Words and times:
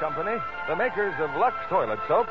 Company, 0.00 0.36
the 0.68 0.76
makers 0.76 1.14
of 1.20 1.30
Lux 1.36 1.56
Toilet 1.68 1.98
Soap, 2.06 2.26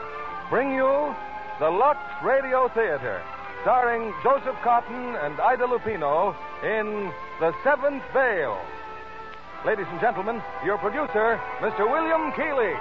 bring 0.49 0.71
you 0.71 1.15
the 1.59 1.69
Lux 1.69 1.99
Radio 2.23 2.67
Theater, 2.69 3.21
starring 3.63 4.13
Joseph 4.23 4.55
Cotten 4.63 5.15
and 5.25 5.39
Ida 5.39 5.65
Lupino 5.65 6.35
in 6.63 7.11
The 7.39 7.53
Seventh 7.63 8.03
Veil. 8.13 8.59
Ladies 9.65 9.87
and 9.89 9.99
gentlemen, 9.99 10.41
your 10.63 10.77
producer, 10.77 11.39
Mr. 11.59 11.89
William 11.89 12.31
Keighley. 12.33 12.73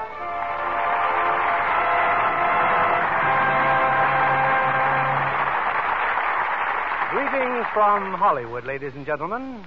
Greetings 7.10 7.66
from 7.72 8.12
Hollywood, 8.12 8.66
ladies 8.66 8.92
and 8.94 9.06
gentlemen. 9.06 9.64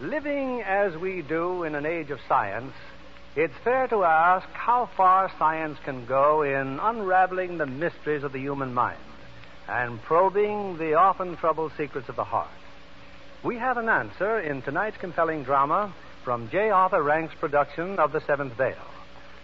Living 0.00 0.62
as 0.62 0.96
we 0.96 1.22
do 1.22 1.64
in 1.64 1.74
an 1.74 1.84
age 1.84 2.10
of 2.10 2.18
science, 2.28 2.72
it's 3.34 3.54
fair 3.64 3.86
to 3.88 4.04
ask 4.04 4.46
how 4.50 4.90
far 4.94 5.32
science 5.38 5.78
can 5.84 6.04
go 6.04 6.42
in 6.42 6.78
unraveling 6.78 7.56
the 7.56 7.66
mysteries 7.66 8.24
of 8.24 8.32
the 8.32 8.38
human 8.38 8.74
mind 8.74 8.98
and 9.68 10.02
probing 10.02 10.76
the 10.76 10.94
often 10.94 11.36
troubled 11.36 11.72
secrets 11.76 12.08
of 12.10 12.16
the 12.16 12.24
heart. 12.24 12.50
We 13.42 13.56
have 13.56 13.78
an 13.78 13.88
answer 13.88 14.38
in 14.38 14.60
tonight's 14.60 14.98
compelling 14.98 15.44
drama 15.44 15.94
from 16.24 16.50
J. 16.50 16.70
Arthur 16.70 17.02
Rank's 17.02 17.34
production 17.40 17.98
of 17.98 18.12
The 18.12 18.20
Seventh 18.26 18.52
Veil, 18.54 18.76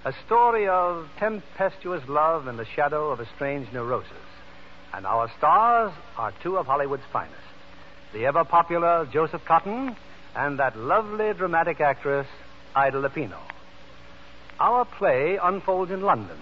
a 0.05 0.13
story 0.27 0.69
of 0.69 1.09
tempestuous 1.19 2.07
love 2.09 2.47
in 2.47 2.59
the 2.59 2.67
shadow 2.77 3.11
of 3.11 3.21
a 3.21 3.29
strange 3.37 3.73
neurosis. 3.73 4.13
And 4.93 5.07
our 5.07 5.31
stars 5.39 5.93
are 6.17 6.33
two 6.43 6.59
of 6.59 6.67
Hollywood's 6.67 7.03
finest 7.13 7.35
the 8.13 8.25
ever 8.25 8.43
popular 8.43 9.07
Joseph 9.13 9.45
Cotten 9.45 9.95
and 10.35 10.59
that 10.59 10.79
lovely 10.79 11.33
dramatic 11.35 11.81
actress, 11.81 12.27
Ida 12.75 12.97
Lupino. 12.97 13.39
Our 14.61 14.85
play 14.85 15.39
unfolds 15.41 15.93
in 15.93 16.03
London, 16.03 16.37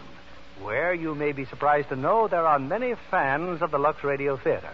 where 0.62 0.94
you 0.94 1.14
may 1.14 1.32
be 1.32 1.44
surprised 1.44 1.90
to 1.90 1.96
know 1.96 2.28
there 2.28 2.46
are 2.46 2.58
many 2.58 2.94
fans 3.10 3.60
of 3.60 3.70
the 3.70 3.78
Lux 3.78 4.02
Radio 4.02 4.38
Theater 4.38 4.72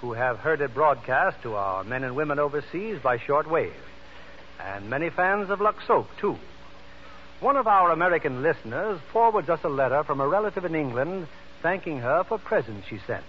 who 0.00 0.12
have 0.12 0.38
heard 0.38 0.60
it 0.60 0.74
broadcast 0.74 1.42
to 1.42 1.54
our 1.54 1.82
men 1.82 2.04
and 2.04 2.14
women 2.14 2.38
overseas 2.38 2.98
by 3.02 3.18
shortwave, 3.18 3.72
and 4.60 4.88
many 4.88 5.10
fans 5.10 5.50
of 5.50 5.60
Lux 5.60 5.84
Soap, 5.86 6.06
too. 6.20 6.36
One 7.40 7.56
of 7.56 7.66
our 7.66 7.90
American 7.90 8.42
listeners 8.42 9.00
forwards 9.12 9.48
us 9.48 9.60
a 9.64 9.68
letter 9.68 10.04
from 10.04 10.20
a 10.20 10.28
relative 10.28 10.64
in 10.64 10.74
England 10.74 11.26
thanking 11.62 11.98
her 11.98 12.22
for 12.24 12.38
presents 12.38 12.86
she 12.88 12.98
sent. 13.06 13.24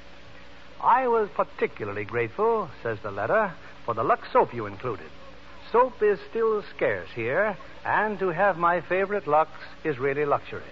I 0.81 1.07
was 1.07 1.29
particularly 1.35 2.06
grateful, 2.06 2.69
says 2.84 3.00
the 3.01 3.12
letter, 3.12 3.53
for 3.85 3.95
the 3.95 4.03
Lux 4.03 4.31
soap 4.31 4.53
you 4.53 4.68
included. 4.68 5.09
Soap 5.77 6.01
is 6.01 6.17
still 6.31 6.63
scarce 6.75 7.07
here, 7.13 7.55
and 7.85 8.17
to 8.17 8.29
have 8.29 8.57
my 8.57 8.81
favorite 8.81 9.27
Lux 9.27 9.51
is 9.83 9.99
really 9.99 10.25
luxury. 10.25 10.63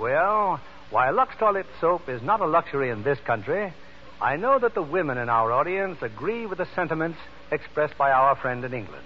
Well, 0.00 0.58
while 0.88 1.12
Lux 1.12 1.36
toilet 1.38 1.66
soap 1.82 2.08
is 2.08 2.22
not 2.22 2.40
a 2.40 2.46
luxury 2.46 2.88
in 2.88 3.02
this 3.02 3.18
country, 3.26 3.74
I 4.18 4.36
know 4.36 4.58
that 4.58 4.72
the 4.72 4.80
women 4.80 5.18
in 5.18 5.28
our 5.28 5.52
audience 5.52 5.98
agree 6.00 6.46
with 6.46 6.56
the 6.56 6.66
sentiments 6.74 7.18
expressed 7.52 7.98
by 7.98 8.10
our 8.10 8.36
friend 8.36 8.64
in 8.64 8.72
England. 8.72 9.04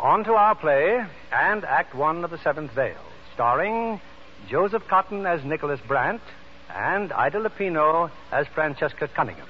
On 0.00 0.24
to 0.24 0.32
our 0.32 0.56
play 0.56 1.00
and 1.30 1.64
Act 1.64 1.94
One 1.94 2.24
of 2.24 2.32
The 2.32 2.38
Seventh 2.38 2.72
Veil, 2.72 2.98
starring 3.34 4.00
Joseph 4.48 4.88
Cotten 4.88 5.24
as 5.24 5.44
Nicholas 5.44 5.78
Brandt 5.86 6.22
and 6.68 7.12
Ida 7.12 7.38
Lupino 7.38 8.10
as 8.32 8.48
Francesca 8.48 9.06
Cunningham. 9.06 9.46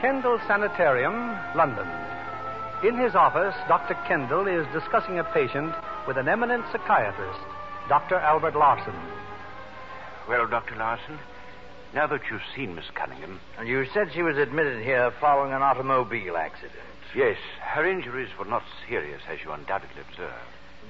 Kendall 0.00 0.38
Sanitarium, 0.46 1.38
London. 1.56 1.88
In 2.84 2.98
his 2.98 3.14
office, 3.14 3.54
Dr. 3.66 3.94
Kendall 4.06 4.46
is 4.46 4.66
discussing 4.72 5.18
a 5.18 5.24
patient 5.24 5.74
with 6.06 6.18
an 6.18 6.28
eminent 6.28 6.64
psychiatrist, 6.70 7.40
Dr. 7.88 8.16
Albert 8.16 8.54
Larson. 8.54 8.94
Well, 10.28 10.46
Dr. 10.46 10.76
Larson, 10.76 11.18
now 11.94 12.06
that 12.08 12.20
you've 12.30 12.42
seen 12.54 12.74
Miss 12.74 12.84
Cunningham. 12.94 13.40
And 13.58 13.66
you 13.66 13.86
said 13.94 14.12
she 14.12 14.22
was 14.22 14.36
admitted 14.36 14.82
here 14.84 15.10
following 15.18 15.52
an 15.52 15.62
automobile 15.62 16.36
accident. 16.36 16.74
Yes, 17.14 17.38
her 17.62 17.88
injuries 17.88 18.28
were 18.38 18.44
not 18.44 18.64
serious, 18.86 19.22
as 19.30 19.38
you 19.42 19.52
undoubtedly 19.52 20.02
observed. 20.10 20.34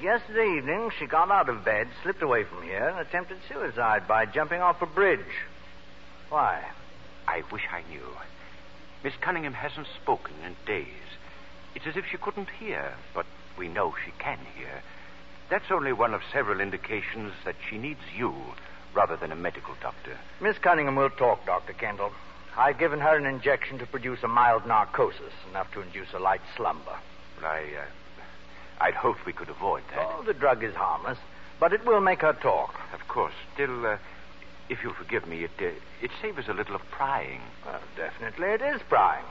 Yesterday 0.03 0.57
evening, 0.59 0.91
she 0.99 1.07
got 1.07 1.31
out 1.31 1.49
of 1.49 1.65
bed, 1.65 1.87
slipped 2.03 2.23
away 2.23 2.43
from 2.43 2.65
here, 2.65 2.89
and 2.89 2.99
attempted 2.99 3.39
suicide 3.49 4.09
by 4.09 4.27
jumping 4.27 4.61
off 4.61 4.83
a 4.83 4.87
bridge. 4.87 5.21
Why? 6.29 6.65
I 7.29 7.43
wish 7.53 7.63
I 7.71 7.83
knew. 7.89 8.03
Miss 9.05 9.15
Cunningham 9.21 9.55
hasn't 9.55 9.87
spoken 10.03 10.35
in 10.45 10.57
days. 10.67 10.87
It's 11.75 11.87
as 11.87 11.97
if 11.97 12.07
she 12.11 12.17
couldn't 12.17 12.49
hear, 12.51 12.95
but 13.15 13.27
we 13.59 13.69
know 13.69 13.95
she 14.05 14.13
can 14.19 14.39
hear. 14.57 14.83
That's 15.51 15.71
only 15.71 15.93
one 15.93 16.15
of 16.15 16.23
several 16.33 16.61
indications 16.61 17.33
that 17.45 17.57
she 17.69 17.79
needs 17.79 18.01
you 18.17 18.35
rather 18.95 19.17
than 19.17 19.31
a 19.31 19.37
medical 19.37 19.75
doctor. 19.81 20.17
Miss 20.41 20.59
Cunningham 20.59 20.97
will 20.97 21.11
talk, 21.11 21.45
Dr. 21.47 21.75
Kendall. 21.75 22.13
I've 22.57 22.79
given 22.79 23.01
her 23.01 23.17
an 23.17 23.27
injection 23.27 23.79
to 23.79 23.87
produce 23.87 24.23
a 24.23 24.29
mild 24.29 24.67
narcosis, 24.67 25.35
enough 25.51 25.71
to 25.75 25.83
induce 25.83 26.13
a 26.15 26.19
light 26.19 26.41
slumber. 26.57 26.97
I, 27.43 27.59
uh, 27.59 27.85
I'd 28.81 28.95
hoped 28.95 29.27
we 29.27 29.35
could 29.35 29.51
avoid 29.51 29.83
that. 29.91 30.09
Oh, 30.11 30.23
the 30.23 30.33
drug 30.33 30.65
is 30.65 30.75
harmless, 30.75 31.19
but 31.61 31.75
it 31.75 31.85
will 31.85 32.01
make 32.01 32.23
her 32.23 32.33
talk. 32.33 32.75
Of 32.95 33.07
course. 33.09 33.35
Still, 33.55 33.85
uh, 33.85 33.99
if 34.69 34.83
you'll 34.83 34.95
forgive 34.95 35.27
me, 35.27 35.45
it, 35.45 35.51
uh, 35.61 35.71
it 36.03 36.11
savors 36.21 36.49
a 36.49 36.55
little 36.55 36.75
of 36.75 36.83
prying. 36.91 37.41
Well, 37.65 37.81
definitely 37.97 38.49
it 38.49 38.63
is 38.63 38.81
prying. 38.89 39.25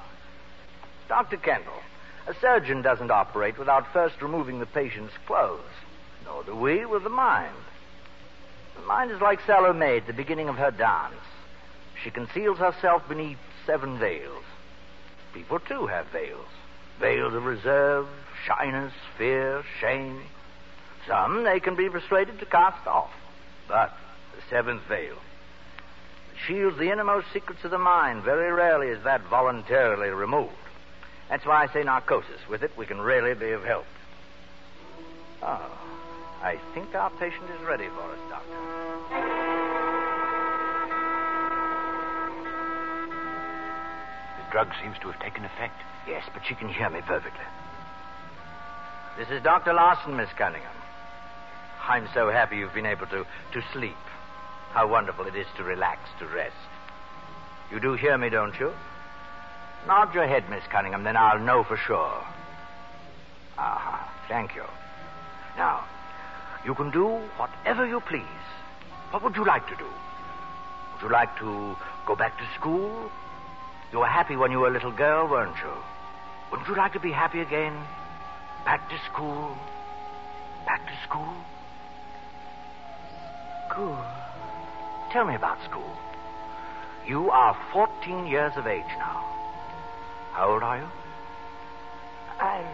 Dr. 1.08 1.38
Kendall, 1.38 1.82
a 2.28 2.34
surgeon 2.40 2.82
doesn't 2.82 3.12
operate 3.12 3.58
without 3.58 3.92
first 3.94 4.22
removing 4.22 4.60
the 4.60 4.66
patient's 4.66 5.14
clothes. 5.28 5.62
Nor 6.24 6.44
do 6.44 6.56
we 6.56 6.86
with 6.86 7.04
the 7.04 7.10
mind. 7.10 7.54
The 8.76 8.86
mind 8.88 9.12
is 9.12 9.22
like 9.22 9.40
Salome 9.46 9.98
at 9.98 10.08
the 10.08 10.14
beginning 10.14 10.50
of 10.50 10.56
her 10.56 10.72
dance. 10.72 11.16
She 12.04 12.10
conceals 12.10 12.58
herself 12.58 13.08
beneath 13.08 13.38
seven 13.66 14.00
veils. 14.00 14.44
People, 15.34 15.60
too, 15.60 15.88
have 15.88 16.08
veils. 16.08 16.48
Veils 17.00 17.34
of 17.34 17.44
reserve, 17.46 18.08
shyness, 18.46 18.94
fear, 19.18 19.64
shame. 19.80 20.22
Some 21.08 21.44
they 21.44 21.60
can 21.60 21.76
be 21.76 21.90
persuaded 21.90 22.40
to 22.40 22.46
cast 22.46 22.88
off. 22.88 23.12
But 23.68 23.96
the 24.36 24.42
seventh 24.50 24.82
veil 24.88 25.18
shields 26.48 26.78
the 26.78 26.92
innermost 26.92 27.28
secrets 27.34 27.64
of 27.64 27.72
the 27.72 27.78
mind. 27.78 28.24
Very 28.24 28.52
rarely 28.52 28.88
is 28.88 29.04
that 29.04 29.22
voluntarily 29.30 30.10
removed. 30.10 30.54
That's 31.30 31.46
why 31.46 31.64
I 31.64 31.74
say 31.74 31.84
narcosis. 31.84 32.42
With 32.50 32.64
it, 32.64 32.72
we 32.78 32.86
can 32.86 33.02
really 33.02 33.34
be 33.34 33.52
of 33.52 33.64
help. 33.64 33.86
Oh, 35.42 35.72
I 36.42 36.60
think 36.74 36.94
our 36.96 37.10
patient 37.12 37.50
is 37.50 37.66
ready 37.68 37.88
for 37.88 38.12
us, 38.12 38.20
Doctor. 38.30 38.56
The 44.38 44.52
drug 44.52 44.70
seems 44.82 44.98
to 45.02 45.12
have 45.12 45.22
taken 45.22 45.46
effect. 45.46 45.82
Yes, 46.08 46.24
but 46.34 46.44
she 46.46 46.56
can 46.56 46.70
hear 46.70 46.90
me 46.90 47.02
perfectly. 47.02 47.46
This 49.18 49.30
is 49.30 49.42
Dr. 49.42 49.74
Larson, 49.74 50.16
Miss 50.18 50.30
Cunningham. 50.38 50.76
I'm 51.88 52.08
so 52.14 52.30
happy 52.30 52.58
you've 52.58 52.74
been 52.74 52.86
able 52.86 53.08
to, 53.08 53.26
to 53.54 53.64
sleep. 53.72 53.96
How 54.76 54.86
wonderful 54.86 55.26
it 55.26 55.38
is 55.38 55.48
to 55.56 55.64
relax, 55.64 56.02
to 56.20 56.28
rest. 56.28 56.54
You 57.72 57.80
do 57.80 57.94
hear 57.94 58.18
me, 58.18 58.28
don't 58.28 58.60
you? 58.60 58.74
Nod 59.88 60.14
your 60.14 60.28
head, 60.28 60.50
Miss 60.50 60.68
Cunningham, 60.70 61.06
then 61.06 61.16
I'll 61.16 61.40
know 61.40 61.64
for 61.64 61.78
sure. 61.78 62.22
Ah, 63.58 64.14
thank 64.28 64.54
you. 64.54 64.66
Now, 65.56 65.86
you 66.66 66.76
can 66.76 66.92
do 66.92 67.06
whatever 67.38 67.88
you 67.88 68.02
please. 68.02 68.44
What 69.12 69.24
would 69.24 69.38
you 69.38 69.46
like 69.46 69.66
to 69.70 69.78
do? 69.78 69.88
Would 70.92 71.04
you 71.04 71.10
like 71.10 71.40
to 71.40 71.78
go 72.06 72.18
back 72.18 72.38
to 72.38 72.44
school? 72.60 73.10
You 73.94 74.00
were 74.00 74.08
happy 74.08 74.36
when 74.36 74.52
you 74.52 74.60
were 74.60 74.68
a 74.68 74.74
little 74.74 74.92
girl, 74.92 75.30
weren't 75.30 75.56
you? 75.56 75.72
Wouldn't 76.52 76.68
you 76.68 76.76
like 76.76 76.92
to 76.92 77.00
be 77.00 77.14
happy 77.14 77.40
again? 77.40 77.82
Back 78.66 78.90
to 78.90 78.98
school? 79.10 79.56
Back 80.66 80.86
to 80.86 80.94
school? 81.08 81.34
School. 83.70 84.04
Tell 85.16 85.24
me 85.24 85.36
about 85.36 85.64
school. 85.64 85.96
You 87.08 87.30
are 87.30 87.56
14 87.72 88.28
years 88.28 88.52
of 88.58 88.68
age 88.68 88.84
now. 89.00 89.24
How 90.34 90.52
old 90.52 90.62
are 90.62 90.78
you? 90.78 90.88
I'm. 92.38 92.68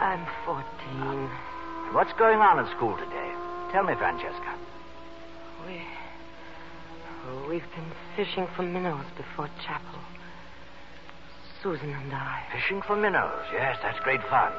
I'm 0.00 0.26
14. 0.46 0.64
And 0.96 1.94
what's 1.94 2.14
going 2.14 2.38
on 2.38 2.58
at 2.58 2.74
school 2.74 2.96
today? 2.96 3.34
Tell 3.70 3.84
me, 3.84 3.92
Francesca. 3.98 4.56
We. 5.66 5.82
We've 7.50 7.68
been 7.76 7.92
fishing 8.16 8.48
for 8.56 8.62
minnows 8.62 9.04
before 9.14 9.50
chapel. 9.62 10.00
Susan 11.62 11.90
and 11.90 12.14
I. 12.14 12.44
Fishing 12.50 12.80
for 12.80 12.96
minnows. 12.96 13.44
Yes, 13.52 13.76
that's 13.82 14.00
great 14.00 14.22
fun. 14.30 14.54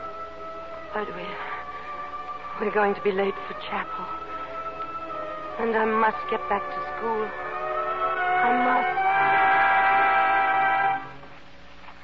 But 0.93 1.07
we. 1.07 1.25
We're 2.59 2.71
going 2.71 2.93
to 2.93 3.01
be 3.01 3.13
late 3.13 3.33
for 3.47 3.55
chapel. 3.67 4.20
And 5.61 5.77
I 5.77 5.85
must 5.85 6.17
get 6.31 6.41
back 6.49 6.63
to 6.73 6.81
school. 6.97 7.21
I 7.21 8.49
must. 8.65 8.97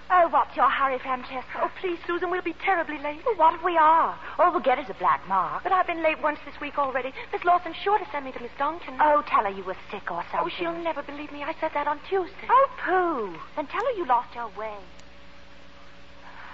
Oh, 0.10 0.30
what's 0.30 0.56
your 0.56 0.70
hurry, 0.70 1.00
Francesca? 1.00 1.66
Oh, 1.66 1.72
please, 1.82 1.98
Susan, 2.06 2.30
we'll 2.30 2.44
be 2.44 2.54
terribly 2.54 3.00
late. 3.00 3.26
Well, 3.26 3.36
what 3.36 3.56
if 3.56 3.64
we 3.66 3.76
are? 3.76 4.16
All 4.38 4.52
we'll 4.52 4.62
get 4.62 4.78
is 4.78 4.86
a 4.90 4.94
black 4.94 5.28
mark. 5.28 5.64
But 5.64 5.72
I've 5.72 5.88
been 5.88 6.04
late 6.04 6.22
once 6.22 6.38
this 6.46 6.54
week 6.62 6.78
already. 6.78 7.12
Miss 7.34 7.44
Lawson's 7.44 7.78
sure 7.78 7.98
to 7.98 8.06
send 8.12 8.26
me 8.26 8.32
to 8.34 8.40
Miss 8.40 8.52
Duncan. 8.60 8.94
Oh, 9.02 9.24
tell 9.28 9.44
her 9.44 9.50
you 9.50 9.64
were 9.64 9.76
sick 9.90 10.12
or 10.12 10.24
something. 10.32 10.40
Oh, 10.46 10.50
she'll 10.56 10.78
never 10.78 11.02
believe 11.02 11.32
me. 11.32 11.42
I 11.44 11.56
said 11.60 11.72
that 11.74 11.88
on 11.88 12.00
Tuesday. 12.08 12.48
Oh, 12.48 12.70
pooh. 12.86 13.40
Then 13.56 13.66
tell 13.66 13.84
her 13.84 13.98
you 13.98 14.06
lost 14.06 14.36
your 14.36 14.50
way. 14.58 14.78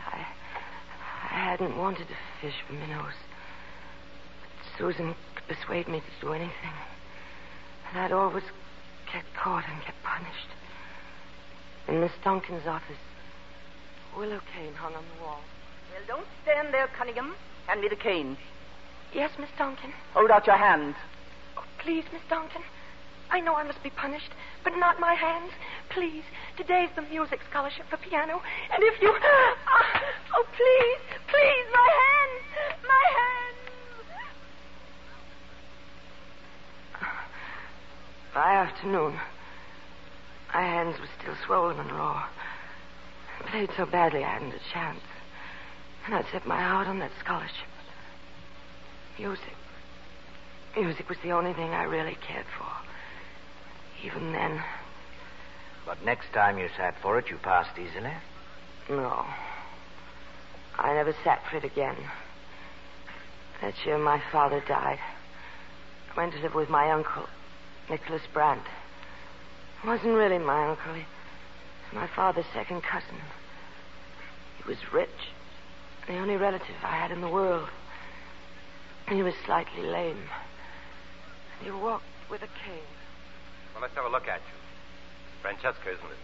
I. 0.07 0.25
I 1.31 1.51
hadn't 1.51 1.75
wanted 1.77 2.07
to 2.07 2.15
fish 2.39 2.55
for 2.65 2.73
minnows. 2.73 3.13
But 4.39 4.79
Susan 4.79 5.15
could 5.35 5.47
persuade 5.57 5.89
me 5.89 5.99
to 5.99 6.25
do 6.25 6.31
anything. 6.31 6.71
And 7.93 8.01
I'd 8.01 8.11
always 8.11 8.43
get 9.11 9.23
caught 9.37 9.65
and 9.69 9.79
get 9.85 9.93
punished. 10.01 10.49
In 11.87 12.01
Miss 12.01 12.11
Duncan's 12.23 12.65
office, 12.65 12.97
willow 14.17 14.41
cane 14.55 14.73
hung 14.73 14.95
on 14.95 15.03
the 15.13 15.23
wall. 15.23 15.41
Well, 15.91 16.01
don't 16.07 16.27
stand 16.41 16.73
there, 16.73 16.89
Cunningham. 16.97 17.35
Hand 17.67 17.81
me 17.81 17.89
the 17.89 17.95
cane. 17.95 18.37
Yes, 19.13 19.29
Miss 19.39 19.49
Duncan. 19.59 19.93
Hold 20.15 20.31
out 20.31 20.47
your 20.47 20.57
hand. 20.57 20.95
Oh, 21.55 21.63
please, 21.77 22.03
Miss 22.11 22.23
Duncan. 22.27 22.63
I 23.29 23.39
know 23.39 23.53
I 23.53 23.63
must 23.63 23.83
be 23.83 23.91
punished, 23.91 24.31
but 24.63 24.73
not 24.75 24.99
my 24.99 25.13
hands. 25.13 25.51
Please, 25.89 26.23
today's 26.57 26.89
the 26.95 27.03
music 27.03 27.41
scholarship 27.49 27.85
for 27.91 27.97
piano, 27.97 28.41
and 28.73 28.81
if 28.81 28.99
you. 29.03 29.13
Oh, 29.13 29.55
oh 30.35 30.45
please, 30.57 31.19
please, 31.27 31.65
my 31.71 31.89
hands! 32.01 32.81
My 32.87 33.05
hands! 33.13 33.62
By 38.33 38.55
afternoon, 38.55 39.19
my 40.53 40.61
hands 40.61 40.99
were 40.99 41.09
still 41.19 41.35
swollen 41.45 41.79
and 41.79 41.91
raw. 41.91 42.25
I 43.39 43.49
played 43.49 43.69
so 43.77 43.85
badly 43.85 44.23
I 44.23 44.33
hadn't 44.33 44.53
a 44.53 44.73
chance. 44.73 45.01
And 46.05 46.15
I'd 46.15 46.25
set 46.31 46.47
my 46.47 46.59
heart 46.59 46.87
on 46.87 46.99
that 46.99 47.11
scholarship. 47.19 47.67
Music. 49.19 49.55
Music 50.75 51.07
was 51.07 51.19
the 51.23 51.31
only 51.31 51.53
thing 51.53 51.69
I 51.69 51.83
really 51.83 52.17
cared 52.27 52.47
for. 52.57 52.67
Even 54.05 54.31
then. 54.31 54.63
But 55.85 56.03
next 56.03 56.33
time 56.33 56.57
you 56.57 56.69
sat 56.75 56.95
for 57.01 57.19
it, 57.19 57.29
you 57.29 57.37
passed 57.37 57.77
easily? 57.77 58.13
No. 58.89 59.25
I 60.79 60.93
never 60.93 61.13
sat 61.23 61.41
for 61.49 61.57
it 61.57 61.63
again. 61.63 61.95
That 63.61 63.75
year 63.85 63.99
my 63.99 64.21
father 64.31 64.61
died. 64.67 64.99
I 66.11 66.17
went 66.17 66.33
to 66.33 66.39
live 66.39 66.55
with 66.55 66.69
my 66.69 66.91
uncle, 66.91 67.27
Nicholas 67.89 68.21
Brandt. 68.33 68.63
He 69.81 69.87
wasn't 69.87 70.13
really 70.13 70.39
my 70.39 70.69
uncle. 70.69 70.93
He 70.93 71.01
was 71.01 71.93
my 71.93 72.07
father's 72.15 72.45
second 72.53 72.81
cousin. 72.83 73.19
He 74.57 74.67
was 74.67 74.77
rich. 74.93 75.09
The 76.07 76.17
only 76.17 76.35
relative 76.35 76.75
I 76.83 76.95
had 76.95 77.11
in 77.11 77.21
the 77.21 77.29
world. 77.29 77.69
He 79.07 79.21
was 79.21 79.33
slightly 79.45 79.83
lame. 79.83 80.17
And 81.57 81.65
he 81.65 81.71
walked 81.71 82.05
with 82.29 82.41
a 82.41 82.47
cane. 82.47 82.87
Well, 83.73 83.81
let's 83.81 83.95
have 83.95 84.05
a 84.05 84.09
look 84.09 84.27
at 84.27 84.39
you. 84.39 84.57
Francesca, 85.41 85.91
isn't 85.91 86.05
it? 86.05 86.17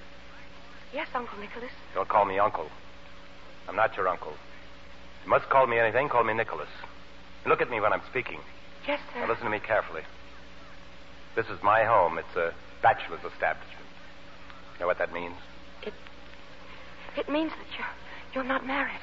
Yes, 0.94 1.08
Uncle 1.14 1.38
Nicholas. 1.40 1.72
Don't 1.94 2.08
call 2.10 2.26
me 2.26 2.40
uncle. 2.40 2.70
I'm 3.68 3.76
not 3.76 3.96
your 3.96 4.08
uncle. 4.08 4.34
You 5.24 5.30
must 5.30 5.50
call 5.50 5.68
me 5.68 5.78
anything, 5.78 6.10
call 6.10 6.24
me 6.24 6.34
Nicholas. 6.34 6.70
Look 7.46 7.62
at 7.62 7.70
me 7.70 7.80
when 7.80 7.94
I'm 7.94 8.02
speaking. 8.10 8.40
Yes, 8.88 9.00
sir. 9.14 9.20
Now 9.20 9.28
listen 9.28 9.46
to 9.46 9.52
me 9.52 9.60
carefully. 9.60 10.02
This 11.36 11.46
is 11.48 11.62
my 11.64 11.84
home. 11.84 12.18
It's 12.18 12.36
a 12.36 12.54
bachelor's 12.82 13.24
establishment. 13.24 13.86
You 14.76 14.82
know 14.82 14.88
what 14.88 14.98
that 15.00 15.14
means? 15.14 15.36
It. 15.84 15.94
It 17.18 17.30
means 17.30 17.52
that 17.52 17.68
you're 17.78 17.88
you're 18.34 18.44
not 18.48 18.66
married. 18.66 19.00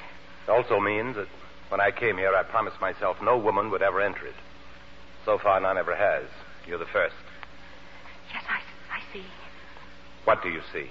It 0.47 0.51
also 0.51 0.79
means 0.79 1.15
that 1.15 1.27
when 1.69 1.81
I 1.81 1.91
came 1.91 2.17
here, 2.17 2.33
I 2.35 2.43
promised 2.43 2.79
myself 2.79 3.17
no 3.21 3.37
woman 3.37 3.69
would 3.71 3.81
ever 3.81 4.01
enter 4.01 4.25
it. 4.25 4.35
So 5.25 5.37
far, 5.37 5.59
none 5.59 5.77
ever 5.77 5.95
has. 5.95 6.23
You're 6.65 6.77
the 6.79 6.85
first. 6.85 7.15
Yes, 8.33 8.43
I, 8.49 8.59
I 8.95 9.01
see. 9.13 9.25
What 10.23 10.41
do 10.41 10.49
you 10.49 10.61
see? 10.71 10.89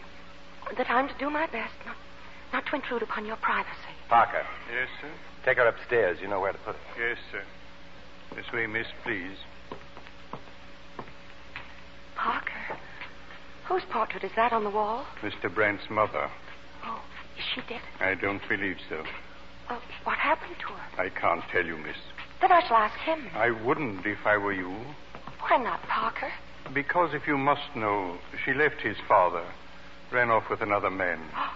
That 0.77 0.91
I'm 0.91 1.09
to 1.09 1.15
do 1.19 1.31
my 1.31 1.47
best, 1.47 1.73
not 1.87 1.97
not 2.53 2.67
to 2.67 2.77
intrude 2.77 3.03
upon 3.03 3.27
your 3.27 3.37
privacy. 3.37 3.94
Parker, 4.09 4.44
Yes, 4.73 4.89
sir. 5.00 5.11
take 5.44 5.56
her 5.59 5.67
upstairs. 5.67 6.19
You 6.20 6.29
know 6.29 6.41
where 6.41 6.53
to 6.53 6.58
put 6.58 6.77
her. 6.77 7.08
Yes, 7.08 7.19
sir. 7.32 7.43
This 8.34 8.51
way, 8.53 8.67
miss, 8.67 8.87
please. 9.05 9.37
Parker. 12.17 12.79
Whose 13.67 13.82
portrait 13.91 14.25
is 14.25 14.32
that 14.37 14.53
on 14.53 14.65
the 14.65 14.70
wall? 14.70 15.05
Mr. 15.23 15.53
Brandt's 15.53 15.91
mother. 15.91 16.31
Oh, 16.85 17.01
is 17.39 17.44
she 17.55 17.61
dead? 17.69 17.81
I 18.01 18.15
don't 18.15 18.43
believe 18.49 18.77
so. 18.89 19.05
Well, 19.69 19.81
what 20.05 20.19
happened 20.19 20.56
to 20.61 20.67
her? 20.73 21.03
I 21.03 21.08
can't 21.08 21.43
tell 21.51 21.65
you, 21.65 21.77
miss. 21.77 21.96
Then 22.41 22.53
I 22.53 22.61
shall 22.67 22.77
ask 22.77 22.99
him. 23.01 23.27
I 23.35 23.51
wouldn't 23.51 24.06
if 24.06 24.25
I 24.25 24.37
were 24.37 24.53
you. 24.53 24.75
Why 25.41 25.56
not, 25.58 25.82
Parker? 25.82 26.31
Because 26.73 27.11
if 27.15 27.27
you 27.27 27.39
must 27.39 27.75
know, 27.75 28.19
she 28.44 28.53
left 28.53 28.81
his 28.81 28.96
father, 29.08 29.44
ran 30.13 30.31
off 30.31 30.44
with 30.51 30.61
another 30.63 30.91
man. 30.91 31.20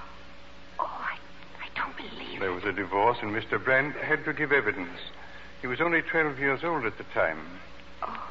Oh, 0.83 0.87
I, 0.87 1.19
I 1.63 1.69
don't 1.77 1.95
believe 1.95 2.41
There 2.41 2.53
was 2.53 2.65
a 2.65 2.73
divorce, 2.73 3.19
and 3.21 3.33
Mr. 3.33 3.63
Brandt 3.63 3.97
had 3.97 4.25
to 4.25 4.33
give 4.33 4.51
evidence. 4.51 4.99
He 5.61 5.67
was 5.67 5.79
only 5.83 6.01
12 6.01 6.39
years 6.39 6.61
old 6.65 6.87
at 6.87 6.97
the 6.97 7.05
time. 7.13 7.61
Oh. 8.03 8.30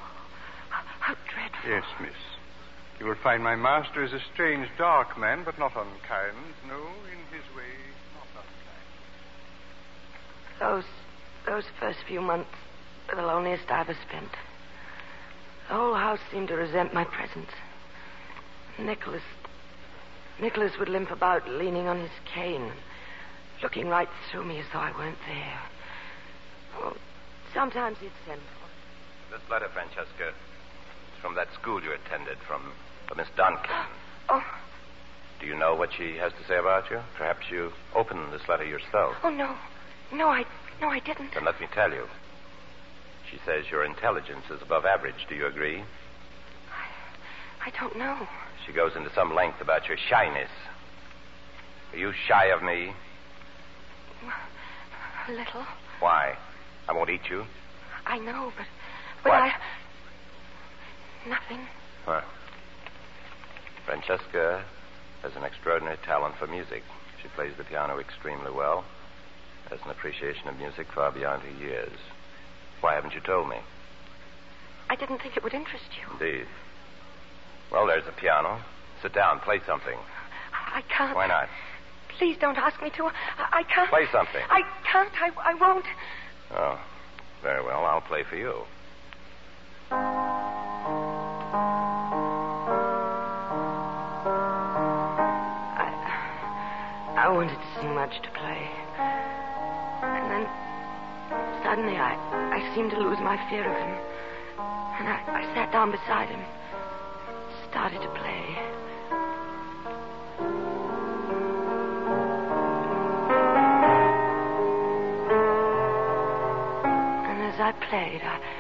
How 1.10 1.16
dreadful. 1.34 1.72
Yes, 1.72 1.86
miss. 2.00 2.22
You 3.00 3.08
will 3.08 3.16
find 3.24 3.44
my 3.44 3.56
master 3.56 4.04
is 4.04 4.14
a 4.14 4.20
strange, 4.32 4.68
dark 4.78 5.18
man, 5.18 5.42
but 5.44 5.58
not 5.58 5.72
unkind. 5.76 6.38
No, 6.68 6.78
in 7.10 7.18
his 7.34 7.42
way, 7.58 7.74
not 8.14 8.28
unkind. 8.38 8.86
Those 10.60 10.84
those 11.48 11.64
first 11.80 11.98
few 12.08 12.22
months 12.22 12.52
were 13.10 13.16
the 13.16 13.26
loneliest 13.26 13.72
I 13.72 13.82
ever 13.82 13.98
spent. 14.08 14.30
The 15.68 15.74
whole 15.74 15.96
house 15.96 16.20
seemed 16.32 16.50
to 16.50 16.54
resent 16.54 16.94
my 16.94 17.06
presence. 17.06 17.50
Nicholas 18.78 19.24
Nicholas 20.40 20.74
would 20.78 20.90
limp 20.90 21.10
about 21.10 21.50
leaning 21.50 21.88
on 21.88 22.02
his 22.02 22.12
cane, 22.32 22.72
looking 23.64 23.88
right 23.88 24.10
through 24.30 24.46
me 24.46 24.60
as 24.60 24.66
though 24.72 24.78
I 24.78 24.92
weren't 24.92 25.18
there. 25.26 25.60
Oh, 26.78 26.96
sometimes 27.52 27.98
he'd 27.98 28.12
send 28.28 28.42
for 28.42 29.36
This 29.36 29.50
letter, 29.50 29.70
Francesca, 29.74 30.28
is 30.28 30.49
from 31.22 31.36
that 31.36 31.48
school 31.60 31.82
you 31.84 31.92
attended, 31.92 32.38
from 32.48 32.62
uh, 33.12 33.16
Miss 33.16 33.28
Duncan. 33.36 33.70
Oh, 34.30 34.44
Do 35.42 35.48
you 35.48 35.56
know 35.56 35.76
what 35.76 35.90
she 35.98 36.16
has 36.18 36.32
to 36.34 36.48
say 36.48 36.58
about 36.58 36.90
you? 36.92 37.00
Perhaps 37.18 37.46
you 37.52 37.72
opened 37.96 38.32
this 38.34 38.48
letter 38.48 38.66
yourself. 38.66 39.16
oh 39.24 39.30
no. 39.30 39.56
No, 40.12 40.28
I 40.30 40.44
no, 40.82 40.88
I 40.90 41.00
didn't. 41.00 41.34
Then 41.34 41.46
let 41.46 41.60
me 41.60 41.68
tell 41.74 41.92
you. 41.92 42.06
She 43.30 43.38
says 43.46 43.66
your 43.70 43.84
intelligence 43.86 44.46
is 44.50 44.62
above 44.62 44.86
average. 44.86 45.28
Do 45.28 45.36
you 45.36 45.46
agree? 45.46 45.84
I, 46.72 47.68
I 47.68 47.70
don't 47.80 47.96
know. 47.98 48.28
She 48.66 48.72
goes 48.74 48.96
into 48.96 49.14
some 49.14 49.36
length 49.36 49.62
about 49.62 49.88
your 49.88 49.98
shyness. 50.10 50.50
Are 51.94 51.98
you 51.98 52.12
shy 52.28 52.46
of 52.46 52.64
me? 52.64 52.94
A 55.28 55.32
little. 55.32 55.66
Why? 56.00 56.36
I 56.88 56.94
won't 56.94 57.10
eat 57.10 57.22
you. 57.30 57.46
I 58.06 58.18
know, 58.20 58.52
but. 58.58 58.66
But 59.24 59.30
What? 59.30 59.40
I. 59.42 59.54
Nothing. 61.28 61.68
Huh. 62.06 62.22
Francesca 63.86 64.64
has 65.22 65.36
an 65.36 65.44
extraordinary 65.44 65.98
talent 66.06 66.36
for 66.38 66.48
music. 66.48 66.84
She 67.22 67.28
plays 67.30 67.54
the 67.58 67.64
piano 67.64 68.00
extremely 68.00 68.52
well. 68.52 68.86
Has 69.70 69.80
an 69.84 69.92
appreciation 69.92 70.48
of 70.48 70.58
music 70.58 70.88
far 70.94 71.12
beyond 71.12 71.44
her 71.44 71.64
years. 71.64 71.98
Why 72.82 72.96
haven't 72.96 73.14
you 73.14 73.20
told 73.20 73.50
me? 73.50 73.58
I 74.90 74.96
didn't 74.96 75.20
think 75.20 75.38
it 75.38 75.44
would 75.44 75.54
interest 75.54 75.86
you. 76.00 76.12
Indeed. 76.14 76.48
Well, 77.72 77.86
there's 77.86 78.08
a 78.08 78.12
piano. 78.12 78.62
Sit 79.02 79.14
down, 79.14 79.40
play 79.40 79.60
something. 79.66 79.98
I 80.54 80.82
can't. 80.90 81.16
Why 81.16 81.28
not? 81.28 81.50
Please 82.18 82.38
don't 82.40 82.58
ask 82.58 82.82
me 82.82 82.90
to. 82.98 83.06
I, 83.06 83.12
I 83.38 83.64
can't. 83.64 83.90
Play 83.90 84.08
something. 84.12 84.42
I 84.50 84.62
can't. 84.92 85.12
I, 85.22 85.52
I 85.52 85.54
won't. 85.54 85.86
Oh, 86.52 86.80
very 87.44 87.64
well. 87.64 87.86
I'll 87.86 88.02
play 88.02 88.24
for 88.24 88.36
you. 88.36 88.64
I 89.92 89.96
I 97.18 97.28
wanted 97.30 97.58
so 97.76 97.84
much 97.84 98.22
to 98.22 98.30
play. 98.32 98.70
And 100.02 100.32
then 100.32 100.48
suddenly 101.64 101.98
I, 101.98 102.16
I 102.54 102.76
seemed 102.76 102.92
to 102.92 103.00
lose 103.00 103.20
my 103.20 103.38
fear 103.50 103.66
of 103.70 103.76
him. 103.76 103.98
And 105.00 105.08
I, 105.08 105.22
I 105.28 105.44
sat 105.56 105.72
down 105.72 105.92
beside 105.92 106.30
him, 106.30 106.42
started 107.70 108.02
to 108.02 108.10
play. 108.10 108.58
And 117.30 117.42
as 117.44 117.60
I 117.60 117.72
played, 117.90 118.22
I, 118.24 118.59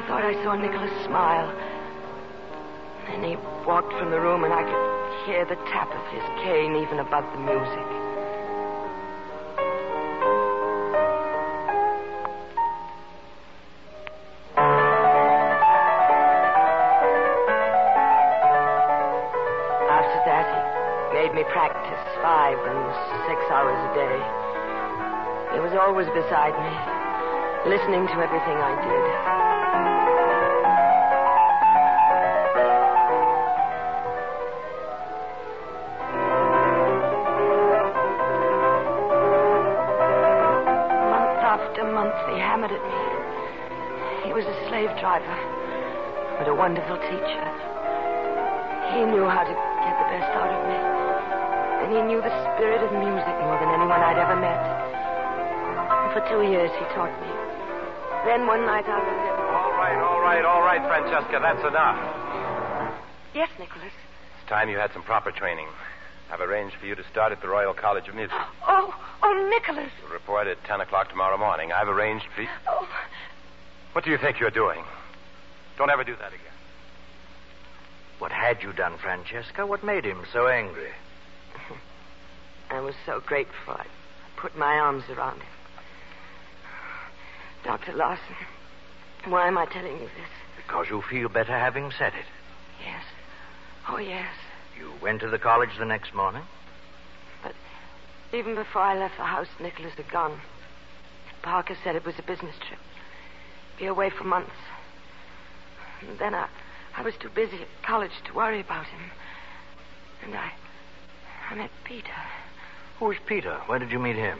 I 0.00 0.06
thought 0.08 0.24
I 0.24 0.32
saw 0.42 0.56
Nicholas 0.56 1.04
smile. 1.04 1.52
Then 3.04 3.20
he 3.22 3.36
walked 3.68 3.92
from 4.00 4.10
the 4.10 4.18
room, 4.18 4.44
and 4.44 4.52
I 4.52 4.64
could 4.64 5.28
hear 5.28 5.44
the 5.44 5.60
tap 5.68 5.92
of 5.92 6.04
his 6.08 6.24
cane 6.40 6.72
even 6.74 7.04
above 7.04 7.28
the 7.36 7.40
music. 7.44 7.84
After 19.84 20.20
that, 20.24 20.48
he 20.48 21.20
made 21.20 21.34
me 21.36 21.44
practice 21.52 22.00
five 22.24 22.56
and 22.56 22.80
six 23.28 23.36
hours 23.52 23.76
a 23.76 23.92
day. 23.92 24.16
He 25.52 25.60
was 25.60 25.76
always 25.76 26.08
beside 26.16 26.56
me, 26.56 26.72
listening 27.68 28.08
to 28.08 28.16
everything 28.16 28.56
I 28.56 28.80
did. 28.80 29.39
Driver, 45.00 45.36
but 46.38 46.46
a 46.46 46.54
wonderful 46.54 47.00
teacher. 47.00 47.44
He 48.92 49.00
knew 49.08 49.24
how 49.24 49.42
to 49.42 49.54
get 49.56 49.94
the 49.96 50.08
best 50.12 50.30
out 50.36 50.52
of 50.52 50.60
me. 50.68 50.78
And 51.80 51.88
he 51.96 52.00
knew 52.04 52.20
the 52.20 52.34
spirit 52.52 52.84
of 52.84 52.92
music 52.92 53.34
more 53.40 53.56
than 53.56 53.72
anyone 53.72 53.96
I'd 53.96 54.20
ever 54.20 54.36
met. 54.36 54.60
And 54.60 56.12
for 56.12 56.20
two 56.28 56.44
years, 56.44 56.68
he 56.76 56.84
taught 56.92 57.12
me. 57.24 57.32
Then 58.28 58.46
one 58.46 58.66
night 58.68 58.84
I 58.84 59.00
was. 59.00 59.18
All 59.56 59.72
right, 59.80 59.96
all 59.96 60.20
right, 60.20 60.44
all 60.44 60.60
right, 60.60 60.84
Francesca. 60.84 61.40
That's 61.40 61.64
enough. 61.64 61.96
Yes, 63.32 63.48
Nicholas. 63.58 63.94
It's 64.36 64.48
time 64.48 64.68
you 64.68 64.76
had 64.76 64.92
some 64.92 65.02
proper 65.02 65.32
training. 65.32 65.66
I've 66.30 66.40
arranged 66.40 66.76
for 66.76 66.86
you 66.86 66.94
to 66.94 67.04
start 67.10 67.32
at 67.32 67.40
the 67.40 67.48
Royal 67.48 67.72
College 67.74 68.06
of 68.08 68.14
Music. 68.14 68.36
Oh, 68.68 68.94
oh, 69.22 69.50
Nicholas. 69.50 69.90
You'll 70.02 70.12
report 70.12 70.46
at 70.46 70.62
10 70.64 70.80
o'clock 70.80 71.08
tomorrow 71.08 71.38
morning. 71.38 71.72
I've 71.72 71.88
arranged 71.88 72.26
for 72.34 72.42
you. 72.42 72.48
Oh, 72.68 72.79
What 73.92 74.04
do 74.04 74.10
you 74.10 74.18
think 74.18 74.38
you're 74.38 74.50
doing? 74.50 74.84
Don't 75.76 75.90
ever 75.90 76.04
do 76.04 76.14
that 76.16 76.28
again. 76.28 76.46
What 78.18 78.32
had 78.32 78.62
you 78.62 78.72
done, 78.72 78.98
Francesca? 78.98 79.66
What 79.66 79.82
made 79.82 80.04
him 80.04 80.24
so 80.32 80.46
angry? 80.46 80.90
I 82.70 82.80
was 82.80 82.94
so 83.06 83.20
grateful. 83.24 83.74
I 83.74 83.86
put 84.36 84.56
my 84.56 84.74
arms 84.74 85.04
around 85.10 85.36
him. 85.36 85.48
Dr. 87.64 87.94
Larson, 87.94 88.36
why 89.26 89.48
am 89.48 89.58
I 89.58 89.66
telling 89.66 89.94
you 89.94 90.06
this? 90.06 90.30
Because 90.56 90.86
you 90.88 91.02
feel 91.02 91.28
better 91.28 91.58
having 91.58 91.90
said 91.98 92.14
it. 92.14 92.26
Yes. 92.84 93.02
Oh, 93.88 93.98
yes. 93.98 94.28
You 94.78 94.92
went 95.02 95.20
to 95.20 95.28
the 95.28 95.38
college 95.38 95.70
the 95.78 95.84
next 95.84 96.14
morning? 96.14 96.42
But 97.42 97.54
even 98.32 98.54
before 98.54 98.82
I 98.82 98.98
left 98.98 99.16
the 99.18 99.24
house, 99.24 99.48
Nicholas 99.60 99.92
had 99.94 100.10
gone. 100.10 100.40
Parker 101.42 101.76
said 101.82 101.96
it 101.96 102.04
was 102.04 102.14
a 102.18 102.22
business 102.22 102.54
trip. 102.66 102.78
Be 103.80 103.86
away 103.86 104.10
for 104.10 104.24
months. 104.24 104.52
And 106.06 106.18
then 106.18 106.34
I, 106.34 106.48
I 106.96 107.02
was 107.02 107.14
too 107.18 107.30
busy 107.34 107.56
at 107.56 107.68
college 107.84 108.12
to 108.26 108.34
worry 108.34 108.60
about 108.60 108.86
him. 108.86 109.00
And 110.24 110.34
I, 110.36 110.52
I 111.50 111.54
met 111.56 111.70
Peter 111.84 112.12
Who's 113.00 113.16
Peter? 113.26 113.56
Where 113.64 113.78
did 113.78 113.90
you 113.90 113.98
meet 113.98 114.16
him? 114.16 114.38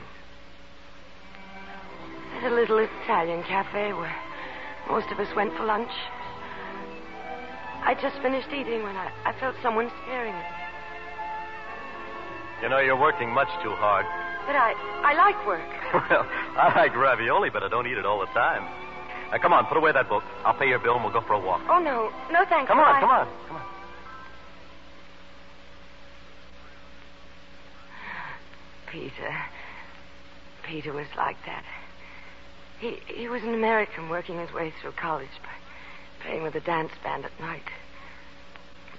at 2.36 2.52
a 2.52 2.54
little 2.54 2.78
Italian 2.78 3.42
cafe 3.42 3.92
where 3.92 4.14
most 4.88 5.10
of 5.10 5.18
us 5.18 5.34
went 5.34 5.52
for 5.56 5.64
lunch. 5.64 5.90
I 7.82 7.94
just 8.00 8.20
finished 8.22 8.48
eating 8.48 8.82
when 8.82 8.96
I, 8.96 9.10
I 9.24 9.32
felt 9.40 9.56
someone 9.62 9.90
staring 10.04 10.32
at 10.34 10.50
me. 10.52 10.56
You 12.62 12.68
know, 12.68 12.78
you're 12.78 13.00
working 13.00 13.30
much 13.32 13.48
too 13.62 13.72
hard. 13.72 14.04
but 14.46 14.54
I, 14.56 14.72
I 15.04 15.14
like 15.14 15.46
work. 15.46 15.68
well, 16.10 16.26
I 16.56 16.72
like 16.76 16.94
ravioli, 16.94 17.48
but 17.50 17.62
I 17.62 17.68
don't 17.68 17.86
eat 17.86 17.98
it 17.98 18.06
all 18.06 18.20
the 18.20 18.26
time. 18.26 18.64
Now, 19.30 19.38
come 19.38 19.52
on, 19.52 19.66
put 19.66 19.76
away 19.76 19.92
that 19.92 20.08
book. 20.08 20.24
I'll 20.44 20.54
pay 20.54 20.68
your 20.68 20.80
bill 20.80 20.94
and 20.94 21.04
we'll 21.04 21.12
go 21.12 21.20
for 21.20 21.34
a 21.34 21.40
walk. 21.40 21.60
Oh, 21.68 21.78
no. 21.78 22.10
No, 22.32 22.44
thanks. 22.48 22.68
Come 22.68 22.80
on, 22.80 22.96
I- 22.96 23.00
come 23.00 23.10
on, 23.10 23.28
come 23.46 23.56
on. 23.56 23.62
Peter. 28.90 29.36
Peter 30.66 30.92
was 30.92 31.06
like 31.16 31.36
that. 31.46 31.64
He 32.80 32.98
he 33.06 33.28
was 33.28 33.42
an 33.42 33.54
American 33.54 34.08
working 34.08 34.38
his 34.38 34.52
way 34.52 34.72
through 34.80 34.92
college 34.92 35.28
by 35.42 36.24
playing 36.24 36.42
with 36.42 36.54
a 36.54 36.60
dance 36.60 36.92
band 37.04 37.24
at 37.24 37.38
night. 37.38 37.62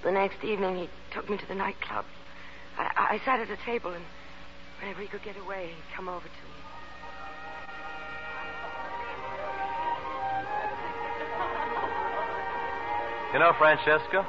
The 0.03 0.11
next 0.11 0.43
evening 0.43 0.77
he 0.77 0.89
took 1.13 1.29
me 1.29 1.37
to 1.37 1.45
the 1.47 1.55
nightclub. 1.55 2.05
I, 2.77 3.17
I 3.19 3.21
sat 3.25 3.39
at 3.39 3.49
a 3.49 3.57
table 3.65 3.91
and 3.91 4.03
whenever 4.79 5.01
he 5.01 5.07
could 5.07 5.23
get 5.23 5.35
away, 5.37 5.67
he'd 5.75 5.95
come 5.95 6.07
over 6.07 6.21
to 6.25 6.25
me. 6.25 6.50
You 13.33 13.39
know, 13.39 13.53
Francesca, 13.57 14.27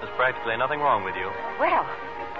there's 0.00 0.14
practically 0.16 0.56
nothing 0.56 0.80
wrong 0.80 1.04
with 1.04 1.14
you. 1.16 1.28
Well, 1.60 1.84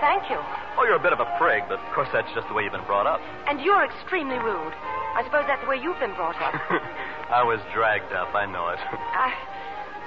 thank 0.00 0.30
you. 0.30 0.40
Oh, 0.78 0.84
you're 0.88 0.96
a 0.96 1.02
bit 1.02 1.12
of 1.12 1.20
a 1.20 1.28
prig, 1.36 1.64
but 1.68 1.76
of 1.82 1.88
course 1.92 2.08
that's 2.12 2.30
just 2.34 2.48
the 2.48 2.54
way 2.54 2.64
you've 2.64 2.72
been 2.72 2.86
brought 2.88 3.06
up. 3.06 3.20
And 3.46 3.60
you're 3.60 3.84
extremely 3.84 4.38
rude. 4.40 4.72
I 5.16 5.20
suppose 5.24 5.44
that's 5.46 5.60
the 5.62 5.68
way 5.68 5.76
you've 5.76 5.98
been 6.00 6.14
brought 6.14 6.38
up. 6.40 6.54
I 7.30 7.42
was 7.44 7.60
dragged 7.74 8.12
up, 8.12 8.32
I 8.34 8.46
know 8.46 8.68
it. 8.72 8.80
I, 8.88 9.34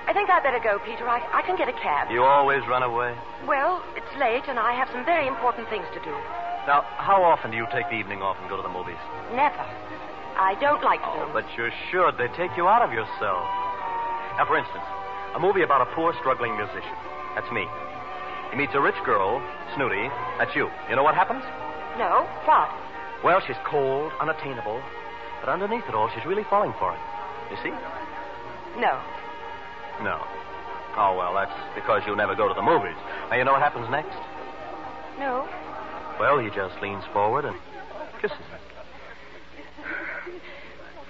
I 0.07 0.13
think 0.13 0.29
I'd 0.31 0.41
better 0.41 0.63
go, 0.63 0.79
Peter. 0.81 1.05
I, 1.05 1.21
I 1.29 1.45
can 1.45 1.53
get 1.57 1.69
a 1.69 1.77
cab. 1.77 2.09
you 2.09 2.23
always 2.23 2.65
run 2.65 2.81
away. 2.81 3.13
Well, 3.45 3.83
it's 3.93 4.09
late, 4.17 4.49
and 4.49 4.57
I 4.57 4.73
have 4.73 4.89
some 4.89 5.05
very 5.05 5.27
important 5.27 5.69
things 5.69 5.85
to 5.93 6.01
do. 6.01 6.15
Now, 6.65 6.81
how 6.97 7.21
often 7.21 7.51
do 7.51 7.57
you 7.57 7.67
take 7.69 7.89
the 7.89 7.97
evening 7.97 8.21
off 8.21 8.37
and 8.41 8.49
go 8.49 8.57
to 8.57 8.63
the 8.65 8.73
movies? 8.73 8.97
Never. 9.37 9.65
I 10.33 10.57
don't 10.57 10.81
like 10.81 11.01
Oh, 11.03 11.29
but 11.33 11.45
you 11.57 11.69
should. 11.91 12.17
They 12.17 12.29
take 12.33 12.55
you 12.57 12.65
out 12.65 12.81
of 12.81 12.89
yourself. 12.93 13.45
Now, 14.39 14.45
for 14.47 14.57
instance, 14.57 14.85
a 15.35 15.39
movie 15.39 15.63
about 15.63 15.81
a 15.81 15.89
poor, 15.95 16.13
struggling 16.19 16.55
musician. 16.55 16.95
That's 17.35 17.49
me. 17.51 17.65
He 18.51 18.57
meets 18.57 18.73
a 18.75 18.81
rich 18.81 18.99
girl, 19.05 19.41
Snooty. 19.75 20.09
That's 20.37 20.55
you. 20.55 20.69
You 20.89 20.95
know 20.95 21.03
what 21.03 21.15
happens? 21.15 21.43
No? 21.97 22.27
What? 22.45 22.69
Well, 23.23 23.41
she's 23.45 23.55
cold, 23.65 24.11
unattainable, 24.19 24.81
but 25.39 25.49
underneath 25.49 25.87
it 25.87 25.95
all, 25.95 26.09
she's 26.13 26.25
really 26.25 26.43
falling 26.49 26.73
for 26.79 26.91
him. 26.91 26.99
You 27.51 27.57
see? 27.63 27.73
No. 28.79 28.99
No. 30.03 30.19
Oh, 30.97 31.15
well, 31.15 31.33
that's 31.33 31.53
because 31.75 32.01
you 32.05 32.15
never 32.15 32.35
go 32.35 32.47
to 32.47 32.53
the 32.53 32.61
movies. 32.61 32.95
Now, 33.29 33.37
you 33.37 33.43
know 33.45 33.53
what 33.53 33.61
happens 33.61 33.89
next? 33.89 34.17
No. 35.19 35.47
Well, 36.19 36.39
he 36.39 36.49
just 36.49 36.75
leans 36.81 37.03
forward 37.13 37.45
and 37.45 37.55
kisses 38.21 38.37
her. 38.51 38.59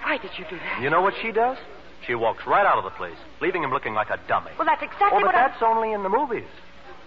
Why 0.04 0.18
did 0.18 0.32
you 0.38 0.46
do 0.50 0.58
that? 0.58 0.82
You 0.82 0.90
know 0.90 1.02
what 1.02 1.14
she 1.22 1.32
does? 1.32 1.58
She 2.06 2.16
walks 2.16 2.46
right 2.48 2.66
out 2.66 2.78
of 2.78 2.84
the 2.84 2.90
place, 2.92 3.18
leaving 3.42 3.64
him 3.64 3.72
looking 3.72 3.94
like 3.94 4.10
a 4.10 4.20
dummy. 4.28 4.52
Well, 4.58 4.66
that's 4.66 4.82
exactly 4.82 5.10
oh, 5.12 5.20
but 5.20 5.26
what 5.28 5.36
I... 5.36 5.48
that's 5.48 5.62
only 5.62 5.94
in 5.94 6.04
the 6.04 6.10
movies. 6.10 6.48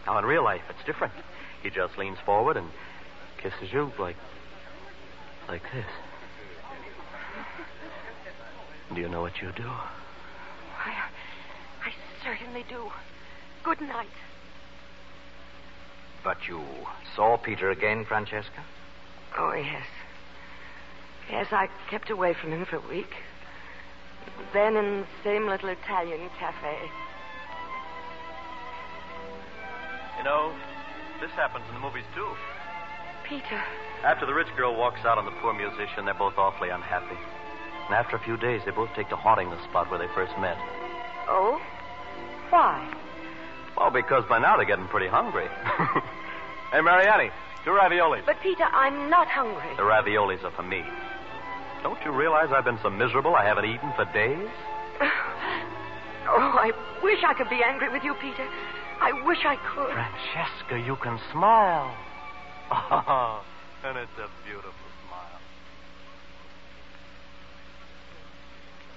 Now, 0.07 0.19
in 0.19 0.25
real 0.25 0.45
life, 0.45 0.63
it's 0.69 0.85
different. 0.87 1.15
He 1.63 1.71
just 1.71 1.99
leans 1.99 2.19
forward 2.25 2.57
and 2.57 2.69
kisses 3.39 3.73
you 3.73 3.91
like. 3.99 4.17
like 5.49 5.63
this. 5.73 5.87
Do 8.95 9.01
you 9.01 9.09
know 9.09 9.23
what 9.23 9.41
you 9.41 9.51
do? 9.57 9.67
I, 9.67 11.09
I 11.85 11.93
certainly 12.23 12.65
do. 12.69 12.91
Good 13.65 13.81
night. 13.81 14.07
But 16.23 16.47
you 16.47 16.63
saw 17.17 17.37
Peter 17.37 17.71
again, 17.71 18.05
Francesca? 18.05 18.63
Oh, 19.37 19.53
yes. 19.53 19.87
Yes, 21.31 21.47
I 21.51 21.69
kept 21.91 22.11
away 22.11 22.35
from 22.35 22.53
him 22.53 22.67
for 22.67 22.77
a 22.77 22.89
week. 22.89 23.11
Then 24.53 24.77
in 24.77 25.01
the 25.01 25.07
same 25.23 25.49
little 25.49 25.69
Italian 25.69 26.31
cafe. 26.39 26.79
You 30.19 30.25
know, 30.25 30.55
this 31.21 31.31
happens 31.33 31.65
in 31.69 31.75
the 31.75 31.81
movies, 31.81 32.05
too. 32.15 32.29
Peter. 33.29 33.63
After 34.05 34.27
the 34.27 34.35
rich 34.35 34.49
girl 34.57 34.77
walks 34.77 35.05
out 35.05 35.19
on 35.19 35.25
the 35.25 35.35
poor 35.41 35.53
musician, 35.55 36.05
they're 36.05 36.15
both 36.15 36.37
awfully 36.37 36.69
unhappy. 36.69 37.17
And 37.87 37.95
after 37.95 38.17
a 38.17 38.21
few 38.21 38.37
days, 38.37 38.63
they 38.65 38.71
both 38.71 38.91
take 38.95 39.09
to 39.09 39.17
haunting 39.17 39.51
the 39.51 39.63
spot 39.65 39.91
where 39.91 39.99
they 39.99 40.09
first 40.15 40.33
met. 40.39 40.57
Oh? 41.29 41.61
Why? 42.51 42.95
Well, 43.77 43.91
because 43.91 44.25
by 44.29 44.39
now 44.39 44.57
they're 44.57 44.67
getting 44.67 44.89
pretty 44.89 45.09
hungry. 45.09 45.49
hey, 46.73 46.81
Mariani, 46.81 47.31
two 47.65 47.71
raviolis. 47.71 48.25
But, 48.25 48.41
Peter, 48.41 48.65
I'm 48.65 49.11
not 49.11 49.27
hungry. 49.29 49.77
The 49.77 49.83
raviolis 49.83 50.45
are 50.45 50.53
for 50.53 50.63
me. 50.63 50.85
Don't 51.85 52.03
you 52.03 52.13
realize 52.13 52.49
I've 52.51 52.65
been 52.65 52.79
so 52.83 52.89
miserable 52.89 53.37
I 53.37 53.45
haven't 53.45 53.67
eaten 53.67 53.93
for 53.95 54.07
days? 54.13 54.49
Oh, 56.27 56.57
I 56.57 56.73
wish 57.03 57.19
I 57.23 57.35
could 57.35 57.51
be 57.51 57.61
angry 57.63 57.91
with 57.91 58.03
you, 58.03 58.15
Peter. 58.15 58.49
I 58.99 59.13
wish 59.27 59.45
I 59.45 59.57
could. 59.57 59.93
Francesca, 59.93 60.81
you 60.81 60.97
can 60.97 61.21
smile. 61.31 61.95
Oh, 62.73 63.45
and 63.85 63.99
it's 63.99 64.17
a 64.17 64.29
beautiful 64.47 64.73
smile. 65.07 65.41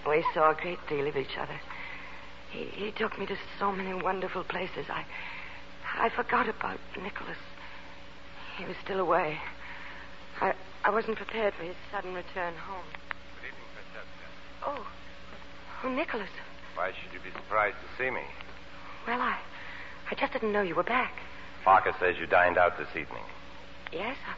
We 0.07 0.23
saw 0.33 0.51
a 0.51 0.55
great 0.55 0.79
deal 0.87 1.05
of 1.05 1.17
each 1.17 1.37
other. 1.37 1.59
He, 2.49 2.63
he 2.85 2.91
took 2.91 3.19
me 3.19 3.25
to 3.25 3.35
so 3.59 3.73
many 3.73 3.93
wonderful 3.93 4.45
places. 4.45 4.85
I, 4.89 5.03
I 5.99 6.09
forgot 6.15 6.47
about 6.47 6.79
Nicholas. 6.95 7.37
He 8.57 8.63
was 8.63 8.77
still 8.85 9.01
away. 9.01 9.37
I, 10.41 10.53
I 10.83 10.89
wasn't 10.89 11.17
prepared 11.17 11.53
for 11.55 11.63
his 11.63 11.75
sudden 11.91 12.13
return 12.13 12.53
home. 12.55 12.85
Good 13.41 13.47
evening, 13.47 13.69
Francesca. 13.73 14.25
Oh, 14.65 14.87
oh, 15.83 15.89
Nicholas. 15.89 16.29
Why 16.75 16.91
should 16.91 17.13
you 17.13 17.19
be 17.19 17.31
surprised 17.31 17.77
to 17.77 18.03
see 18.03 18.09
me? 18.09 18.21
Well, 19.07 19.21
I, 19.21 19.37
I 20.11 20.15
just 20.15 20.33
didn't 20.33 20.51
know 20.51 20.61
you 20.61 20.75
were 20.75 20.83
back. 20.83 21.13
Parker 21.63 21.93
says 21.99 22.15
you 22.19 22.27
dined 22.27 22.57
out 22.57 22.77
this 22.77 22.89
evening. 22.89 23.23
Yes, 23.91 24.15
I, 24.27 24.35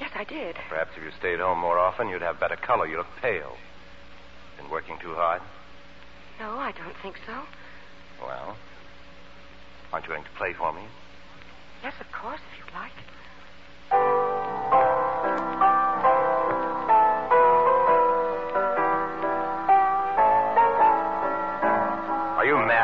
yes, 0.00 0.10
I 0.14 0.24
did. 0.24 0.56
Perhaps 0.68 0.92
if 0.96 1.02
you 1.02 1.10
stayed 1.18 1.40
home 1.40 1.58
more 1.58 1.78
often, 1.78 2.08
you'd 2.08 2.22
have 2.22 2.40
better 2.40 2.56
color. 2.56 2.86
You 2.86 2.98
look 2.98 3.06
pale. 3.20 3.56
Been 4.56 4.70
working 4.70 4.98
too 5.02 5.14
hard? 5.14 5.42
No, 6.40 6.58
I 6.58 6.72
don't 6.72 6.96
think 7.02 7.16
so. 7.26 7.42
Well, 8.22 8.56
aren't 9.92 10.06
you 10.06 10.12
going 10.12 10.24
to 10.24 10.30
play 10.38 10.54
for 10.54 10.72
me? 10.72 10.82
Yes, 11.82 11.94
of 12.00 12.10
course, 12.12 12.40
if 12.52 12.64
you'd 12.64 12.74
like. 12.74 12.92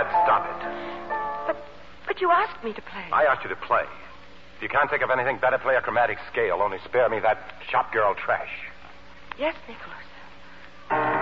Mad? 0.02 0.24
Stop 0.24 0.44
it. 0.48 1.46
But, 1.46 1.56
but 2.06 2.20
you 2.20 2.30
asked 2.30 2.62
me 2.64 2.72
to 2.72 2.82
play. 2.82 3.04
I 3.12 3.24
asked 3.24 3.42
you 3.42 3.50
to 3.50 3.56
play. 3.56 3.84
If 4.56 4.62
you 4.62 4.68
can't 4.68 4.90
think 4.90 5.02
of 5.02 5.10
anything 5.10 5.38
better, 5.38 5.58
play 5.58 5.76
a 5.76 5.80
chromatic 5.80 6.18
scale. 6.30 6.60
Only 6.62 6.78
spare 6.84 7.08
me 7.08 7.18
that 7.20 7.38
shop 7.68 7.92
girl 7.92 8.14
trash. 8.14 8.50
Yes, 9.38 9.54
Nicholas. 9.68 11.19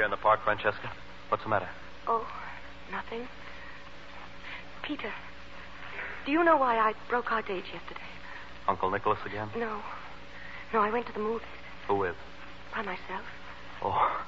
Here 0.00 0.06
in 0.06 0.10
the 0.10 0.16
park, 0.16 0.40
Francesca? 0.44 0.90
What's 1.28 1.42
the 1.42 1.50
matter? 1.50 1.68
Oh, 2.08 2.26
nothing. 2.90 3.28
Peter, 4.82 5.12
do 6.24 6.32
you 6.32 6.42
know 6.42 6.56
why 6.56 6.78
I 6.78 6.94
broke 7.10 7.30
our 7.30 7.42
date 7.42 7.64
yesterday? 7.70 8.08
Uncle 8.66 8.90
Nicholas 8.90 9.18
again? 9.26 9.50
No. 9.54 9.82
No, 10.72 10.80
I 10.80 10.90
went 10.90 11.06
to 11.08 11.12
the 11.12 11.18
movies 11.18 11.46
Who 11.86 11.96
with? 11.96 12.16
by 12.74 12.80
myself. 12.80 13.26
Oh, 13.82 14.24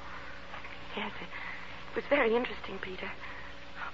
Yes, 0.95 1.11
it, 1.19 1.25
it 1.25 1.95
was 1.95 2.05
very 2.07 2.35
interesting, 2.35 2.77
Peter. 2.79 3.09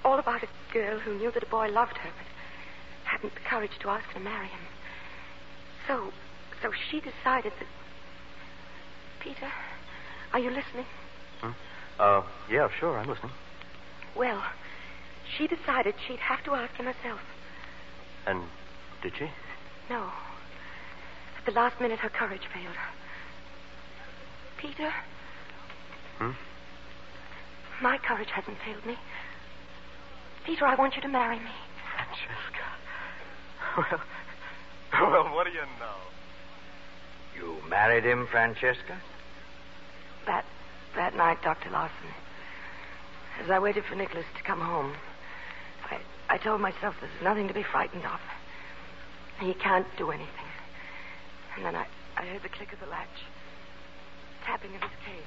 All 0.03 0.19
about 0.19 0.43
a 0.43 0.73
girl 0.73 0.99
who 0.99 1.17
knew 1.17 1.31
that 1.31 1.43
a 1.43 1.45
boy 1.45 1.69
loved 1.69 1.95
her, 1.95 2.09
but 2.17 2.27
hadn't 3.09 3.35
the 3.35 3.49
courage 3.49 3.79
to 3.79 3.87
ask 3.87 4.03
her 4.07 4.15
to 4.15 4.19
marry 4.19 4.47
him. 4.47 4.59
So, 5.87 6.11
so 6.61 6.71
she 6.91 6.97
decided 6.99 7.53
that. 7.57 7.67
Peter, 9.21 9.47
are 10.33 10.39
you 10.39 10.49
listening? 10.49 10.85
Uh, 11.99 12.21
yeah, 12.49 12.67
sure, 12.79 12.97
I'm 12.97 13.07
listening. 13.07 13.31
Well, 14.15 14.43
she 15.37 15.47
decided 15.47 15.95
she'd 16.07 16.19
have 16.19 16.43
to 16.45 16.53
ask 16.53 16.73
him 16.75 16.85
herself. 16.85 17.19
And 18.25 18.43
did 19.01 19.13
she? 19.17 19.29
No. 19.89 20.09
At 21.37 21.45
the 21.45 21.51
last 21.51 21.79
minute, 21.79 21.99
her 21.99 22.09
courage 22.09 22.41
failed 22.53 22.75
her. 22.75 22.91
Peter, 24.57 24.91
Hmm? 26.17 26.31
my 27.81 27.97
courage 27.97 28.29
hasn't 28.29 28.57
failed 28.65 28.85
me. 28.85 28.97
Peter, 30.45 30.65
I 30.65 30.75
want 30.75 30.95
you 30.95 31.01
to 31.01 31.07
marry 31.07 31.39
me. 31.39 31.51
Francesca. 31.95 32.65
Well, 34.91 35.09
well, 35.11 35.35
what 35.35 35.45
do 35.45 35.51
you 35.53 35.61
know? 35.79 35.95
You 37.37 37.69
married 37.69 38.03
him, 38.03 38.27
Francesca? 38.29 38.99
That 40.25 40.43
that 40.95 41.15
night, 41.15 41.41
Dr. 41.43 41.69
Lawson, 41.69 42.09
as 43.43 43.49
I 43.49 43.59
waited 43.59 43.83
for 43.85 43.95
Nicholas 43.95 44.25
to 44.37 44.43
come 44.43 44.59
home, 44.59 44.93
I 45.89 45.99
I 46.33 46.37
told 46.37 46.61
myself 46.61 46.95
there's 46.99 47.23
nothing 47.23 47.47
to 47.47 47.53
be 47.53 47.63
frightened 47.63 48.05
of. 48.05 48.19
He 49.39 49.53
can't 49.53 49.87
do 49.97 50.11
anything. 50.11 50.45
And 51.55 51.65
then 51.65 51.75
I, 51.75 51.85
I 52.17 52.25
heard 52.25 52.43
the 52.43 52.49
click 52.49 52.73
of 52.73 52.79
the 52.79 52.85
latch, 52.87 53.07
tapping 54.45 54.75
of 54.75 54.81
his 54.81 54.91
cane. 55.05 55.23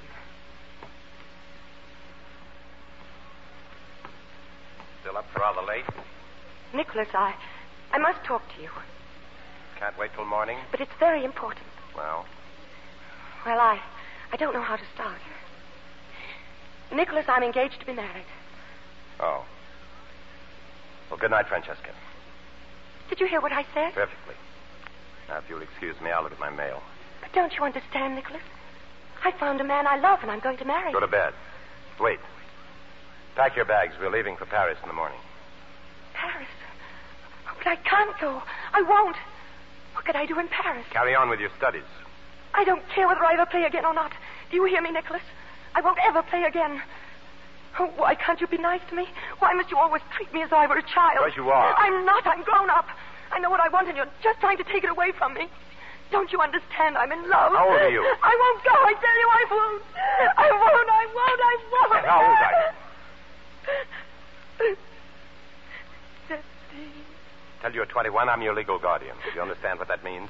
Still 5.01 5.17
up 5.17 5.25
rather 5.35 5.61
late? 5.65 5.85
Nicholas, 6.73 7.09
I 7.13 7.35
I 7.91 7.97
must 7.97 8.23
talk 8.23 8.41
to 8.55 8.61
you, 8.61 8.69
Can't 9.79 9.97
wait 9.97 10.11
till 10.15 10.25
morning? 10.25 10.57
but 10.71 10.79
it's 10.81 10.93
very 10.99 11.23
important. 11.25 11.65
Well, 11.95 12.25
Well, 13.45 13.59
I 13.59 13.79
I 14.31 14.37
don't 14.37 14.53
know 14.53 14.61
how 14.63 14.75
to 14.77 14.85
start. 14.95 15.19
Nicholas, 16.91 17.25
I'm 17.27 17.43
engaged 17.43 17.79
to 17.79 17.85
be 17.85 17.93
married. 17.93 18.25
oh. 19.19 19.45
Well, 21.09 21.19
good 21.19 21.31
night, 21.31 21.47
Francesca. 21.47 21.91
Did 23.09 23.19
you 23.19 23.27
hear 23.27 23.39
what 23.41 23.51
I 23.51 23.63
said? 23.73 23.93
Perfectly. 23.93 24.33
Now, 25.29 25.37
if 25.37 25.43
you'll 25.47 25.61
excuse 25.61 25.99
me, 26.01 26.09
I'll 26.09 26.23
look 26.23 26.31
at 26.31 26.39
my 26.39 26.49
mail. 26.49 26.81
But 27.21 27.31
don't 27.33 27.53
you 27.53 27.63
understand, 27.63 28.15
Nicholas? 28.15 28.41
I 29.23 29.31
found 29.31 29.61
a 29.61 29.63
man 29.63 29.85
I 29.85 29.97
love, 29.97 30.19
and 30.23 30.31
I'm 30.31 30.39
going 30.39 30.57
to 30.57 30.65
marry 30.65 30.87
him. 30.87 30.93
Go 30.93 30.99
to 30.99 31.07
bed. 31.07 31.33
Wait. 31.99 32.19
Pack 33.35 33.55
your 33.55 33.65
bags. 33.65 33.93
We're 33.99 34.09
leaving 34.09 34.37
for 34.37 34.45
Paris 34.45 34.77
in 34.81 34.87
the 34.87 34.93
morning. 34.95 35.19
Paris. 36.13 36.47
Oh, 37.47 37.53
but 37.57 37.67
I 37.67 37.75
can't 37.75 38.19
go. 38.19 38.41
I 38.73 38.81
won't. 38.81 39.15
What 39.93 40.05
could 40.05 40.15
I 40.15 40.25
do 40.25 40.39
in 40.39 40.47
Paris? 40.47 40.85
Carry 40.91 41.15
on 41.15 41.29
with 41.29 41.39
your 41.39 41.51
studies. 41.57 41.83
I 42.53 42.63
don't 42.63 42.83
care 42.89 43.07
whether 43.07 43.23
I 43.23 43.33
ever 43.33 43.45
play 43.45 43.63
again 43.63 43.85
or 43.85 43.93
not. 43.93 44.11
Do 44.49 44.57
you 44.57 44.65
hear 44.65 44.81
me, 44.81 44.91
Nicholas? 44.91 45.21
I 45.75 45.81
won't 45.81 45.99
ever 46.05 46.21
play 46.23 46.43
again. 46.43 46.81
Oh, 47.79 47.89
why 47.97 48.13
can't 48.15 48.39
you 48.39 48.47
be 48.47 48.57
nice 48.57 48.81
to 48.89 48.95
me? 48.95 49.07
Why 49.39 49.53
must 49.53 49.71
you 49.71 49.77
always 49.77 50.01
treat 50.15 50.31
me 50.33 50.43
as 50.43 50.49
though 50.49 50.57
I 50.57 50.67
were 50.67 50.77
a 50.77 50.83
child? 50.83 51.25
Because 51.25 51.37
you 51.37 51.49
are. 51.49 51.73
I'm 51.77 52.05
not. 52.05 52.25
I'm 52.27 52.43
grown 52.43 52.69
up. 52.69 52.87
I 53.31 53.39
know 53.39 53.49
what 53.49 53.59
I 53.59 53.69
want, 53.69 53.87
and 53.87 53.97
you're 53.97 54.09
just 54.21 54.39
trying 54.39 54.57
to 54.57 54.63
take 54.63 54.83
it 54.83 54.91
away 54.91 55.11
from 55.17 55.33
me. 55.33 55.47
Don't 56.11 56.31
you 56.31 56.39
understand? 56.39 56.95
I'm 56.97 57.11
in 57.11 57.27
love. 57.27 57.53
How 57.53 57.65
old 57.67 57.81
are 57.81 57.89
you? 57.89 58.05
I 58.21 58.33
won't 58.37 58.63
go. 58.63 58.75
I 58.77 58.93
tell 58.93 59.17
you, 59.17 59.27
I 59.33 59.43
won't. 59.49 59.83
I 60.37 60.51
won't. 60.53 60.89
I 60.93 61.05
won't. 61.17 61.41
I 61.41 61.55
won't. 61.73 62.05
How 62.05 62.21
old 62.21 62.37
are 62.37 62.55
you? 62.61 62.69
Fifteen. 66.27 67.03
Tell 67.61 67.71
you 67.71 67.77
you're 67.77 67.85
21, 67.85 68.29
I'm 68.29 68.41
your 68.41 68.53
legal 68.53 68.77
guardian. 68.77 69.15
Do 69.23 69.31
you 69.33 69.41
understand 69.41 69.79
what 69.79 69.87
that 69.87 70.03
means? 70.03 70.29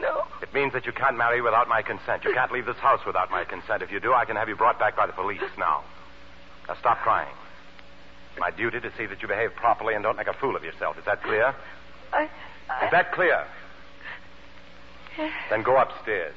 No. 0.00 0.24
It 0.42 0.52
means 0.52 0.72
that 0.72 0.86
you 0.86 0.92
can't 0.92 1.16
marry 1.16 1.40
without 1.40 1.68
my 1.68 1.82
consent. 1.82 2.24
You 2.24 2.32
can't 2.32 2.52
leave 2.52 2.66
this 2.66 2.76
house 2.76 3.00
without 3.06 3.30
my 3.30 3.44
consent. 3.44 3.82
If 3.82 3.90
you 3.90 4.00
do, 4.00 4.12
I 4.12 4.24
can 4.24 4.36
have 4.36 4.48
you 4.48 4.56
brought 4.56 4.78
back 4.78 4.96
by 4.96 5.06
the 5.06 5.12
police 5.12 5.40
now. 5.58 5.82
Now 6.68 6.76
stop 6.78 6.98
crying. 6.98 7.34
It's 8.32 8.40
my 8.40 8.50
duty 8.50 8.80
to 8.80 8.92
see 8.96 9.06
that 9.06 9.22
you 9.22 9.28
behave 9.28 9.54
properly 9.54 9.94
and 9.94 10.02
don't 10.02 10.16
make 10.16 10.28
a 10.28 10.34
fool 10.34 10.54
of 10.56 10.62
yourself. 10.62 10.98
Is 10.98 11.04
that 11.06 11.22
clear? 11.22 11.54
I. 12.12 12.28
I... 12.70 12.84
Is 12.86 12.90
that 12.92 13.12
clear? 13.12 13.46
Then 15.50 15.62
go 15.62 15.76
upstairs. 15.76 16.34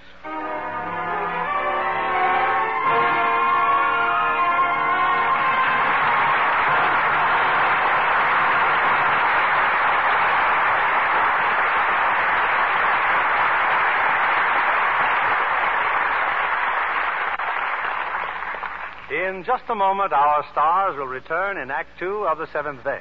In 19.32 19.46
just 19.46 19.64
a 19.70 19.76
moment, 19.76 20.12
our 20.12 20.46
stars 20.52 20.98
will 20.98 21.08
return 21.08 21.58
in 21.58 21.72
Act 21.72 21.98
Two 21.98 22.28
of 22.28 22.38
The 22.38 22.48
Seventh 22.52 22.84
Veil. 22.84 23.00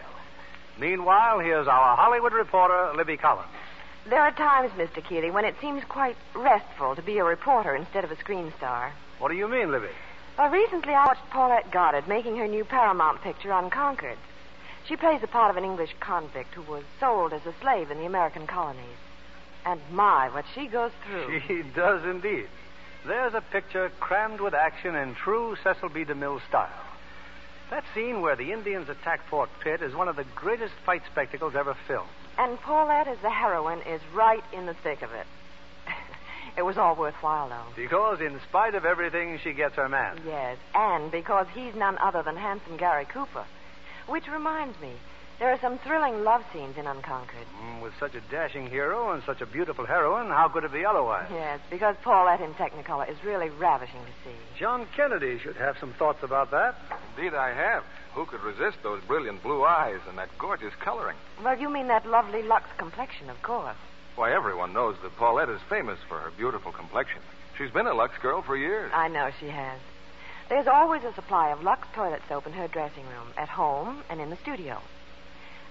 Meanwhile, 0.79 1.41
here's 1.41 1.67
our 1.67 1.97
Hollywood 1.97 2.33
reporter, 2.33 2.93
Libby 2.97 3.17
Collins. 3.17 3.51
There 4.09 4.21
are 4.21 4.31
times, 4.31 4.71
Mr. 4.79 5.03
Keighley, 5.03 5.33
when 5.33 5.45
it 5.45 5.57
seems 5.61 5.83
quite 5.89 6.15
restful 6.37 6.95
to 6.95 7.03
be 7.03 7.19
a 7.19 7.25
reporter 7.25 7.75
instead 7.75 8.05
of 8.05 8.13
a 8.13 8.17
screen 8.17 8.53
star. 8.57 8.93
What 9.19 9.31
do 9.31 9.35
you 9.35 9.49
mean, 9.49 9.73
Libby? 9.73 9.89
Well, 10.39 10.51
recently 10.51 10.95
I 10.95 11.07
watched 11.07 11.29
Paulette 11.31 11.73
Goddard 11.73 12.07
making 12.07 12.37
her 12.37 12.47
new 12.47 12.65
Paramount 12.65 13.23
picture 13.23 13.51
Unconquered. 13.51 14.19
She 14.87 14.95
plays 14.95 15.21
the 15.21 15.27
part 15.27 15.51
of 15.51 15.57
an 15.57 15.65
English 15.69 15.97
convict 15.99 16.55
who 16.55 16.63
was 16.63 16.85
sold 17.01 17.33
as 17.33 17.45
a 17.45 17.55
slave 17.61 17.91
in 17.91 17.99
the 17.99 18.07
American 18.07 18.47
colonies. 18.47 18.99
And 19.67 19.81
my, 19.91 20.29
what 20.29 20.45
she 20.55 20.69
goes 20.69 20.93
through. 21.05 21.41
She 21.49 21.65
does 21.75 22.05
indeed. 22.05 22.47
There's 23.07 23.35
a 23.35 23.41
picture 23.41 23.91
crammed 23.99 24.41
with 24.41 24.53
action 24.53 24.95
in 24.95 25.15
true 25.15 25.57
Cecil 25.65 25.89
B. 25.89 26.05
DeMille 26.05 26.47
style. 26.49 26.69
That 27.71 27.85
scene 27.95 28.21
where 28.21 28.37
the 28.37 28.53
Indians 28.53 28.89
attack 28.89 29.27
Fort 29.29 29.49
Pitt 29.61 29.81
is 29.81 29.95
one 29.95 30.09
of 30.09 30.17
the 30.17 30.25
greatest 30.35 30.75
fight 30.85 31.03
spectacles 31.11 31.55
ever 31.55 31.77
filmed. 31.87 32.11
And 32.37 32.61
Paulette, 32.61 33.09
as 33.09 33.19
the 33.23 33.31
heroine, 33.31 33.81
is 33.83 34.01
right 34.13 34.45
in 34.53 34.67
the 34.67 34.75
thick 34.75 35.03
of 35.03 35.13
it. 35.13 35.27
it 36.59 36.63
was 36.63 36.77
all 36.77 36.95
worthwhile, 36.95 37.49
though. 37.49 37.75
Because, 37.75 38.21
in 38.21 38.39
spite 38.49 38.75
of 38.75 38.85
everything, 38.85 39.39
she 39.43 39.53
gets 39.53 39.77
her 39.77 39.89
man. 39.89 40.21
Yes, 40.27 40.59
and 40.75 41.11
because 41.11 41.47
he's 41.55 41.75
none 41.75 41.97
other 41.99 42.23
than 42.23 42.37
handsome 42.37 42.77
Gary 42.77 43.07
Cooper. 43.07 43.45
Which 44.09 44.29
reminds 44.29 44.79
me, 44.81 44.93
there 45.41 45.51
are 45.51 45.59
some 45.59 45.79
thrilling 45.79 46.23
love 46.23 46.45
scenes 46.53 46.77
in 46.77 46.87
Unconquered. 46.87 47.47
Mm, 47.63 47.83
with 47.83 47.95
such 47.99 48.15
a 48.15 48.21
dashing 48.31 48.69
hero 48.69 49.13
and 49.13 49.23
such 49.25 49.41
a 49.41 49.47
beautiful 49.47 49.87
heroine, 49.87 50.29
how 50.29 50.49
could 50.49 50.65
it 50.65 50.73
be 50.73 50.85
otherwise? 50.85 51.29
Yes, 51.33 51.59
because 51.71 51.97
Paulette 52.03 52.43
in 52.43 52.53
Technicolor 52.55 53.11
is 53.11 53.17
really 53.25 53.49
ravishing 53.49 54.01
to 54.05 54.13
see. 54.29 54.37
John 54.59 54.87
Kennedy 54.95 55.39
should 55.39 55.57
have 55.57 55.79
some 55.81 55.95
thoughts 55.95 56.23
about 56.23 56.51
that. 56.51 56.77
Indeed, 57.17 57.35
I 57.35 57.55
have. 57.55 57.85
Who 58.15 58.27
could 58.27 58.43
resist 58.43 58.83
those 58.83 59.03
brilliant 59.05 59.43
blue 59.43 59.65
eyes 59.65 60.01
and 60.07 60.19
that 60.19 60.29
gorgeous 60.39 60.75
coloring? 60.79 61.17
Well, 61.43 61.59
you 61.59 61.71
mean 61.71 61.89
that 61.89 62.07
lovely 62.07 62.43
Lux 62.43 62.67
complexion, 62.77 63.31
of 63.31 63.41
course. 63.41 63.77
Why, 64.17 64.35
everyone 64.35 64.75
knows 64.75 64.97
that 65.03 65.17
Paulette 65.17 65.49
is 65.49 65.61
famous 65.71 65.99
for 66.07 66.19
her 66.19 66.31
beautiful 66.37 66.71
complexion. 66.71 67.23
She's 67.57 67.71
been 67.71 67.87
a 67.87 67.95
Lux 67.95 68.13
girl 68.19 68.43
for 68.43 68.59
years. 68.59 68.93
I 68.95 69.09
know 69.09 69.31
she 69.41 69.49
has. 69.49 69.81
There's 70.51 70.67
always 70.67 71.03
a 71.05 71.15
supply 71.15 71.51
of 71.51 71.63
Lux 71.63 71.89
toilet 71.95 72.21
soap 72.29 72.47
in 72.47 72.53
her 72.53 72.69
dressing 72.69 73.05
room, 73.05 73.29
at 73.39 73.49
home 73.49 74.03
and 74.11 74.21
in 74.21 74.29
the 74.29 74.37
studio. 74.37 74.83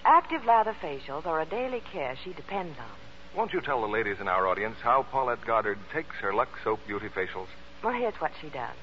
Active 0.04 0.44
lather 0.46 0.74
facials 0.82 1.26
are 1.26 1.40
a 1.40 1.46
daily 1.46 1.82
care 1.92 2.16
she 2.24 2.32
depends 2.32 2.78
on. 2.78 3.36
Won't 3.36 3.52
you 3.52 3.60
tell 3.60 3.82
the 3.82 3.86
ladies 3.86 4.16
in 4.18 4.28
our 4.28 4.48
audience 4.48 4.76
how 4.82 5.02
Paulette 5.02 5.44
Goddard 5.44 5.78
takes 5.92 6.16
her 6.16 6.32
Lux 6.32 6.50
Soap 6.64 6.80
beauty 6.86 7.08
facials? 7.08 7.48
Well, 7.82 7.92
here's 7.92 8.20
what 8.20 8.32
she 8.40 8.48
does. 8.48 8.76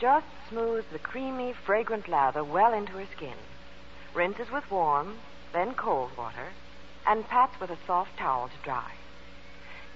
Just 0.00 0.26
smooths 0.48 0.86
the 0.92 0.98
creamy, 0.98 1.52
fragrant 1.64 2.08
lather 2.08 2.44
well 2.44 2.72
into 2.72 2.92
her 2.92 3.06
skin. 3.16 3.34
Rinses 4.14 4.50
with 4.52 4.70
warm, 4.70 5.16
then 5.52 5.74
cold 5.74 6.10
water, 6.16 6.48
and 7.06 7.26
pats 7.28 7.58
with 7.60 7.70
a 7.70 7.78
soft 7.86 8.16
towel 8.16 8.48
to 8.48 8.64
dry. 8.64 8.92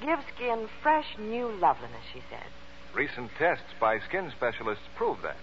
Gives 0.00 0.22
skin 0.34 0.68
fresh, 0.82 1.16
new 1.18 1.48
loveliness, 1.48 2.04
she 2.12 2.22
says. 2.30 2.50
Recent 2.94 3.30
tests 3.38 3.72
by 3.78 4.00
skin 4.00 4.32
specialists 4.36 4.84
prove 4.96 5.22
that. 5.22 5.36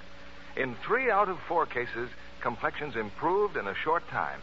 In 0.55 0.75
three 0.85 1.09
out 1.09 1.29
of 1.29 1.37
four 1.47 1.65
cases, 1.65 2.09
complexions 2.41 2.95
improved 2.95 3.55
in 3.55 3.67
a 3.67 3.75
short 3.75 4.07
time. 4.09 4.41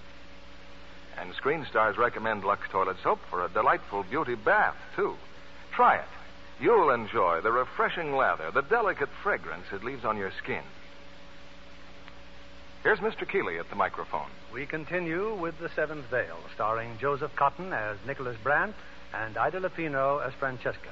And 1.18 1.35
screen 1.35 1.66
stars 1.68 1.96
recommend 1.96 2.44
Lux 2.44 2.68
Toilet 2.70 2.96
Soap 3.03 3.20
for 3.31 3.44
a 3.44 3.48
delightful 3.48 4.03
beauty 4.03 4.35
bath, 4.35 4.77
too. 4.96 5.16
Try 5.72 5.96
it. 5.96 6.09
You'll 6.61 6.90
enjoy 6.90 7.40
the 7.40 7.53
refreshing 7.53 8.14
lather, 8.14 8.50
the 8.50 8.62
delicate 8.62 9.09
fragrance 9.22 9.66
it 9.72 9.85
leaves 9.85 10.05
on 10.05 10.16
your 10.16 10.33
skin. 10.42 10.62
Here's 12.83 12.98
Mr. 12.98 13.27
Keighley 13.27 13.59
at 13.59 13.70
the 13.70 13.77
microphone. 13.77 14.29
We 14.53 14.66
continue 14.66 15.35
with 15.35 15.59
The 15.59 15.70
Seventh 15.70 16.05
Veil, 16.11 16.37
starring 16.55 16.98
Joseph 16.98 17.35
Cotten 17.35 17.72
as 17.72 17.96
Nicholas 18.07 18.37
Brandt 18.42 18.74
and 19.14 19.37
Ida 19.37 19.61
Lupino 19.61 20.24
as 20.24 20.35
Francesca. 20.35 20.90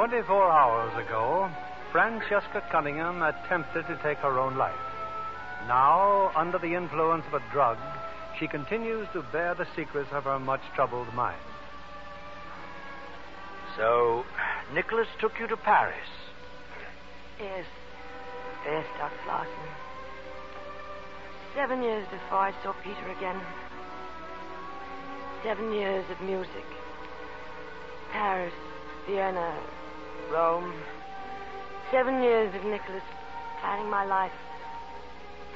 Twenty-four 0.00 0.50
hours 0.50 0.96
ago, 0.96 1.50
Francesca 1.92 2.62
Cunningham 2.72 3.20
attempted 3.20 3.86
to 3.86 4.00
take 4.02 4.16
her 4.20 4.38
own 4.38 4.56
life. 4.56 4.72
Now, 5.68 6.32
under 6.34 6.56
the 6.56 6.74
influence 6.74 7.26
of 7.26 7.34
a 7.34 7.52
drug, 7.52 7.76
she 8.38 8.46
continues 8.46 9.06
to 9.12 9.20
bear 9.30 9.54
the 9.54 9.66
secrets 9.76 10.08
of 10.10 10.24
her 10.24 10.38
much 10.38 10.62
troubled 10.74 11.12
mind. 11.12 11.36
So, 13.76 14.24
Nicholas 14.72 15.06
took 15.20 15.38
you 15.38 15.46
to 15.48 15.56
Paris. 15.58 16.08
Yes. 17.38 17.66
Yes, 18.64 18.86
Dr. 18.96 19.28
Lawson. 19.28 19.52
Seven 21.54 21.82
years 21.82 22.06
before 22.10 22.38
I 22.38 22.54
saw 22.62 22.72
Peter 22.82 23.06
again. 23.18 23.38
Seven 25.44 25.74
years 25.74 26.06
of 26.10 26.22
music. 26.22 26.64
Paris, 28.12 28.54
Vienna, 29.06 29.54
Rome. 30.30 30.72
Seven 31.90 32.22
years 32.22 32.54
of 32.54 32.64
Nicholas 32.64 33.02
planning 33.60 33.90
my 33.90 34.04
life, 34.04 34.32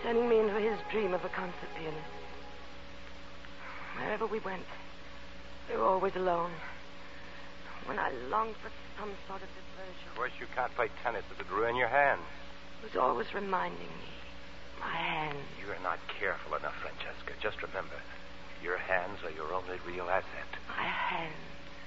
turning 0.02 0.28
me 0.28 0.40
into 0.40 0.54
his 0.58 0.76
dream 0.90 1.14
of 1.14 1.24
a 1.24 1.28
concert 1.28 1.70
pianist. 1.78 1.98
Wherever 3.96 4.26
we 4.26 4.40
went, 4.40 4.66
we 5.70 5.76
were 5.76 5.84
always 5.84 6.16
alone. 6.16 6.50
When 7.87 7.98
I 7.98 8.10
longed 8.30 8.56
for 8.62 8.70
some 8.98 9.10
sort 9.28 9.42
of 9.42 9.48
diversion, 9.54 10.08
Of 10.10 10.16
course, 10.16 10.32
you 10.40 10.46
can't 10.56 10.74
play 10.74 10.88
tennis. 11.02 11.22
It 11.30 11.38
would 11.38 11.50
ruin 11.56 11.76
your 11.76 11.88
hands. 11.88 12.22
it 12.82 12.92
was 12.92 12.96
always 13.00 13.32
reminding 13.32 13.78
me. 13.87 14.10
My 14.80 14.90
hands. 14.96 15.38
You're 15.64 15.78
not 15.82 15.98
careful 16.18 16.56
enough, 16.56 16.74
Francesca. 16.82 17.32
Just 17.40 17.62
remember, 17.62 17.94
your 18.62 18.76
hands 18.78 19.18
are 19.24 19.30
your 19.30 19.52
only 19.54 19.78
real 19.87 20.08
asset. 20.10 20.50
My 20.68 20.82
hands. 20.82 21.37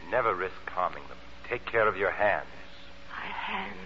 Never 0.09 0.33
risk 0.33 0.55
harming 0.67 1.03
them. 1.09 1.17
Take 1.49 1.65
care 1.65 1.87
of 1.87 1.97
your 1.97 2.11
hands. 2.11 2.47
Hands. 3.27 3.77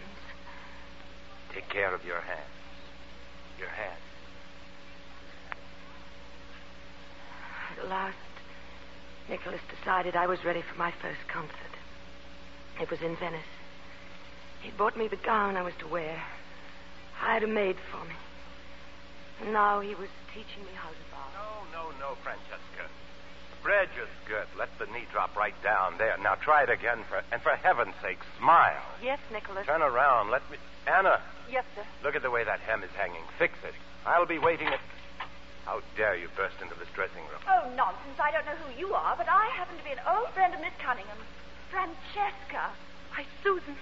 Take 1.53 1.69
care 1.69 1.93
of 1.93 2.05
your 2.05 2.21
hands. 2.21 2.39
Your 3.59 3.69
hands. 3.69 3.99
At 7.77 7.89
last, 7.89 8.15
Nicholas 9.29 9.61
decided 9.77 10.15
I 10.15 10.27
was 10.27 10.43
ready 10.43 10.61
for 10.61 10.77
my 10.77 10.91
first 11.01 11.19
concert. 11.27 11.73
It 12.81 12.89
was 12.89 13.01
in 13.01 13.15
Venice. 13.15 13.41
He 14.61 14.71
bought 14.71 14.97
me 14.97 15.07
the 15.07 15.17
gown 15.17 15.57
I 15.57 15.61
was 15.63 15.73
to 15.79 15.87
wear, 15.87 16.21
hired 17.15 17.43
a 17.43 17.47
maid 17.47 17.77
for 17.91 18.03
me. 18.05 18.15
And 19.41 19.53
now 19.53 19.79
he 19.79 19.95
was 19.95 20.09
teaching 20.33 20.63
me 20.63 20.71
how 20.75 20.89
to 20.89 20.95
bow. 21.11 21.27
No, 21.73 21.89
no, 21.89 21.97
no, 21.99 22.15
Francesca. 22.23 22.70
Bridge 23.63 23.93
is 24.01 24.09
good. 24.27 24.47
Let 24.57 24.69
the 24.79 24.85
knee 24.87 25.05
drop 25.11 25.35
right 25.35 25.53
down 25.63 25.97
there. 25.97 26.17
Now 26.17 26.35
try 26.35 26.63
it 26.63 26.69
again, 26.69 27.03
for 27.07 27.21
and 27.31 27.41
for 27.41 27.51
heaven's 27.51 27.93
sake, 28.01 28.17
smile. 28.39 28.81
Yes, 29.03 29.19
Nicholas. 29.31 29.65
Turn 29.67 29.81
around. 29.81 30.31
Let 30.31 30.41
me. 30.49 30.57
Anna, 30.87 31.21
Yes, 31.49 31.63
sir. 31.75 31.83
look 32.03 32.15
at 32.15 32.23
the 32.23 32.31
way 32.31 32.43
that 32.43 32.59
hem 32.61 32.81
is 32.83 32.89
hanging. 32.97 33.21
Fix 33.37 33.53
it. 33.63 33.73
I'll 34.05 34.25
be 34.25 34.39
waiting 34.39 34.67
at. 34.67 34.79
How 35.65 35.81
dare 35.95 36.15
you 36.15 36.27
burst 36.35 36.55
into 36.59 36.73
this 36.75 36.87
dressing 36.95 37.21
room? 37.29 37.37
Oh, 37.47 37.69
nonsense. 37.77 38.17
I 38.19 38.31
don't 38.31 38.45
know 38.49 38.57
who 38.65 38.79
you 38.79 38.95
are, 38.95 39.15
but 39.15 39.29
I 39.29 39.45
happen 39.53 39.77
to 39.77 39.83
be 39.83 39.91
an 39.91 40.01
old 40.09 40.29
friend 40.33 40.53
of 40.55 40.59
Miss 40.59 40.73
Cunningham's. 40.81 41.21
Francesca. 41.69 42.71
Why, 43.13 43.25
Susan. 43.43 43.75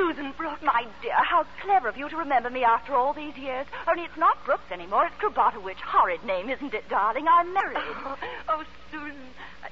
Susan 0.00 0.32
Brooks. 0.32 0.62
My 0.62 0.86
dear, 1.02 1.12
how 1.12 1.44
clever 1.62 1.88
of 1.88 1.96
you 1.98 2.08
to 2.08 2.16
remember 2.16 2.48
me 2.48 2.64
after 2.64 2.94
all 2.94 3.12
these 3.12 3.36
years. 3.36 3.66
Only 3.86 4.04
it's 4.04 4.16
not 4.16 4.42
Brooks 4.46 4.72
anymore. 4.72 5.04
It's 5.04 5.14
Krabatovich. 5.16 5.76
Horrid 5.76 6.24
name, 6.24 6.48
isn't 6.48 6.72
it, 6.72 6.88
darling? 6.88 7.26
I'm 7.28 7.52
married. 7.52 7.76
Oh, 7.76 8.16
oh, 8.48 8.64
Susan. 8.90 9.14
I, 9.62 9.68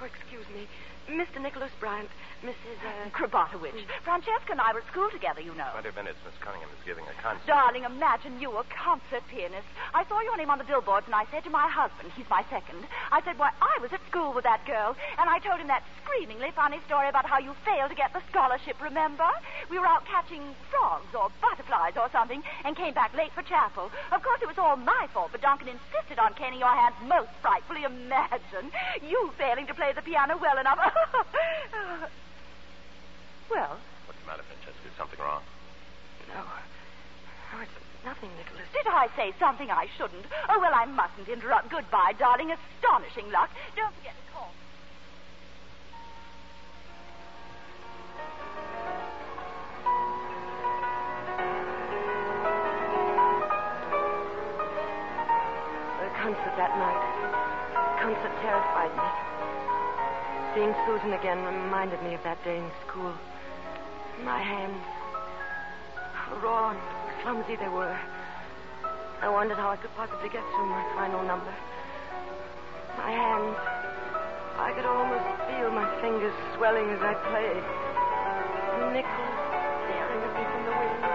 Oh, 0.00 0.04
excuse 0.04 0.46
me. 0.54 0.66
Mr. 1.08 1.40
Nicholas 1.40 1.70
Bryant, 1.80 2.08
Mrs. 2.44 2.78
Uh... 2.86 3.10
Krabatovich. 3.10 3.74
Francesca 4.04 4.52
and 4.52 4.60
I 4.60 4.72
were 4.72 4.80
at 4.80 4.86
school 4.86 5.10
together, 5.10 5.40
you 5.40 5.54
know. 5.54 5.66
Twenty 5.74 5.90
minutes, 5.96 6.18
Miss 6.22 6.34
Cunningham 6.38 6.70
is 6.70 6.82
giving 6.86 7.04
a 7.10 7.14
concert. 7.18 7.46
Darling, 7.46 7.82
imagine 7.84 8.38
you 8.40 8.54
a 8.54 8.64
concert 8.70 9.26
pianist. 9.26 9.66
I 9.94 10.06
saw 10.06 10.20
your 10.22 10.36
name 10.36 10.50
on 10.50 10.58
the 10.58 10.68
billboards, 10.68 11.06
and 11.06 11.14
I 11.14 11.26
said 11.30 11.42
to 11.44 11.50
my 11.50 11.66
husband, 11.66 12.14
he's 12.14 12.28
my 12.30 12.44
second, 12.50 12.86
I 13.10 13.22
said, 13.22 13.38
why, 13.38 13.50
I 13.60 13.82
was 13.82 13.90
at 13.92 14.00
school 14.06 14.32
with 14.32 14.44
that 14.44 14.64
girl, 14.66 14.94
and 15.18 15.26
I 15.28 15.38
told 15.42 15.58
him 15.58 15.66
that 15.66 15.82
screamingly 16.04 16.50
funny 16.54 16.78
story 16.86 17.08
about 17.08 17.26
how 17.26 17.38
you 17.38 17.54
failed 17.64 17.90
to 17.90 17.98
get 17.98 18.12
the 18.12 18.22
scholarship, 18.30 18.80
remember? 18.80 19.26
We 19.70 19.78
were 19.78 19.86
out 19.86 20.06
catching 20.06 20.54
frogs 20.70 21.10
or 21.14 21.30
butterflies 21.42 21.98
or 21.98 22.08
something, 22.12 22.42
and 22.64 22.76
came 22.76 22.94
back 22.94 23.14
late 23.14 23.32
for 23.34 23.42
chapel. 23.42 23.90
Of 24.12 24.22
course, 24.22 24.40
it 24.42 24.48
was 24.48 24.58
all 24.58 24.76
my 24.76 25.08
fault, 25.12 25.30
but 25.32 25.42
Duncan 25.42 25.68
insisted 25.68 26.18
on 26.18 26.34
caning 26.34 26.60
your 26.60 26.74
hands 26.74 26.96
most 27.02 27.34
frightfully. 27.42 27.84
Imagine 27.84 28.70
you 29.02 29.30
failing 29.36 29.66
to 29.66 29.74
play 29.74 29.92
the 29.92 30.02
piano 30.02 30.38
well 30.38 30.58
enough. 30.58 30.78
well, 33.50 33.78
What's 34.06 34.20
the 34.20 34.26
matter, 34.26 34.42
Francesca? 34.44 34.86
Is 34.88 34.96
something 34.96 35.18
wrong? 35.20 35.42
No. 36.28 36.40
Oh, 37.54 37.60
it's 37.62 37.72
nothing, 38.04 38.30
Nicholas. 38.36 38.68
did 38.72 38.86
I 38.86 39.08
say 39.16 39.32
something 39.38 39.70
I 39.70 39.86
shouldn't? 39.96 40.26
Oh, 40.48 40.60
well, 40.60 40.72
I 40.74 40.84
mustn't 40.84 41.28
interrupt. 41.28 41.70
Goodbye, 41.70 42.12
darling. 42.18 42.52
Astonishing 42.52 43.30
luck. 43.32 43.50
Don't 43.76 43.94
forget 43.96 44.12
to 44.16 44.32
call. 44.32 44.52
The 55.98 56.10
concert 56.22 56.54
that 56.56 56.72
night. 56.78 57.02
Concert 57.98 58.34
terrified 58.42 58.92
me. 58.94 59.08
Seeing 60.54 60.74
Susan 60.86 61.12
again 61.12 61.42
reminded 61.44 62.02
me 62.02 62.14
of 62.14 62.22
that 62.22 62.42
day 62.44 62.58
in 62.58 62.70
school. 62.86 63.12
My 64.24 64.42
hands, 64.42 64.82
raw 66.42 66.70
and 66.70 66.80
clumsy 67.22 67.56
they 67.56 67.68
were. 67.68 67.96
I 69.22 69.28
wondered 69.28 69.56
how 69.56 69.70
I 69.70 69.76
could 69.76 69.94
possibly 69.96 70.28
get 70.28 70.42
through 70.54 70.66
my 70.66 70.84
final 70.94 71.22
number. 71.24 71.54
My 72.98 73.10
hands, 73.10 73.56
I 74.58 74.72
could 74.74 74.84
almost 74.84 75.24
feel 75.48 75.70
my 75.70 75.86
fingers 76.02 76.34
swelling 76.56 76.90
as 76.90 77.00
I 77.00 77.14
played. 77.30 77.62
Nicholas 78.92 79.34
staring 79.86 80.20
at 80.22 80.32
me 80.34 80.44
from 80.50 80.62
the 80.66 80.74
window. 80.76 81.08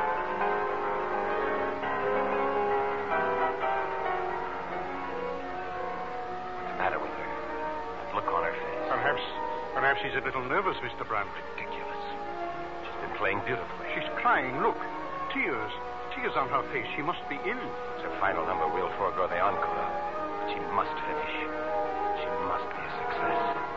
What's 6.55 6.71
the 6.71 6.77
matter 6.79 6.99
with 6.99 7.13
her? 7.13 7.27
That 7.99 8.15
look 8.15 8.27
on 8.31 8.43
her 8.43 8.55
face. 8.55 8.87
Perhaps, 8.89 9.23
perhaps 9.75 9.99
she's 10.01 10.15
a 10.15 10.23
little 10.25 10.43
nervous, 10.43 10.77
Mr. 10.79 11.07
Brown. 11.07 11.27
Ridiculous. 11.55 11.92
Playing 13.23 13.39
beautifully. 13.47 13.87
She's 13.95 14.09
crying. 14.19 14.59
Look, 14.59 14.75
tears, 15.33 15.71
tears 16.13 16.33
on 16.35 16.49
her 16.49 16.61
face. 16.73 16.83
She 16.97 17.01
must 17.01 17.23
be 17.29 17.39
ill. 17.47 17.67
It's 17.95 18.03
her 18.03 18.11
final 18.19 18.45
number. 18.45 18.67
We'll 18.67 18.91
forego 18.99 19.31
the 19.31 19.39
encore. 19.39 19.63
But 20.43 20.51
she 20.51 20.59
must 20.75 20.91
finish. 21.07 21.35
She 22.19 22.27
must 22.51 22.67
be 22.67 22.83
a 22.83 22.91
success. 22.99 23.72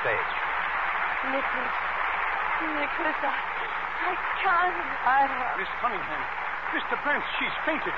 Stage. 0.00 0.32
Nicholas. 1.28 1.76
Nicholas, 2.60 3.18
I, 3.20 3.36
I 4.00 4.12
can't. 4.40 4.76
I, 5.04 5.56
Miss 5.60 5.68
Cunningham, 5.80 6.22
Mr. 6.72 6.96
Brandt, 7.04 7.24
she's 7.38 7.56
fainted. 7.64 7.94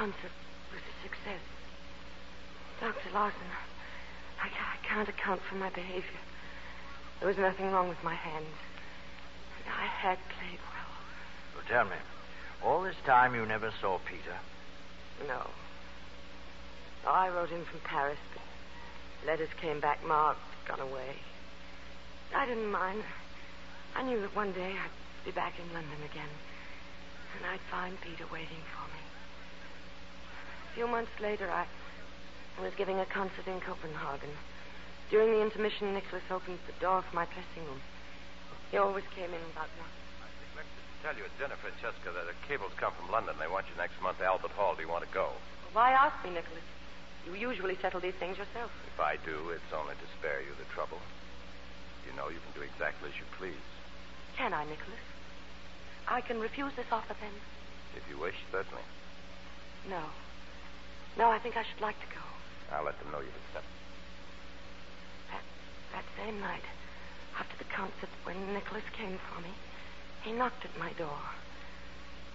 concert 0.00 0.32
was 0.72 0.80
a 0.80 0.94
success. 1.04 1.44
Dr. 2.80 3.12
Lawson, 3.12 3.50
I, 4.40 4.48
I 4.48 4.76
can't 4.88 5.08
account 5.08 5.42
for 5.46 5.56
my 5.56 5.68
behavior. 5.68 6.24
There 7.18 7.28
was 7.28 7.36
nothing 7.36 7.70
wrong 7.70 7.88
with 7.90 8.02
my 8.02 8.14
hands. 8.14 8.48
I 9.68 9.86
had 9.86 10.18
played 10.36 10.58
well. 10.72 10.92
So 11.54 11.59
tell 11.70 11.84
me, 11.84 11.96
all 12.64 12.82
this 12.82 12.96
time 13.06 13.32
you 13.34 13.46
never 13.46 13.72
saw 13.80 13.98
Peter? 14.04 14.36
No. 15.28 15.46
I 17.06 17.28
wrote 17.28 17.48
him 17.48 17.64
from 17.64 17.80
Paris, 17.84 18.18
but 18.34 18.42
letters 19.26 19.48
came 19.60 19.78
back 19.78 20.04
marked, 20.04 20.40
gone 20.66 20.80
away. 20.80 21.14
I 22.34 22.44
didn't 22.44 22.70
mind. 22.70 23.04
I 23.94 24.02
knew 24.02 24.20
that 24.20 24.34
one 24.34 24.52
day 24.52 24.72
I'd 24.72 25.24
be 25.24 25.30
back 25.30 25.54
in 25.58 25.72
London 25.72 26.02
again, 26.10 26.34
and 27.36 27.46
I'd 27.46 27.60
find 27.70 28.00
Peter 28.00 28.24
waiting 28.32 28.62
for 28.74 28.86
me. 28.90 29.02
A 30.70 30.74
few 30.74 30.88
months 30.88 31.12
later, 31.22 31.48
I 31.50 31.66
was 32.60 32.72
giving 32.76 32.98
a 32.98 33.06
concert 33.06 33.46
in 33.46 33.60
Copenhagen. 33.60 34.30
During 35.08 35.30
the 35.32 35.42
intermission, 35.42 35.94
Nicholas 35.94 36.22
opened 36.30 36.58
the 36.66 36.80
door 36.80 36.98
of 36.98 37.14
my 37.14 37.26
dressing 37.26 37.66
room. 37.66 37.80
He 38.72 38.76
always 38.76 39.04
came 39.14 39.30
in 39.30 39.42
about 39.54 39.70
one. 39.78 39.90
Tell 41.02 41.16
you 41.16 41.24
at 41.24 41.32
dinner, 41.40 41.56
Francesca, 41.56 42.12
that 42.12 42.28
the 42.28 42.36
cables 42.44 42.72
come 42.76 42.92
from 42.92 43.08
London. 43.08 43.32
They 43.40 43.48
want 43.48 43.64
you 43.72 43.76
next 43.80 43.96
month 44.04 44.18
to 44.20 44.28
Albert 44.28 44.52
Hall. 44.52 44.76
Do 44.76 44.82
you 44.84 44.88
want 44.92 45.00
to 45.08 45.12
go? 45.16 45.32
Why 45.72 45.92
ask 45.92 46.12
me, 46.22 46.30
Nicholas? 46.30 46.66
You 47.24 47.32
usually 47.34 47.76
settle 47.80 48.00
these 48.00 48.16
things 48.20 48.36
yourself. 48.36 48.68
If 48.84 49.00
I 49.00 49.16
do, 49.24 49.48
it's 49.48 49.72
only 49.72 49.96
to 49.96 50.06
spare 50.20 50.44
you 50.44 50.52
the 50.60 50.68
trouble. 50.76 51.00
You 52.04 52.12
know 52.16 52.28
you 52.28 52.40
can 52.44 52.52
do 52.52 52.60
exactly 52.60 53.08
as 53.08 53.16
you 53.16 53.24
please. 53.40 53.64
Can 54.36 54.52
I, 54.52 54.64
Nicholas? 54.68 55.04
I 56.08 56.20
can 56.20 56.40
refuse 56.40 56.72
this 56.76 56.92
offer 56.92 57.16
then? 57.20 57.32
If 57.96 58.04
you 58.10 58.20
wish, 58.20 58.36
certainly. 58.52 58.84
No. 59.88 60.04
No, 61.16 61.30
I 61.30 61.38
think 61.38 61.56
I 61.56 61.64
should 61.64 61.80
like 61.80 61.96
to 62.00 62.10
go. 62.12 62.24
I'll 62.76 62.84
let 62.84 62.98
them 63.00 63.10
know 63.12 63.20
you've 63.20 63.40
accepted. 63.48 63.72
That, 65.32 65.44
that 65.96 66.04
same 66.20 66.40
night, 66.40 66.64
after 67.38 67.56
the 67.56 67.68
concert, 67.72 68.12
when 68.24 68.36
Nicholas 68.52 68.84
came 68.92 69.18
for 69.32 69.40
me, 69.40 69.50
he 70.22 70.32
knocked 70.32 70.64
at 70.64 70.74
my 70.78 70.92
door. 71.00 71.20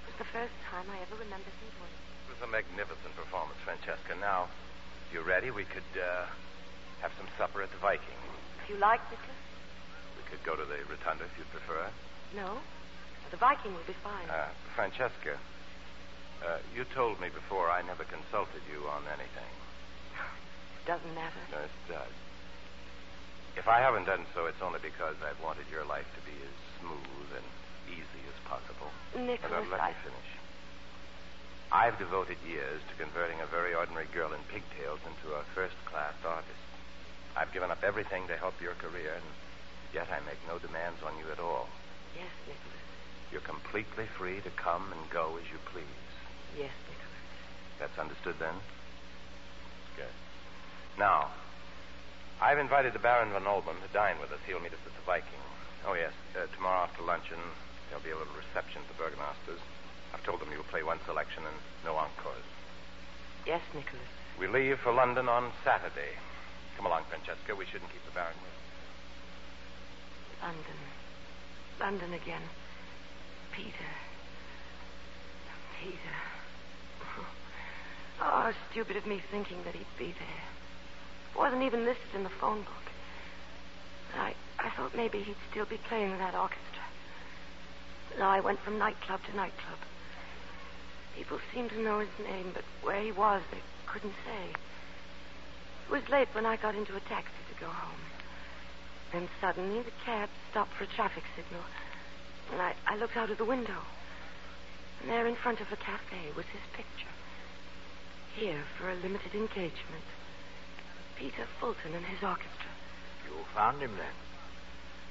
It 0.04 0.14
was 0.14 0.18
the 0.18 0.30
first 0.34 0.54
time 0.70 0.86
I 0.90 0.98
ever 1.06 1.16
remember 1.22 1.50
him 1.62 1.70
doing 1.78 1.94
it. 1.94 2.04
It 2.26 2.32
was 2.34 2.42
a 2.42 2.50
magnificent 2.50 3.14
performance, 3.14 3.58
Francesca. 3.62 4.18
Now, 4.20 4.50
if 5.06 5.14
you're 5.14 5.28
ready, 5.28 5.52
we 5.52 5.66
could 5.66 5.86
uh, 5.94 6.26
have 7.02 7.14
some 7.18 7.30
supper 7.38 7.62
at 7.62 7.70
the 7.70 7.78
Viking. 7.78 8.18
If 8.64 8.70
you 8.74 8.78
like, 8.82 9.02
Nicholas? 9.14 9.38
We 10.18 10.24
could 10.26 10.42
go 10.42 10.58
to 10.58 10.66
the 10.66 10.82
Rotunda 10.90 11.30
if 11.30 11.34
you'd 11.38 11.52
prefer. 11.54 11.86
No. 12.34 12.58
The 13.30 13.38
Viking 13.38 13.74
will 13.74 13.86
be 13.86 13.98
fine. 14.02 14.30
Uh, 14.30 14.50
Francesca, 14.74 15.38
uh, 16.42 16.58
you 16.74 16.86
told 16.94 17.22
me 17.22 17.30
before 17.30 17.70
I 17.70 17.82
never 17.86 18.04
consulted 18.06 18.62
you 18.70 18.88
on 18.90 19.06
anything. 19.14 19.52
It 20.86 20.94
doesn't 20.94 21.16
matter. 21.18 21.42
No, 21.50 21.66
it 21.66 21.74
does. 21.90 22.14
If 23.58 23.68
I 23.68 23.82
haven't 23.82 24.06
done 24.06 24.22
so, 24.36 24.46
it's 24.46 24.62
only 24.62 24.78
because 24.84 25.18
I've 25.26 25.42
wanted 25.42 25.66
your 25.72 25.84
life 25.84 26.06
to 26.14 26.22
be 26.30 26.38
as 26.46 26.54
smooth 26.78 27.30
and 27.34 27.48
easy 27.90 28.22
as 28.28 28.38
possible. 28.46 28.90
Nicholas, 29.16 29.66
let 29.72 29.82
I... 29.82 29.90
me 29.90 29.96
finish. 30.04 30.30
I've 31.72 31.98
devoted 31.98 32.38
years 32.48 32.82
to 32.90 33.04
converting 33.04 33.42
a 33.42 33.48
very 33.48 33.74
ordinary 33.74 34.06
girl 34.14 34.32
in 34.32 34.40
pigtails 34.54 35.00
into 35.04 35.36
a 35.36 35.44
first-class 35.56 36.14
artist. 36.24 36.66
I've 37.36 37.52
given 37.52 37.72
up 37.72 37.84
everything 37.84 38.28
to 38.28 38.38
help 38.38 38.62
your 38.62 38.76
career, 38.76 39.14
and 39.16 39.26
yet 39.94 40.08
I 40.08 40.24
make 40.26 40.40
no 40.48 40.60
demands 40.60 41.02
on 41.04 41.18
you 41.18 41.26
at 41.32 41.40
all. 41.40 41.68
Yes, 42.16 42.32
Nicholas. 42.48 42.80
You're 43.32 43.42
completely 43.42 44.06
free 44.18 44.40
to 44.42 44.50
come 44.52 44.94
and 44.94 45.10
go 45.10 45.36
as 45.42 45.44
you 45.52 45.58
please. 45.74 45.84
Yes, 46.56 46.72
Nicholas. 46.88 47.24
That's 47.80 48.00
understood 48.00 48.36
then? 48.40 48.56
Good. 49.98 50.16
Now, 50.98 51.32
I've 52.40 52.60
invited 52.60 52.94
the 52.94 53.00
Baron 53.00 53.32
von 53.32 53.44
Olben 53.44 53.76
to 53.82 53.92
dine 53.94 54.16
with 54.22 54.32
us. 54.32 54.40
He'll 54.48 54.62
meet 54.62 54.72
us 54.72 54.86
at 54.86 54.96
the 54.96 55.06
Viking. 55.06 55.44
Oh, 55.86 55.94
yes. 55.94 56.14
Uh, 56.36 56.48
tomorrow 56.56 56.84
after 56.84 57.04
luncheon, 57.04 57.40
there'll 57.96 58.04
be 58.04 58.12
a 58.12 58.20
little 58.20 58.36
reception 58.36 58.82
for 58.92 59.00
burgomasters. 59.00 59.64
I've 60.14 60.24
told 60.26 60.42
them 60.42 60.50
you'll 60.52 60.68
play 60.68 60.84
one 60.84 61.00
selection 61.06 61.44
and 61.48 61.56
no 61.86 61.96
encores. 61.96 62.44
Yes, 63.48 63.62
Nicholas. 63.74 64.12
We 64.38 64.48
leave 64.48 64.80
for 64.84 64.92
London 64.92 65.30
on 65.30 65.54
Saturday. 65.64 66.20
Come 66.76 66.88
along, 66.88 67.04
Francesca. 67.08 67.56
We 67.56 67.64
shouldn't 67.66 67.90
keep 67.94 68.04
the 68.04 68.12
Baron 68.12 68.36
waiting. 68.36 68.60
London. 70.44 70.80
London 71.80 72.12
again. 72.22 72.44
Peter. 73.56 73.92
Peter. 75.80 75.96
Oh, 78.22 78.54
stupid 78.72 78.96
of 78.96 79.06
me 79.06 79.22
thinking 79.30 79.58
that 79.66 79.76
he'd 79.76 79.86
be 80.00 80.16
there. 80.18 80.44
Wasn't 81.36 81.64
even 81.64 81.84
listed 81.84 82.16
in 82.16 82.24
the 82.24 82.30
phone 82.30 82.62
book. 82.62 82.88
I, 84.18 84.34
I 84.58 84.70
thought 84.70 84.96
maybe 84.96 85.20
he'd 85.20 85.36
still 85.52 85.66
be 85.66 85.76
playing 85.90 86.12
with 86.12 86.20
that 86.20 86.34
orchestra. 86.34 86.85
Now 88.18 88.30
I 88.30 88.40
went 88.40 88.60
from 88.62 88.78
nightclub 88.78 89.20
to 89.30 89.36
nightclub. 89.36 89.80
People 91.18 91.40
seemed 91.54 91.70
to 91.72 91.82
know 91.82 92.00
his 92.00 92.10
name, 92.20 92.52
but 92.54 92.64
where 92.82 93.02
he 93.02 93.12
was, 93.12 93.42
they 93.52 93.60
couldn't 93.88 94.16
say. 94.26 94.52
It 95.88 95.92
was 95.92 96.10
late 96.10 96.30
when 96.34 96.46
I 96.46 96.56
got 96.56 96.76
into 96.76 96.96
a 96.96 97.00
taxi 97.02 97.44
to 97.54 97.60
go 97.60 97.68
home. 97.68 98.00
Then 99.12 99.30
suddenly 99.40 99.82
the 99.82 99.92
cab 100.06 100.30
stopped 100.52 100.74
for 100.74 100.86
a 100.86 100.88
traffic 100.88 101.24
signal. 101.36 101.64
And 102.52 102.62
I, 102.62 102.74
I 102.88 102.98
looked 102.98 103.18
out 103.18 103.30
of 103.30 103.38
the 103.38 103.46
window. 103.46 103.82
And 105.02 105.10
there 105.10 105.28
in 105.28 105.36
front 105.36 105.62
of 105.62 105.72
a 105.72 105.76
cafe 105.76 106.32
was 106.36 106.46
his 106.46 106.62
picture. 106.74 107.14
Here 108.36 108.64
for 108.78 108.90
a 108.90 108.96
limited 108.96 109.34
engagement. 109.34 110.08
Peter 111.18 111.48
Fulton 111.60 111.94
and 111.94 112.06
his 112.06 112.22
orchestra. 112.24 112.72
You 113.26 113.46
found 113.54 113.82
him 113.82 113.92
then? 113.98 114.16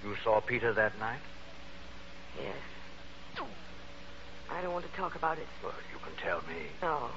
You 0.04 0.16
saw 0.22 0.40
Peter 0.40 0.72
that 0.74 0.98
night? 0.98 1.20
Yes. 2.36 2.56
I 4.50 4.62
don't 4.62 4.72
want 4.72 4.84
to 4.84 4.96
talk 4.96 5.14
about 5.16 5.38
it. 5.38 5.46
Well, 5.62 5.72
you 5.92 5.98
can 5.98 6.14
tell 6.22 6.40
me. 6.48 6.66
No. 6.80 7.10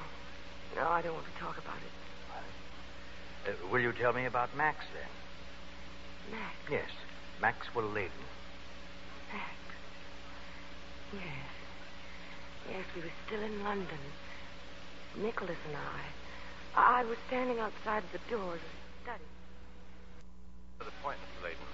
No, 0.76 0.88
I 0.88 1.02
don't 1.02 1.14
want 1.14 1.26
to 1.26 1.40
talk 1.40 1.58
about 1.58 1.78
it. 1.78 1.94
Uh, 3.48 3.68
will 3.72 3.80
you 3.80 3.94
tell 3.94 4.14
me 4.14 4.26
about 4.26 4.56
Max 4.58 4.86
then? 4.94 6.40
Max. 6.40 6.56
Yes, 6.70 6.90
Maxwell 7.42 7.86
Layton. 7.86 8.26
Max. 9.32 9.56
Yes. 11.14 11.24
Yes, 12.70 12.86
we 12.96 13.02
were 13.02 13.16
still 13.26 13.42
in 13.42 13.64
London. 13.64 14.00
Nicholas 15.16 15.58
and 15.68 15.78
I. 15.78 17.00
I 17.00 17.04
was 17.06 17.18
standing 17.28 17.60
outside 17.60 18.04
the 18.12 18.20
door 18.30 18.56
of 18.56 18.60
the 18.60 19.04
study. 19.04 19.24
To 20.80 20.86
the 20.86 20.92
point, 21.02 21.18
Mr. 21.18 21.44
Layton. 21.46 21.66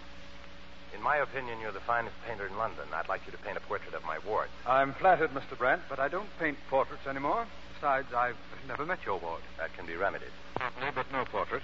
In 0.96 1.02
my 1.14 1.20
opinion, 1.20 1.60
you're 1.62 1.72
the 1.72 1.86
finest 1.86 2.16
painter 2.26 2.48
in 2.48 2.58
London. 2.58 2.90
I'd 2.92 3.08
like 3.08 3.22
you 3.28 3.32
to 3.34 3.38
paint 3.46 3.56
a 3.56 3.62
portrait 3.70 3.94
of 3.94 4.02
my 4.04 4.18
ward. 4.26 4.50
I'm 4.66 4.96
flattered, 4.96 5.30
Mr. 5.30 5.56
Brent, 5.56 5.84
but 5.88 6.00
I 6.00 6.08
don't 6.08 6.28
paint 6.40 6.58
portraits 6.72 7.06
anymore. 7.06 7.46
Besides, 7.76 8.08
I've 8.18 8.42
never 8.68 8.84
met 8.84 8.98
your 9.06 9.20
ward. 9.20 9.44
That 9.60 9.70
can 9.78 9.86
be 9.86 9.94
remedied. 9.96 10.34
No, 10.58 10.90
but 10.90 11.06
no 11.12 11.24
portrait. 11.26 11.62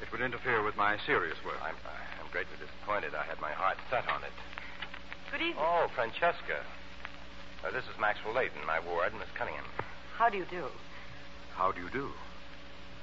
It 0.00 0.12
would 0.12 0.20
interfere 0.20 0.62
with 0.62 0.76
my 0.76 0.98
serious 1.04 1.34
work. 1.44 1.58
I'm, 1.64 1.74
I'm 2.22 2.30
greatly 2.30 2.54
disappointed. 2.62 3.10
I 3.12 3.24
had 3.24 3.40
my 3.40 3.50
heart 3.50 3.76
set 3.90 4.06
on 4.06 4.22
it. 4.22 4.30
Good 5.32 5.40
evening. 5.40 5.58
Oh, 5.58 5.88
Francesca. 5.96 6.62
Uh, 7.66 7.72
this 7.72 7.82
is 7.90 7.98
Maxwell 8.00 8.34
Layton, 8.34 8.62
my 8.68 8.78
ward, 8.86 9.14
Miss 9.18 9.30
Cunningham. 9.34 9.66
How 10.14 10.28
do 10.28 10.38
you 10.38 10.46
do? 10.48 10.66
How 11.56 11.72
do 11.72 11.80
you 11.80 11.90
do? 11.90 12.10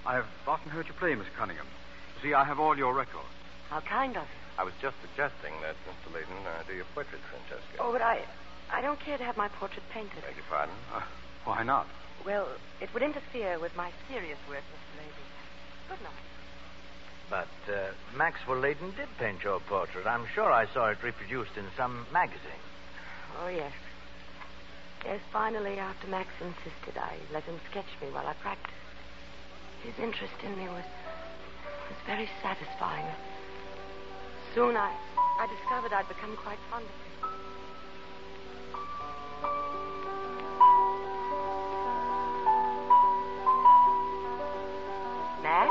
I've 0.05 0.31
often 0.47 0.71
heard 0.71 0.88
you 0.88 0.93
play, 0.93 1.13
Miss 1.15 1.27
Cunningham. 1.38 1.67
See, 2.23 2.33
I 2.33 2.45
have 2.45 2.57
all 2.57 2.77
your 2.77 2.93
records. 2.93 3.27
How 3.69 3.81
kind 3.81 4.15
of 4.15 4.23
you. 4.23 4.48
I 4.59 4.63
was 4.63 4.73
just 4.81 4.97
suggesting 4.99 5.53
that 5.61 5.75
Mr. 5.87 6.13
Layton 6.13 6.35
uh, 6.43 6.63
do 6.67 6.75
your 6.75 6.83
portrait, 6.93 7.21
Francesca. 7.31 7.79
Oh, 7.79 7.93
but 7.93 8.01
I, 8.01 8.19
I 8.69 8.81
don't 8.81 8.99
care 8.99 9.17
to 9.17 9.23
have 9.23 9.37
my 9.37 9.47
portrait 9.47 9.83
painted. 9.89 10.19
Beg 10.21 10.35
your 10.35 10.43
pardon? 10.49 10.75
Uh, 10.93 10.99
why 11.45 11.63
not? 11.63 11.87
Well, 12.25 12.45
it 12.81 12.93
would 12.93 13.01
interfere 13.01 13.57
with 13.57 13.73
my 13.77 13.89
serious 14.09 14.37
work, 14.49 14.59
Mr. 14.59 14.99
Layton. 14.99 15.27
Good 15.87 16.03
night. 16.03 16.27
But 17.29 17.73
uh, 17.73 17.91
Maxwell 18.17 18.59
Layton 18.59 18.91
did 18.97 19.07
paint 19.17 19.45
your 19.45 19.61
portrait. 19.61 20.05
I'm 20.05 20.25
sure 20.35 20.51
I 20.51 20.67
saw 20.73 20.89
it 20.89 20.97
reproduced 21.01 21.55
in 21.55 21.63
some 21.77 22.05
magazine. 22.11 22.63
Oh, 23.41 23.47
yes. 23.47 23.71
Yes, 25.05 25.21
finally, 25.31 25.79
after 25.79 26.07
Max 26.07 26.27
insisted, 26.41 26.99
I 26.99 27.15
let 27.31 27.43
him 27.43 27.61
sketch 27.71 27.87
me 28.01 28.09
while 28.11 28.27
I 28.27 28.33
practiced. 28.33 28.75
His 29.85 29.97
interest 30.03 30.35
in 30.43 30.57
me 30.57 30.67
was 30.67 30.83
was 31.87 31.97
very 32.05 32.29
satisfying. 32.43 33.07
Soon 34.55 34.75
I 34.75 34.93
I 35.39 35.47
discovered 35.47 35.93
I'd 35.93 36.07
become 36.07 36.35
quite 36.38 36.59
fond 36.69 36.83
of 36.83 36.91
him. 36.91 37.09
Max, 45.43 45.69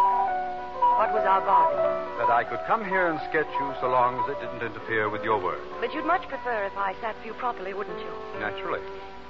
what 0.97 1.13
was 1.13 1.27
our 1.27 1.43
bargain? 1.45 1.85
That 2.19 2.31
I 2.31 2.45
could 2.45 2.61
come 2.67 2.85
here 2.85 3.09
and 3.09 3.21
sketch 3.29 3.51
you 3.61 3.75
so 3.81 3.89
long 3.91 4.19
as 4.25 4.31
it 4.31 4.41
didn't 4.41 4.63
interfere 4.63 5.11
with 5.11 5.23
your 5.23 5.39
work. 5.43 5.61
But 5.81 5.93
you'd 5.93 6.07
much 6.07 6.27
prefer 6.29 6.65
if 6.65 6.77
I 6.77 6.95
sat 7.01 7.15
for 7.21 7.27
you 7.27 7.35
properly, 7.35 7.75
wouldn't 7.75 7.99
you? 7.99 8.13
Naturally. 8.41 8.81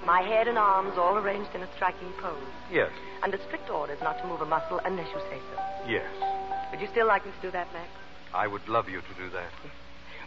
My 0.07 0.23
head 0.23 0.47
and 0.47 0.57
arms 0.57 0.97
all 0.97 1.17
arranged 1.19 1.55
in 1.55 1.63
a 1.63 1.69
striking 1.75 2.13
pose. 2.23 2.39
Yes. 2.71 2.93
Under 3.23 3.39
strict 3.49 3.69
orders 3.71 3.99
not 4.01 4.19
to 4.21 4.27
move 4.27 4.41
a 4.41 4.47
muscle 4.47 4.81
unless 4.85 5.09
you 5.09 5.21
say 5.29 5.41
so. 5.51 5.61
Yes. 5.89 6.07
Would 6.71 6.81
you 6.81 6.89
still 6.93 7.07
like 7.07 7.27
me 7.27 7.33
to 7.33 7.43
do 7.43 7.51
that, 7.51 7.67
Max? 7.73 7.89
I 8.35 8.47
would 8.47 8.69
love 8.69 8.89
you 8.89 9.01
to 9.01 9.15
do 9.23 9.31
that. 9.31 9.51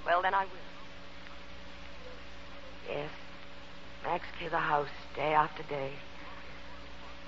Well, 0.06 0.22
then 0.22 0.34
I 0.34 0.46
will. 0.46 0.70
Yes. 2.90 3.10
Max 4.04 4.26
clear 4.38 4.50
the 4.50 4.58
house 4.58 4.90
day 5.16 5.34
after 5.34 5.64
day. 5.64 5.92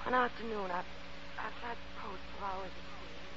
One 0.04 0.16
afternoon, 0.16 0.72
I, 0.72 0.82
I 1.38 1.50
tried 1.62 1.78
to 1.78 2.02
pose 2.02 2.20
for 2.38 2.46
hours. 2.46 2.72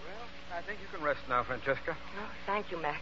Well, 0.05 0.59
I 0.59 0.63
think 0.63 0.81
you 0.81 0.89
can 0.91 1.05
rest 1.05 1.21
now, 1.29 1.45
Francesca. 1.45 1.97
Oh, 1.97 2.31
thank 2.47 2.71
you, 2.71 2.81
Max. 2.81 3.01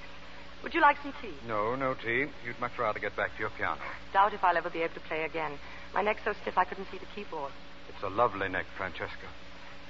Would 0.63 0.75
you 0.75 0.81
like 0.81 0.97
some 1.03 1.15
tea? 1.23 1.35
No, 1.47 1.77
no 1.77 1.95
tea. 1.95 2.27
You'd 2.45 2.59
much 2.59 2.73
rather 2.79 2.99
get 2.99 3.15
back 3.17 3.35
to 3.35 3.41
your 3.41 3.51
piano. 3.51 3.81
Doubt 4.13 4.33
if 4.35 4.43
I'll 4.43 4.57
ever 4.57 4.71
be 4.71 4.83
able 4.83 4.95
to 4.95 5.01
play 5.01 5.25
again. 5.25 5.53
My 5.93 6.03
neck's 6.03 6.25
so 6.25 6.33
stiff 6.43 6.59
I 6.59 6.65
couldn't 6.65 6.89
see 6.91 6.99
the 6.99 7.07
keyboard. 7.15 7.53
It's 7.89 8.03
a 8.03 8.09
lovely 8.09 8.49
neck, 8.49 8.67
Francesca. 8.77 9.29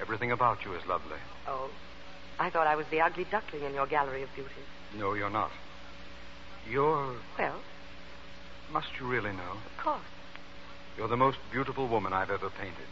Everything 0.00 0.32
about 0.32 0.64
you 0.64 0.74
is 0.74 0.84
lovely. 0.86 1.16
Oh. 1.46 1.70
I 2.38 2.50
thought 2.50 2.66
I 2.66 2.76
was 2.76 2.86
the 2.90 3.00
ugly 3.00 3.24
duckling 3.30 3.62
in 3.62 3.74
your 3.74 3.86
gallery 3.86 4.22
of 4.22 4.28
beauty. 4.34 4.50
No, 4.96 5.14
you're 5.14 5.30
not. 5.30 5.50
You're. 6.68 7.14
Well, 7.38 7.60
Must 8.72 8.88
you 8.98 9.06
really 9.06 9.32
know? 9.32 9.52
of 9.52 9.82
course. 9.82 10.00
You're 10.96 11.08
the 11.08 11.16
most 11.16 11.38
beautiful 11.52 11.88
woman 11.88 12.12
I've 12.12 12.30
ever 12.30 12.50
painted. 12.50 12.86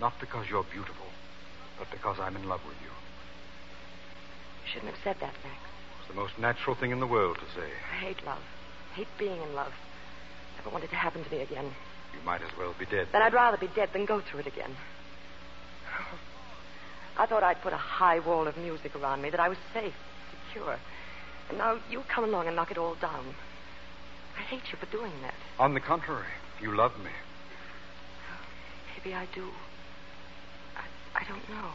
Not 0.00 0.14
because 0.20 0.48
you're 0.48 0.64
beautiful, 0.64 1.06
but 1.78 1.90
because 1.90 2.18
I'm 2.18 2.36
in 2.36 2.48
love 2.48 2.60
with 2.66 2.76
you. 2.82 2.88
You 2.88 4.72
shouldn't 4.72 4.92
have 4.94 5.02
said 5.04 5.16
that, 5.20 5.34
Max. 5.44 5.56
It's 6.00 6.08
the 6.08 6.14
most 6.20 6.38
natural 6.38 6.74
thing 6.74 6.90
in 6.90 7.00
the 7.00 7.06
world 7.06 7.36
to 7.38 7.60
say. 7.60 7.68
I 7.92 7.96
hate 8.04 8.24
love. 8.24 8.42
hate 8.94 9.08
being 9.18 9.40
in 9.42 9.54
love. 9.54 9.72
Never 10.56 10.70
want 10.70 10.84
it 10.84 10.90
to 10.90 10.96
happen 10.96 11.24
to 11.24 11.30
me 11.30 11.42
again. 11.42 11.70
You 12.14 12.20
might 12.24 12.42
as 12.42 12.50
well 12.58 12.74
be 12.78 12.86
dead. 12.86 13.08
Then 13.12 13.22
I'd 13.22 13.34
rather 13.34 13.56
be 13.56 13.68
dead 13.68 13.90
than 13.92 14.04
go 14.06 14.20
through 14.20 14.40
it 14.40 14.46
again. 14.46 14.74
I 17.18 17.26
thought 17.26 17.42
I'd 17.42 17.60
put 17.62 17.72
a 17.72 17.76
high 17.78 18.18
wall 18.18 18.46
of 18.46 18.56
music 18.56 18.96
around 18.96 19.22
me, 19.22 19.30
that 19.30 19.40
I 19.40 19.48
was 19.48 19.58
safe, 19.72 19.94
secure. 20.46 20.78
And 21.48 21.58
now 21.58 21.78
you 21.90 22.02
come 22.08 22.24
along 22.24 22.46
and 22.46 22.56
knock 22.56 22.70
it 22.70 22.78
all 22.78 22.94
down. 22.94 23.34
I 24.38 24.42
hate 24.42 24.62
you 24.72 24.78
for 24.78 24.86
doing 24.86 25.12
that. 25.22 25.34
On 25.58 25.74
the 25.74 25.80
contrary, 25.80 26.32
you 26.60 26.74
love 26.74 26.98
me. 26.98 27.10
Maybe 28.96 29.14
I 29.14 29.26
do. 29.34 29.48
I, 30.76 31.20
I 31.20 31.24
don't 31.28 31.48
know. 31.48 31.70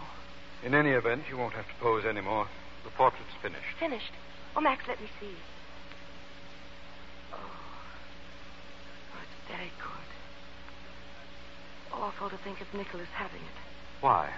In 0.63 0.73
any 0.73 0.91
event, 0.91 1.23
you 1.29 1.37
won't 1.37 1.53
have 1.53 1.67
to 1.67 1.73
pose 1.81 2.05
anymore. 2.05 2.47
The 2.83 2.89
portrait's 2.91 3.33
finished. 3.41 3.77
Finished. 3.79 4.13
Oh, 4.55 4.61
Max, 4.61 4.87
let 4.87 4.99
me 5.01 5.07
see. 5.19 5.35
Oh. 7.33 7.37
Oh, 9.13 9.19
it's 9.21 9.51
very 9.51 9.71
good. 9.77 10.07
Awful 11.93 12.29
to 12.29 12.37
think 12.37 12.61
of 12.61 12.73
Nicholas 12.73 13.09
having 13.13 13.41
it. 13.41 13.57
Why? 14.01 14.31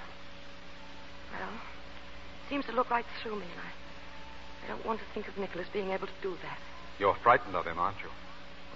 Well, 1.33 1.49
it 1.49 2.49
seems 2.49 2.65
to 2.65 2.71
look 2.71 2.89
right 2.89 3.05
through 3.21 3.35
me, 3.39 3.45
and 3.45 3.61
I, 3.61 4.65
I 4.65 4.67
don't 4.67 4.85
want 4.85 4.99
to 4.99 5.05
think 5.13 5.27
of 5.27 5.37
Nicholas 5.37 5.67
being 5.71 5.91
able 5.91 6.07
to 6.07 6.19
do 6.21 6.35
that. 6.43 6.59
You're 6.99 7.15
frightened 7.23 7.55
of 7.55 7.65
him, 7.65 7.79
aren't 7.79 7.99
you? 7.99 8.09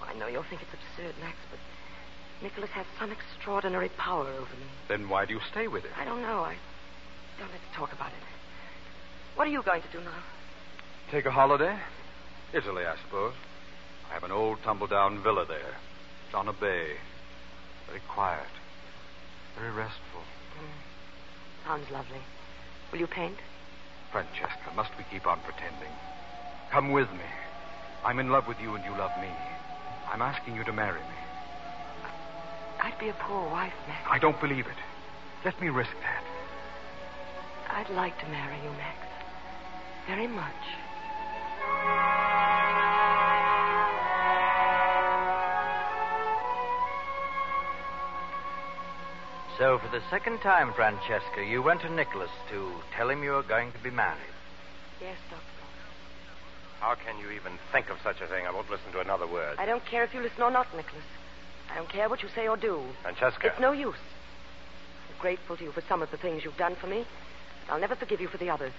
Oh, 0.02 0.06
I 0.06 0.14
know 0.18 0.28
you'll 0.28 0.44
think 0.44 0.62
it's 0.62 0.74
absurd, 0.74 1.16
Max, 1.22 1.38
but 1.50 1.60
Nicholas 2.42 2.70
has 2.72 2.86
some 3.00 3.12
extraordinary 3.12 3.90
power 3.98 4.28
over 4.28 4.56
me. 4.56 4.68
Then 4.88 5.10
why 5.10 5.26
do 5.26 5.34
you 5.34 5.40
stay 5.52 5.68
with 5.68 5.84
him? 5.84 5.92
I 5.98 6.06
don't 6.06 6.22
know. 6.22 6.44
I 6.44 6.56
don't 7.40 7.52
let's 7.52 7.76
talk 7.76 7.94
about 7.94 8.10
it. 8.10 8.24
What 9.36 9.48
are 9.48 9.52
you 9.52 9.64
going 9.64 9.82
to 9.82 9.92
do 9.92 10.04
now? 10.04 10.24
Take 11.12 11.26
a 11.26 11.32
holiday? 11.32 11.78
Italy, 12.54 12.86
I 12.86 12.96
suppose. 13.04 13.34
I 14.10 14.14
have 14.14 14.24
an 14.24 14.32
old 14.32 14.62
tumble-down 14.64 15.24
villa 15.24 15.46
there. 15.46 15.76
It's 16.26 16.36
on 16.36 16.48
a 16.48 16.54
bay. 16.54 16.98
Very 17.88 18.02
quiet. 18.10 18.46
Very 19.58 19.72
restful. 19.72 20.22
Mm. 20.60 21.66
Sounds 21.66 21.92
lovely. 21.92 22.22
Will 22.94 23.00
you 23.00 23.08
paint? 23.08 23.38
Francesca, 24.12 24.70
must 24.76 24.96
we 25.00 25.04
keep 25.10 25.26
on 25.26 25.40
pretending? 25.40 25.90
Come 26.70 26.92
with 26.92 27.12
me. 27.12 27.26
I'm 28.06 28.20
in 28.20 28.30
love 28.30 28.48
with 28.48 28.62
you 28.62 28.76
and 28.76 28.86
you 28.86 28.92
love 28.96 29.10
me. 29.20 29.30
I'm 30.12 30.22
asking 30.22 30.56
you 30.56 30.64
to 30.64 30.72
marry 30.72 31.00
me. 31.00 32.10
I'd 32.80 32.96
be 33.00 33.10
a 33.10 33.14
poor 33.14 33.50
wife, 33.50 33.74
Max. 33.88 34.08
I 34.08 34.20
don't 34.20 34.40
believe 34.40 34.68
it. 34.68 34.78
Let 35.44 35.60
me 35.60 35.70
risk 35.70 35.90
that. 36.04 36.24
I'd 37.76 37.90
like 37.96 38.20
to 38.20 38.28
marry 38.28 38.58
you, 38.58 38.70
Max. 38.78 39.00
Very 40.06 40.28
much. 40.28 40.54
So, 49.64 49.80
for 49.80 49.88
the 49.98 50.04
second 50.12 50.42
time, 50.42 50.74
Francesca, 50.74 51.42
you 51.42 51.62
went 51.62 51.80
to 51.84 51.90
Nicholas 51.90 52.30
to 52.52 52.70
tell 52.98 53.10
him 53.10 53.24
you 53.24 53.32
were 53.32 53.44
going 53.44 53.72
to 53.72 53.80
be 53.80 53.92
married. 53.92 54.36
Yes, 55.00 55.16
Doctor. 55.30 55.46
How 56.82 56.96
can 56.96 57.18
you 57.18 57.32
even 57.32 57.54
think 57.72 57.90
of 57.90 57.96
such 58.04 58.20
a 58.20 58.28
thing? 58.28 58.46
I 58.46 58.52
won't 58.52 58.70
listen 58.70 58.92
to 58.92 59.00
another 59.00 59.26
word. 59.26 59.56
I 59.58 59.66
don't 59.66 59.86
care 59.86 60.04
if 60.04 60.14
you 60.14 60.20
listen 60.20 60.42
or 60.42 60.52
not, 60.52 60.68
Nicholas. 60.76 61.06
I 61.72 61.76
don't 61.76 61.88
care 61.88 62.10
what 62.10 62.22
you 62.22 62.28
say 62.36 62.46
or 62.46 62.58
do. 62.58 62.82
Francesca. 63.04 63.48
It's 63.48 63.62
no 63.62 63.72
use. 63.72 63.96
I'm 65.08 65.22
grateful 65.22 65.56
to 65.56 65.64
you 65.64 65.72
for 65.72 65.84
some 65.88 66.02
of 66.02 66.12
the 66.12 66.18
things 66.18 66.44
you've 66.44 66.58
done 66.58 66.76
for 66.76 66.88
me, 66.88 67.06
but 67.66 67.76
I'll 67.76 67.80
never 67.80 67.96
forgive 67.96 68.20
you 68.20 68.28
for 68.28 68.40
the 68.40 68.50
others. 68.50 68.74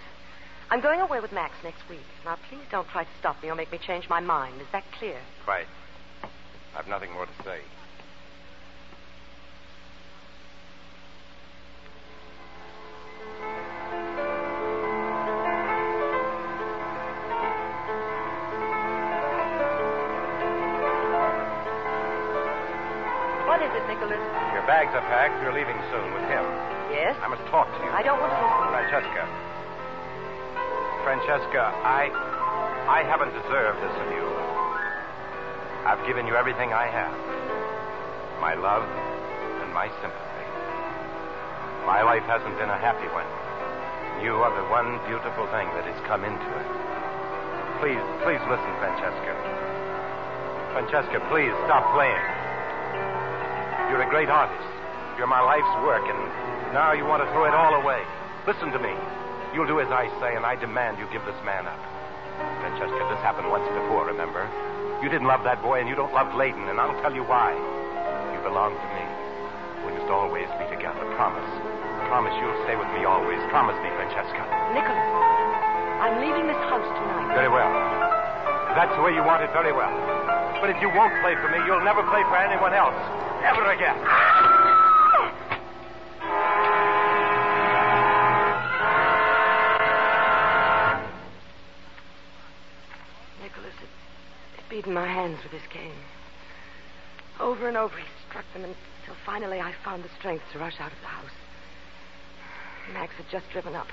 I'm 0.70 0.82
going 0.82 1.00
away 1.00 1.18
with 1.18 1.32
Max 1.32 1.54
next 1.64 1.88
week. 1.88 2.04
Now, 2.26 2.36
please 2.50 2.66
don't 2.70 2.88
try 2.88 3.04
to 3.04 3.10
stop 3.20 3.42
me 3.42 3.48
or 3.48 3.54
make 3.54 3.72
me 3.72 3.78
change 3.78 4.10
my 4.10 4.20
mind. 4.20 4.60
Is 4.60 4.68
that 4.72 4.84
clear? 4.98 5.16
Quite. 5.46 5.66
I've 6.76 6.88
nothing 6.88 7.10
more 7.14 7.24
to 7.24 7.42
say. 7.42 7.60
Leaving 25.64 25.80
soon 25.88 26.12
with 26.12 26.28
him. 26.28 26.44
Yes? 26.92 27.16
I 27.24 27.28
must 27.32 27.40
talk 27.48 27.64
to 27.72 27.80
you. 27.80 27.88
I 27.88 28.04
don't 28.04 28.20
want 28.20 28.28
to 28.28 28.36
listen. 28.36 28.68
Francesca. 28.68 29.24
Francesca, 31.00 31.72
I. 31.80 32.12
I 32.84 33.00
haven't 33.00 33.32
deserved 33.32 33.80
this 33.80 33.96
of 33.96 34.08
you. 34.12 34.28
I've 35.88 36.04
given 36.04 36.28
you 36.28 36.36
everything 36.36 36.76
I 36.76 36.84
have 36.84 37.16
my 38.44 38.52
love 38.52 38.84
and 39.64 39.72
my 39.72 39.88
sympathy. 40.04 40.44
My 41.88 42.04
life 42.04 42.24
hasn't 42.28 42.52
been 42.60 42.68
a 42.68 42.76
happy 42.76 43.08
one. 43.08 43.24
You 44.20 44.36
are 44.44 44.52
the 44.52 44.68
one 44.68 45.00
beautiful 45.08 45.48
thing 45.48 45.64
that 45.72 45.88
has 45.88 45.96
come 46.04 46.28
into 46.28 46.44
it. 46.44 46.68
Please, 47.80 48.04
please 48.20 48.44
listen, 48.52 48.72
Francesca. 48.84 49.32
Francesca, 50.76 51.24
please 51.32 51.56
stop 51.64 51.88
playing. 51.96 52.24
You're 53.88 54.04
a 54.04 54.10
great 54.12 54.28
artist. 54.28 54.74
You're 55.14 55.30
my 55.30 55.40
life's 55.40 55.74
work, 55.86 56.02
and 56.10 56.20
now 56.74 56.90
you 56.90 57.06
want 57.06 57.22
to 57.22 57.28
throw 57.30 57.46
it 57.46 57.54
all 57.54 57.78
away. 57.78 58.02
Listen 58.50 58.74
to 58.74 58.80
me. 58.82 58.90
You'll 59.54 59.70
do 59.70 59.78
as 59.78 59.86
I 59.94 60.10
say, 60.18 60.34
and 60.34 60.42
I 60.42 60.58
demand 60.58 60.98
you 60.98 61.06
give 61.14 61.22
this 61.22 61.38
man 61.46 61.70
up. 61.70 61.78
Francesca, 62.58 62.98
this 63.14 63.22
happened 63.22 63.46
once 63.46 63.62
before, 63.70 64.10
remember? 64.10 64.42
You 64.98 65.06
didn't 65.06 65.30
love 65.30 65.46
that 65.46 65.62
boy, 65.62 65.78
and 65.78 65.86
you 65.86 65.94
don't 65.94 66.10
love 66.10 66.34
Layton, 66.34 66.66
and 66.66 66.82
I'll 66.82 66.98
tell 66.98 67.14
you 67.14 67.22
why. 67.22 67.54
You 68.34 68.42
belong 68.42 68.74
to 68.74 68.88
me. 68.90 69.04
We 69.86 69.94
must 69.94 70.10
always 70.10 70.50
be 70.58 70.66
together. 70.66 71.06
Promise. 71.14 71.46
Promise 72.10 72.34
you'll 72.42 72.58
stay 72.66 72.74
with 72.74 72.90
me 72.90 73.06
always. 73.06 73.38
Promise 73.54 73.78
me, 73.86 73.94
Francesca. 73.94 74.42
Nicholas, 74.74 75.08
I'm 76.02 76.18
leaving 76.18 76.50
this 76.50 76.58
house 76.66 76.90
tonight. 76.90 77.38
Very 77.38 77.52
well. 77.54 77.70
That's 78.74 78.90
the 78.98 79.02
way 79.06 79.14
you 79.14 79.22
want 79.22 79.46
it, 79.46 79.54
very 79.54 79.70
well. 79.70 79.94
But 80.58 80.74
if 80.74 80.82
you 80.82 80.90
won't 80.90 81.14
play 81.22 81.38
for 81.38 81.54
me, 81.54 81.62
you'll 81.70 81.86
never 81.86 82.02
play 82.10 82.26
for 82.26 82.34
anyone 82.34 82.74
else. 82.74 82.98
Ever 83.46 83.70
again. 83.70 83.94
My 95.54 95.60
hands 95.60 95.62
with 95.62 95.62
his 95.62 95.72
cane. 95.72 96.02
Over 97.40 97.68
and 97.68 97.76
over 97.76 97.96
he 97.96 98.04
struck 98.28 98.44
them 98.52 98.64
until 98.64 99.14
finally 99.24 99.60
I 99.60 99.72
found 99.84 100.04
the 100.04 100.08
strength 100.18 100.44
to 100.52 100.58
rush 100.58 100.80
out 100.80 100.92
of 100.92 101.00
the 101.00 101.06
house. 101.06 101.30
Max 102.92 103.14
had 103.16 103.26
just 103.30 103.50
driven 103.52 103.74
up. 103.74 103.88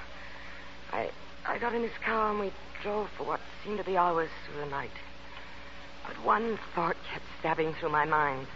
I 0.91 1.09
I 1.47 1.57
got 1.57 1.73
in 1.73 1.81
his 1.81 1.97
car 2.05 2.31
and 2.31 2.39
we 2.39 2.51
drove 2.83 3.09
for 3.17 3.25
what 3.25 3.39
seemed 3.63 3.77
to 3.79 3.83
be 3.83 3.97
hours 3.97 4.29
through 4.45 4.61
the 4.61 4.69
night. 4.69 4.91
But 6.05 6.23
one 6.25 6.59
thought 6.75 6.95
kept 7.11 7.25
stabbing 7.39 7.73
through 7.79 7.91
my 7.91 8.05
mind. 8.05 8.47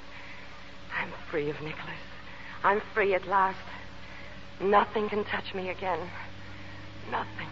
I'm 0.95 1.11
free 1.31 1.49
of 1.49 1.61
Nicholas. 1.61 2.03
I'm 2.63 2.81
free 2.93 3.13
at 3.13 3.27
last. 3.27 3.57
Nothing 4.61 5.09
can 5.09 5.23
touch 5.25 5.53
me 5.53 5.69
again. 5.69 5.99
Nothing. 7.11 7.49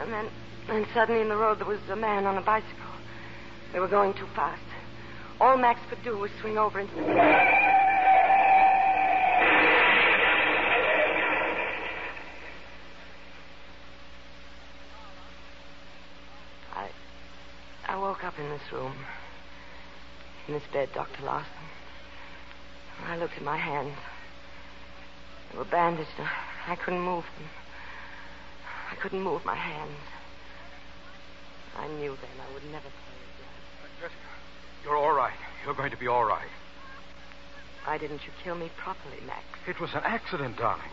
And 0.00 0.12
then, 0.12 0.26
then 0.68 0.86
suddenly 0.94 1.20
in 1.20 1.28
the 1.28 1.36
road 1.36 1.58
there 1.58 1.66
was 1.66 1.80
a 1.90 1.96
man 1.96 2.26
on 2.26 2.36
a 2.36 2.42
bicycle. 2.42 2.86
They 3.72 3.80
were 3.80 3.88
going 3.88 4.14
too 4.14 4.26
fast. 4.34 4.62
All 5.40 5.56
Max 5.56 5.80
could 5.88 6.02
do 6.04 6.18
was 6.18 6.30
swing 6.40 6.58
over 6.58 6.80
into 6.80 6.94
the. 6.94 7.00
I, 16.74 16.90
I 17.88 17.96
woke 17.96 18.22
up 18.22 18.38
in 18.38 18.50
this 18.50 18.60
room, 18.72 18.94
in 20.46 20.54
this 20.54 20.62
bed, 20.72 20.90
Dr. 20.94 21.22
Larson. 21.24 21.50
I 23.06 23.16
looked 23.16 23.34
at 23.34 23.42
my 23.42 23.56
hands. 23.56 23.96
They 25.52 25.58
were 25.58 25.64
bandaged. 25.64 26.10
I 26.66 26.76
couldn't 26.76 27.00
move 27.00 27.24
them. 27.38 27.48
I 28.92 28.96
couldn't 28.96 29.22
move 29.22 29.44
my 29.44 29.56
hands. 29.56 29.96
I 31.80 31.88
knew 31.88 32.16
then 32.20 32.36
I 32.38 32.52
would 32.52 32.64
never 32.64 32.88
play 32.88 33.16
again. 33.34 34.00
Jessica, 34.00 34.20
you're 34.84 34.96
all 34.96 35.12
right. 35.12 35.32
You're 35.64 35.74
going 35.74 35.90
to 35.90 35.96
be 35.96 36.06
all 36.06 36.24
right. 36.24 36.48
Why 37.84 37.96
didn't 37.96 38.20
you 38.26 38.32
kill 38.44 38.54
me 38.54 38.70
properly, 38.76 39.16
Max? 39.26 39.44
It 39.66 39.80
was 39.80 39.94
an 39.94 40.02
accident, 40.04 40.58
darling. 40.58 40.92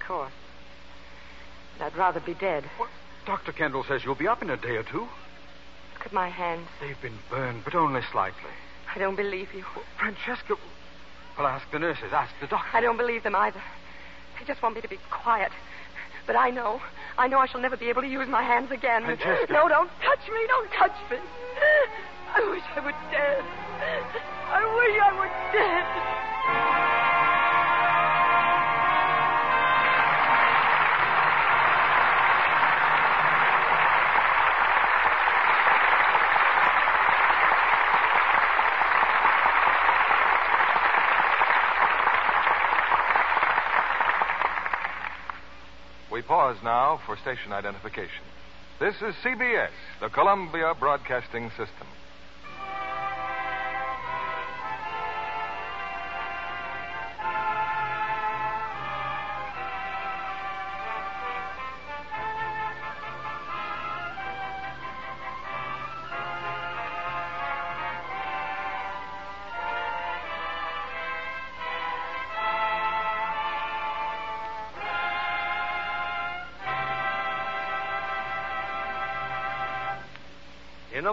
Of 0.00 0.06
course. 0.06 0.32
But 1.78 1.86
I'd 1.86 1.96
rather 1.96 2.20
be 2.20 2.34
dead. 2.34 2.64
Dr. 3.24 3.52
Kendall 3.52 3.84
says 3.88 4.02
you'll 4.04 4.14
be 4.14 4.28
up 4.28 4.42
in 4.42 4.50
a 4.50 4.56
day 4.56 4.76
or 4.76 4.82
two. 4.82 5.00
Look 5.94 6.04
at 6.04 6.12
my 6.12 6.28
hands. 6.28 6.68
They've 6.80 7.00
been 7.00 7.18
burned, 7.30 7.64
but 7.64 7.74
only 7.74 8.02
slightly. 8.12 8.50
I 8.94 8.98
don't 8.98 9.16
believe 9.16 9.48
you. 9.54 9.64
Francesca. 9.98 10.56
Well, 11.38 11.46
ask 11.46 11.70
the 11.70 11.78
nurses. 11.78 12.12
Ask 12.12 12.32
the 12.40 12.46
doctor. 12.46 12.76
I 12.76 12.80
don't 12.80 12.96
believe 12.96 13.22
them 13.22 13.34
either. 13.34 13.60
They 14.38 14.46
just 14.46 14.62
want 14.62 14.74
me 14.74 14.82
to 14.82 14.88
be 14.88 14.98
quiet. 15.10 15.50
But 16.26 16.36
I 16.36 16.50
know. 16.50 16.80
I 17.18 17.28
know 17.28 17.38
I 17.38 17.46
shall 17.46 17.60
never 17.60 17.76
be 17.76 17.88
able 17.88 18.02
to 18.02 18.08
use 18.08 18.28
my 18.28 18.42
hands 18.42 18.70
again. 18.70 19.04
Francesca. 19.04 19.52
No, 19.52 19.68
don't 19.68 19.90
touch 20.02 20.28
me. 20.28 20.40
Don't 20.48 20.70
touch 20.72 20.96
me. 21.10 21.18
I 22.34 22.50
wish 22.50 22.62
I 22.74 22.80
were 22.80 22.92
dead. 23.10 23.44
I 24.50 24.62
wish 24.76 25.00
I 25.00 25.12
were 25.18 25.30
dead. 25.52 27.15
We 46.16 46.22
pause 46.22 46.56
now 46.64 46.98
for 47.04 47.18
station 47.18 47.52
identification. 47.52 48.24
This 48.80 48.94
is 49.02 49.14
CBS, 49.22 49.68
the 50.00 50.08
Columbia 50.08 50.72
Broadcasting 50.80 51.50
System. 51.50 51.86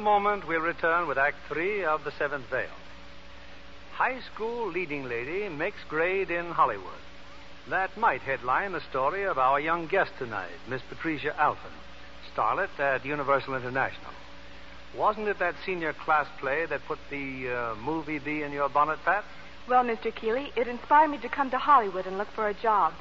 Moment, 0.04 0.46
we'll 0.46 0.60
return 0.60 1.08
with 1.08 1.18
Act 1.18 1.38
Three 1.48 1.86
of 1.86 2.04
The 2.04 2.12
Seventh 2.12 2.50
Veil. 2.50 2.68
High 3.94 4.20
school 4.34 4.70
leading 4.70 5.06
lady 5.06 5.48
makes 5.48 5.78
grade 5.88 6.30
in 6.30 6.48
Hollywood. 6.48 7.00
That 7.70 7.96
might 7.96 8.20
headline 8.20 8.74
the 8.74 8.82
story 8.82 9.24
of 9.24 9.38
our 9.38 9.62
young 9.62 9.88
guest 9.88 10.12
tonight, 10.20 10.52
Miss 10.68 10.82
Patricia 10.90 11.34
Alphin, 11.40 11.72
starlet 12.36 12.78
at 12.80 13.06
Universal 13.06 13.56
International. 13.56 14.12
Wasn't 14.94 15.30
it 15.30 15.40
that 15.40 15.56
senior 15.66 15.94
class 15.94 16.28
play 16.38 16.66
that 16.66 16.86
put 16.86 17.00
the 17.10 17.50
uh, 17.50 17.76
movie 17.76 18.20
bee 18.20 18.44
in 18.44 18.52
your 18.52 18.68
bonnet, 18.68 19.00
Pat? 19.06 19.24
Well, 19.70 19.86
Mr. 19.86 20.14
Keighley, 20.14 20.52
it 20.58 20.68
inspired 20.68 21.12
me 21.12 21.18
to 21.20 21.30
come 21.30 21.50
to 21.52 21.58
Hollywood 21.58 22.08
and 22.08 22.18
look 22.18 22.30
for 22.36 22.50
a 22.50 22.54
job. 22.54 22.94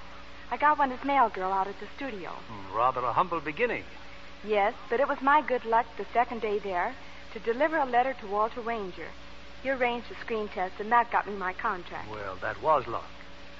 I 0.52 0.56
got 0.56 0.78
one 0.78 0.92
as 0.92 1.04
mail 1.04 1.30
girl 1.30 1.52
out 1.52 1.66
at 1.66 1.80
the 1.80 1.88
studio. 1.96 2.30
Hmm, 2.30 2.76
rather 2.76 3.00
a 3.00 3.12
humble 3.12 3.40
beginning. 3.40 3.82
Yes, 4.44 4.74
but 4.90 5.00
it 5.00 5.08
was 5.08 5.18
my 5.20 5.40
good 5.40 5.64
luck 5.64 5.86
the 5.96 6.06
second 6.12 6.40
day 6.40 6.58
there 6.58 6.94
to 7.32 7.38
deliver 7.40 7.76
a 7.78 7.86
letter 7.86 8.14
to 8.20 8.26
Walter 8.26 8.60
Wanger. 8.60 9.08
He 9.62 9.70
arranged 9.70 10.10
a 10.10 10.20
screen 10.20 10.48
test, 10.48 10.74
and 10.80 10.90
that 10.90 11.12
got 11.12 11.26
me 11.26 11.34
my 11.34 11.52
contract. 11.52 12.10
Well, 12.10 12.36
that 12.42 12.60
was 12.62 12.86
luck. 12.88 13.08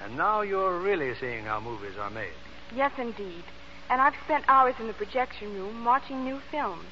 And 0.03 0.17
now 0.17 0.41
you're 0.41 0.79
really 0.79 1.13
seeing 1.15 1.45
how 1.45 1.61
movies 1.61 1.97
are 1.97 2.09
made. 2.09 2.33
Yes, 2.75 2.91
indeed. 2.97 3.43
And 3.89 4.01
I've 4.01 4.15
spent 4.25 4.43
hours 4.47 4.75
in 4.79 4.87
the 4.87 4.93
projection 4.93 5.53
room 5.53 5.85
watching 5.85 6.25
new 6.25 6.41
films. 6.51 6.85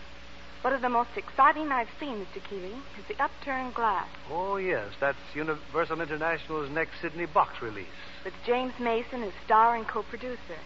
One 0.62 0.74
of 0.74 0.82
the 0.82 0.89
most 0.89 1.10
exciting 1.18 1.72
I've 1.72 1.89
seen, 2.00 2.26
Mr. 2.26 2.42
Keighley, 2.48 2.76
is 2.98 3.06
The 3.08 3.22
Upturned 3.22 3.74
Glass. 3.74 4.08
Oh, 4.30 4.58
yes. 4.58 4.89
That's 5.00 5.18
Universal 5.34 6.02
International's 6.02 6.70
next 6.70 7.02
Sydney 7.02 7.26
Box 7.26 7.62
release. 7.62 7.88
With 8.24 8.36
James 8.46 8.74
Mason 8.80 9.24
as 9.24 9.34
star 9.44 9.76
and 9.76 9.88
co-producer. 9.88 10.60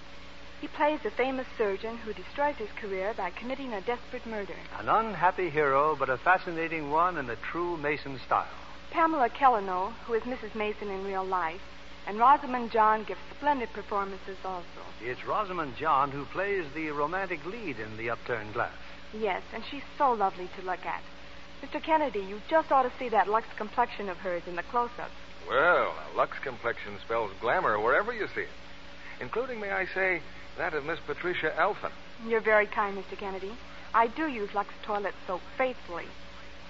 He 0.66 0.70
plays 0.76 1.06
a 1.06 1.12
famous 1.12 1.46
surgeon 1.60 1.96
who 1.98 2.12
destroys 2.12 2.56
his 2.56 2.72
career 2.82 3.14
by 3.16 3.30
committing 3.30 3.72
a 3.72 3.82
desperate 3.82 4.26
murder. 4.26 4.56
An 4.80 4.90
unhappy 4.90 5.52
hero, 5.52 5.96
but 5.96 6.10
a 6.10 6.18
fascinating 6.18 6.90
one 6.90 7.20
in 7.20 7.28
the 7.28 7.36
true 7.36 7.78
Mason 7.78 8.20
style. 8.26 8.48
Pamela 8.90 9.30
Kellino, 9.30 9.94
who 10.08 10.16
is 10.16 10.24
Mrs. 10.24 10.56
Mason 10.56 10.90
in 10.90 11.06
real 11.06 11.24
life, 11.24 11.62
and 12.08 12.18
Rosamund 12.18 12.72
John 12.72 13.04
give 13.04 13.20
splendid 13.38 13.70
performances 13.74 14.38
also. 14.44 14.66
It's 15.04 15.24
Rosamund 15.24 15.76
John 15.78 16.10
who 16.10 16.26
plays 16.26 16.66
the 16.74 16.90
romantic 16.90 17.46
lead 17.46 17.80
in 17.80 17.96
The 17.96 18.10
Upturned 18.10 18.54
Glass. 18.54 18.74
Yes, 19.14 19.44
and 19.54 19.64
she's 19.70 19.86
so 20.00 20.14
lovely 20.14 20.50
to 20.58 20.66
look 20.66 20.84
at. 20.84 21.04
Mr. 21.62 21.80
Kennedy, 21.80 22.22
you 22.22 22.42
just 22.50 22.72
ought 22.72 22.90
to 22.90 22.92
see 22.98 23.10
that 23.10 23.30
Lux 23.30 23.46
complexion 23.56 24.10
of 24.10 24.18
hers 24.18 24.42
in 24.48 24.56
the 24.56 24.64
close-ups. 24.64 25.14
Well, 25.48 25.94
a 26.12 26.18
Lux 26.18 26.40
complexion 26.40 26.98
spells 27.06 27.30
glamour 27.40 27.80
wherever 27.80 28.12
you 28.12 28.26
see 28.34 28.42
it, 28.42 28.50
including, 29.22 29.60
may 29.60 29.70
I 29.70 29.86
say, 29.94 30.22
that 30.58 30.74
of 30.74 30.86
Miss 30.86 31.00
Patricia 31.06 31.58
Alphin. 31.60 31.92
You're 32.26 32.42
very 32.42 32.68
kind, 32.68 32.98
Mr. 32.98 33.18
Kennedy. 33.18 33.52
I 33.94 34.08
do 34.08 34.28
use 34.28 34.54
Lux 34.54 34.70
toilet 34.84 35.14
soap 35.28 35.42
faithfully. 35.58 36.06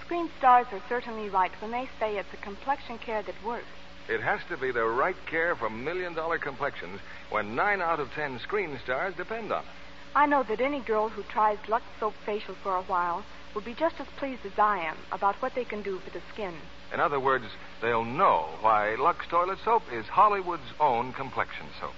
Screen 0.02 0.30
stars 0.38 0.68
are 0.72 0.82
certainly 0.88 1.30
right 1.30 1.52
when 1.62 1.72
they 1.72 1.90
say 2.00 2.18
it's 2.18 2.34
a 2.34 2.38
complexion 2.38 2.98
care 2.98 3.24
that 3.24 3.44
works. 3.44 3.66
It 4.08 4.22
has 4.22 4.40
to 4.50 4.58
be 4.58 4.72
the 4.72 4.86
right 4.86 5.16
care 5.26 5.56
for 5.56 5.70
million 5.70 6.14
dollar 6.14 6.38
complexions 6.38 7.00
when 7.32 7.56
nine 7.56 7.82
out 7.82 8.00
of 8.00 8.12
ten 8.12 8.40
screen 8.40 8.78
stars 8.84 9.16
depend 9.16 9.52
on 9.52 9.64
it. 9.64 9.70
I 10.16 10.28
know 10.28 10.44
that 10.44 10.62
any 10.62 10.80
girl 10.80 11.10
who 11.10 11.24
tries 11.24 11.58
Lux 11.68 11.84
Soap 12.00 12.14
Facial 12.26 12.56
for 12.62 12.76
a 12.76 12.84
while 12.84 13.26
will 13.54 13.62
be 13.62 13.74
just 13.74 13.96
as 14.00 14.08
pleased 14.18 14.46
as 14.46 14.58
I 14.60 14.80
am 14.80 14.98
about 15.12 15.36
what 15.42 15.56
they 15.56 15.66
can 15.66 15.82
do 15.82 16.00
for 16.00 16.12
the 16.12 16.22
skin. 16.34 16.54
In 16.94 17.00
other 17.00 17.20
words, 17.20 17.46
they'll 17.82 18.06
know 18.06 18.50
why 18.62 18.96
Lux 18.96 19.26
Toilet 19.28 19.58
Soap 19.66 19.84
is 19.92 20.06
Hollywood's 20.06 20.74
own 20.80 21.12
complexion 21.14 21.66
soap. 21.80 21.94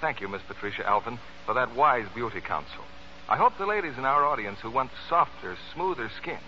Thank 0.00 0.20
you, 0.20 0.28
Miss 0.28 0.42
Patricia 0.46 0.86
Alphin, 0.86 1.18
for 1.46 1.54
that 1.54 1.74
wise 1.74 2.06
beauty 2.14 2.40
counsel. 2.40 2.84
I 3.28 3.36
hope 3.36 3.56
the 3.58 3.66
ladies 3.66 3.96
in 3.96 4.04
our 4.04 4.24
audience 4.24 4.60
who 4.60 4.70
want 4.70 4.90
softer, 5.08 5.56
smoother 5.74 6.10
skin 6.20 6.38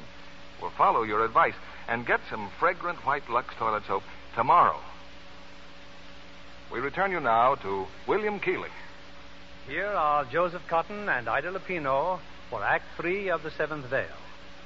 will 0.60 0.70
follow 0.70 1.02
your 1.02 1.24
advice 1.24 1.54
and 1.88 2.06
get 2.06 2.20
some 2.30 2.50
fragrant 2.58 3.04
white 3.06 3.28
Lux 3.30 3.54
Toilet 3.58 3.84
Soap 3.86 4.02
tomorrow. 4.34 4.78
We 6.72 6.80
return 6.80 7.10
you 7.10 7.20
now 7.20 7.54
to 7.56 7.86
William 8.06 8.38
Keighley. 8.38 8.68
Here 9.66 9.86
are 9.86 10.24
Joseph 10.26 10.62
Cotten 10.68 11.08
and 11.08 11.28
Ida 11.28 11.50
Lupino 11.50 12.20
for 12.50 12.62
Act 12.62 12.84
Three 12.96 13.30
of 13.30 13.42
The 13.42 13.50
Seventh 13.50 13.86
Veil, 13.86 14.06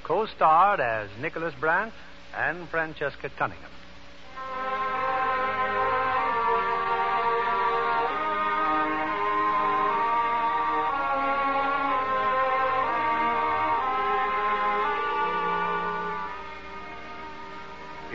co 0.02 0.26
starred 0.26 0.80
as 0.80 1.08
Nicholas 1.20 1.54
Brandt 1.58 1.94
and 2.36 2.68
Francesca 2.68 3.30
Cunningham. 3.38 3.70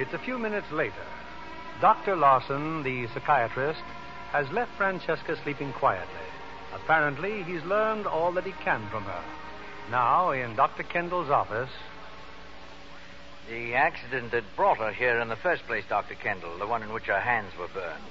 It's 0.08 0.14
a 0.14 0.26
few 0.26 0.40
minutes 0.40 0.72
later. 0.72 1.06
Dr. 1.82 2.16
Lawson, 2.16 2.82
the 2.82 3.08
psychiatrist, 3.08 3.82
has 4.32 4.50
left 4.52 4.72
Francesca 4.78 5.36
sleeping 5.44 5.74
quietly. 5.74 6.08
Apparently, 6.74 7.44
he's 7.44 7.62
learned 7.66 8.08
all 8.08 8.32
that 8.32 8.46
he 8.46 8.54
can 8.64 8.88
from 8.90 9.04
her. 9.04 9.24
Now, 9.92 10.32
in 10.32 10.56
Dr. 10.56 10.84
Kendall's 10.84 11.30
office. 11.30 11.70
The 13.50 13.76
accident 13.76 14.32
that 14.32 14.46
brought 14.56 14.78
her 14.78 14.94
here 14.94 15.20
in 15.20 15.28
the 15.28 15.36
first 15.36 15.64
place, 15.68 15.84
Dr. 15.90 16.16
Kendall, 16.16 16.58
the 16.58 16.68
one 16.68 16.84
in 16.84 16.94
which 16.94 17.08
her 17.08 17.20
hands 17.20 17.52
were 17.60 17.68
burned. 17.68 18.04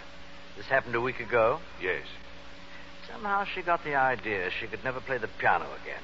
This 0.58 0.66
happened 0.66 0.96
a 0.96 1.00
week 1.00 1.20
ago? 1.20 1.60
Yes. 1.80 2.04
Somehow 3.10 3.46
she 3.54 3.62
got 3.62 3.82
the 3.84 3.94
idea 3.94 4.50
she 4.50 4.66
could 4.66 4.84
never 4.84 5.00
play 5.00 5.16
the 5.16 5.30
piano 5.38 5.64
again. 5.82 6.02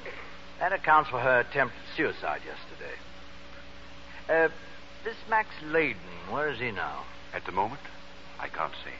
That 0.59 0.73
accounts 0.73 1.11
for 1.11 1.19
her 1.19 1.41
attempt 1.41 1.75
at 1.75 1.97
suicide 1.97 2.41
yesterday. 2.43 2.95
Uh, 4.27 4.49
this 5.03 5.15
Max 5.29 5.49
Layden, 5.65 6.31
where 6.31 6.49
is 6.49 6.59
he 6.59 6.71
now? 6.71 7.03
At 7.33 7.45
the 7.45 7.51
moment, 7.51 7.81
I 8.39 8.47
can't 8.47 8.73
say. 8.83 8.93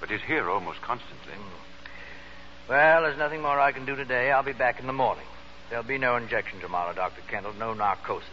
But 0.00 0.10
he's 0.10 0.22
here 0.26 0.48
almost 0.48 0.80
constantly. 0.82 1.32
Mm. 1.32 2.68
Well, 2.68 3.02
there's 3.02 3.18
nothing 3.18 3.42
more 3.42 3.60
I 3.60 3.72
can 3.72 3.84
do 3.84 3.94
today. 3.94 4.30
I'll 4.30 4.42
be 4.42 4.52
back 4.52 4.80
in 4.80 4.86
the 4.86 4.92
morning. 4.92 5.26
There'll 5.68 5.84
be 5.84 5.98
no 5.98 6.16
injection 6.16 6.60
tomorrow, 6.60 6.94
Dr. 6.94 7.20
Kendall. 7.28 7.52
No 7.54 7.74
narcosis. 7.74 8.28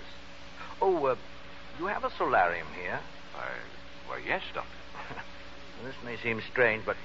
Oh, 0.81 1.05
uh, 1.05 1.15
you 1.79 1.87
have 1.87 2.03
a 2.03 2.11
solarium 2.17 2.67
here? 2.79 2.99
Why, 3.33 3.47
why 4.07 4.21
yes, 4.25 4.41
Doctor. 4.53 4.69
this 5.83 5.95
may 6.05 6.17
seem 6.17 6.41
strange, 6.51 6.85
but 6.85 6.95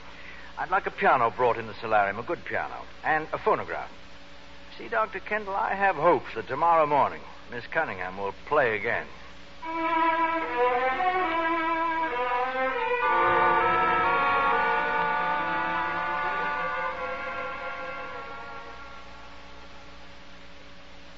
I'd 0.59 0.71
like 0.71 0.87
a 0.87 0.91
piano 0.91 1.33
brought 1.35 1.59
in 1.59 1.67
the 1.67 1.75
solarium, 1.81 2.19
a 2.19 2.23
good 2.23 2.45
piano, 2.45 2.83
and 3.05 3.27
a 3.33 3.39
phonograph. 3.39 3.91
See, 4.79 4.89
Dr. 4.89 5.21
Kendall, 5.21 5.55
I 5.55 5.75
have 5.75 5.97
hopes 5.97 6.35
that 6.35 6.49
tomorrow 6.49 6.87
morning 6.87 7.21
Miss 7.51 7.65
Cunningham 7.67 8.19
will 8.19 8.35
play 8.49 8.77
again. 8.77 9.07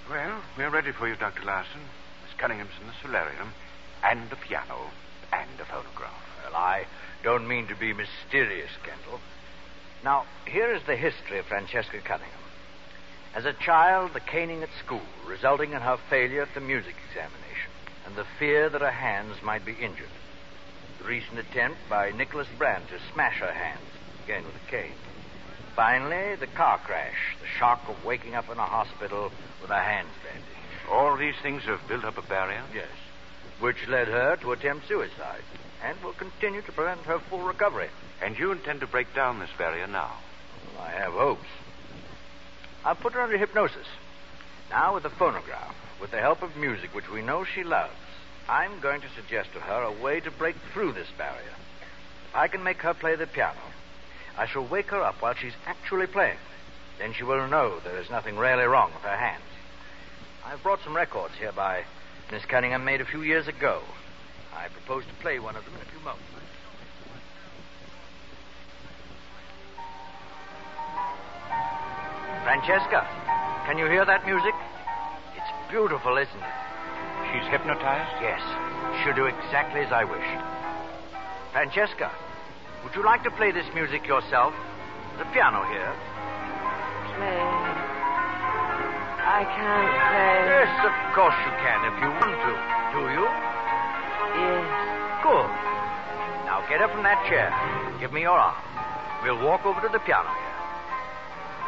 Well, 0.09 0.41
we're 0.57 0.71
ready 0.71 0.93
for 0.93 1.07
you, 1.07 1.15
Dr. 1.17 1.45
Larson. 1.45 1.81
Miss 2.25 2.33
Cunningham's 2.39 2.71
in 2.81 2.87
the 2.87 2.95
solarium, 3.03 3.53
and 4.03 4.31
the 4.31 4.37
piano, 4.37 4.93
and 5.31 5.61
a 5.61 5.67
phonograph. 5.67 6.15
Well, 6.43 6.57
I 6.57 6.87
don't 7.23 7.47
mean 7.47 7.67
to 7.67 7.75
be 7.77 7.93
mysterious, 7.93 8.71
Kendall. 8.83 9.21
Now, 10.03 10.25
here 10.47 10.73
is 10.73 10.83
the 10.87 10.97
history 10.97 11.39
of 11.39 11.45
Francesca 11.47 12.01
Cunningham. 12.01 12.39
As 13.35 13.45
a 13.45 13.53
child, 13.53 14.15
the 14.15 14.21
caning 14.21 14.63
at 14.63 14.71
school, 14.83 15.03
resulting 15.27 15.73
in 15.73 15.83
her 15.83 15.99
failure 16.09 16.43
at 16.43 16.55
the 16.55 16.61
music 16.61 16.95
examination, 17.11 17.68
and 18.09 18.17
the 18.17 18.25
fear 18.39 18.71
that 18.71 18.81
her 18.81 18.91
hands 18.91 19.37
might 19.43 19.67
be 19.67 19.73
injured. 19.73 20.09
The 20.99 21.05
recent 21.05 21.39
attempt 21.39 21.77
by 21.91 22.11
Nicholas 22.11 22.49
Brandt 22.57 22.89
to 22.89 22.99
smash 23.13 23.39
her 23.41 23.53
hands, 23.53 23.85
again 24.25 24.45
with 24.47 24.55
a 24.57 24.71
cane. 24.71 24.97
Finally, 25.77 26.37
the 26.37 26.47
car 26.47 26.79
crash, 26.79 27.37
the 27.39 27.47
shock 27.47 27.83
of 27.87 28.03
waking 28.07 28.35
up 28.35 28.49
in 28.51 28.57
a 28.57 28.65
hospital 28.65 29.31
with 29.61 29.69
her 29.69 29.83
hands 29.83 30.09
bandaged. 30.25 30.91
All 30.91 31.19
these 31.19 31.35
things 31.43 31.65
have 31.65 31.87
built 31.87 32.05
up 32.05 32.17
a 32.17 32.23
barrier? 32.23 32.63
Yes. 32.75 32.89
Which 33.61 33.87
led 33.89 34.09
her 34.09 34.37
to 34.37 34.53
attempt 34.53 34.89
suicide, 34.89 35.43
and 35.85 36.03
will 36.03 36.15
continue 36.15 36.63
to 36.63 36.73
prevent 36.73 37.01
her 37.01 37.19
full 37.19 37.43
recovery. 37.43 37.91
And 38.23 38.39
you 38.39 38.53
intend 38.53 38.81
to 38.81 38.87
break 38.87 39.15
down 39.15 39.39
this 39.39 39.51
barrier 39.59 39.87
now? 39.87 40.17
Well, 40.75 40.87
I 40.87 40.93
have 40.93 41.13
hopes. 41.13 41.47
I'll 42.87 42.95
put 42.95 43.13
her 43.13 43.21
under 43.21 43.37
hypnosis. 43.37 43.87
Now, 44.71 44.95
with 44.95 45.03
the 45.03 45.11
phonograph, 45.11 45.75
with 46.01 46.11
the 46.11 46.21
help 46.21 46.43
of 46.43 46.57
music, 46.57 46.95
which 46.95 47.11
we 47.11 47.23
know 47.23 47.45
she 47.45 47.65
loves, 47.65 47.93
I'm 48.49 48.81
going 48.81 49.01
to 49.01 49.09
suggest 49.15 49.53
to 49.53 49.61
her 49.61 49.83
a 49.83 50.03
way 50.03 50.21
to 50.21 50.31
break 50.31 50.57
through 50.73 50.93
this 50.93 51.09
barrier. 51.17 51.55
If 52.29 52.37
I 52.37 52.49
can 52.49 52.63
make 52.63 52.79
her 52.79 52.95
play 52.95 53.17
the 53.17 53.27
piano, 53.27 53.61
I 54.37 54.47
shall 54.47 54.67
wake 54.67 54.91
her 54.91 55.03
up 55.03 55.21
while 55.21 55.35
she's 55.35 55.57
actually 55.67 56.07
playing. 56.07 56.39
Then 56.99 57.13
she 57.13 57.25
will 57.25 57.47
know 57.49 57.81
there 57.81 58.01
is 58.01 58.11
nothing 58.11 58.37
really 58.37 58.65
wrong 58.65 58.93
with 58.95 59.03
her 59.03 59.17
hands. 59.17 59.43
I've 60.45 60.63
brought 60.63 60.81
some 60.83 60.97
records 60.97 61.35
here 61.39 61.53
by 61.53 61.85
Miss 62.33 62.45
Cunningham 62.45 62.85
made 62.85 63.01
a 63.01 63.05
few 63.05 63.23
years 63.23 63.49
ago. 63.49 63.83
I 64.55 64.69
propose 64.69 65.05
to 65.07 65.15
play 65.21 65.39
one 65.39 65.57
of 65.57 65.65
them 65.65 65.75
in 65.75 65.81
a 65.81 65.91
few 65.91 66.01
moments. 66.01 66.25
Francesca, 72.45 73.07
can 73.67 73.77
you 73.77 73.87
hear 73.87 74.05
that 74.05 74.25
music? 74.25 74.55
It's 75.69 75.77
beautiful, 75.77 76.17
isn't 76.17 76.33
it? 76.33 76.57
She's 77.29 77.45
hypnotized? 77.53 78.25
Yes. 78.25 78.41
She'll 79.05 79.13
do 79.13 79.27
exactly 79.29 79.85
as 79.85 79.93
I 79.93 80.01
wish. 80.01 80.25
Francesca, 81.53 82.09
would 82.83 82.97
you 82.97 83.05
like 83.05 83.23
to 83.25 83.31
play 83.37 83.53
this 83.53 83.69
music 83.75 84.09
yourself? 84.09 84.57
The 85.21 85.29
piano 85.37 85.69
here. 85.69 85.93
Play. 87.21 87.45
I 89.29 89.45
can't 89.45 89.93
play. 90.09 90.41
Yes, 90.57 90.73
of 90.89 90.95
course 91.13 91.37
you 91.37 91.53
can 91.61 91.85
if 91.85 92.01
you 92.01 92.17
want 92.17 92.33
to. 92.33 92.53
Do 92.97 93.01
you? 93.13 93.29
Yes. 94.41 94.65
Good. 95.21 95.53
Now 96.49 96.65
get 96.65 96.81
up 96.81 96.97
from 96.97 97.05
that 97.05 97.21
chair. 97.29 97.53
Give 98.01 98.09
me 98.11 98.23
your 98.25 98.41
arm. 98.41 98.57
We'll 99.21 99.45
walk 99.45 99.69
over 99.69 99.85
to 99.85 99.89
the 99.93 100.01
piano 100.01 100.33
here. 100.33 100.57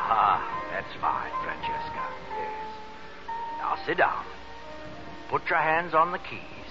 Ah, 0.08 0.40
that's 0.72 0.88
fine, 1.04 1.36
Francesca. 1.44 2.00
Yes. 2.32 2.59
Now 3.70 3.78
sit 3.86 3.98
down. 3.98 4.24
Put 5.28 5.48
your 5.48 5.60
hands 5.60 5.94
on 5.94 6.10
the 6.10 6.18
keys. 6.18 6.70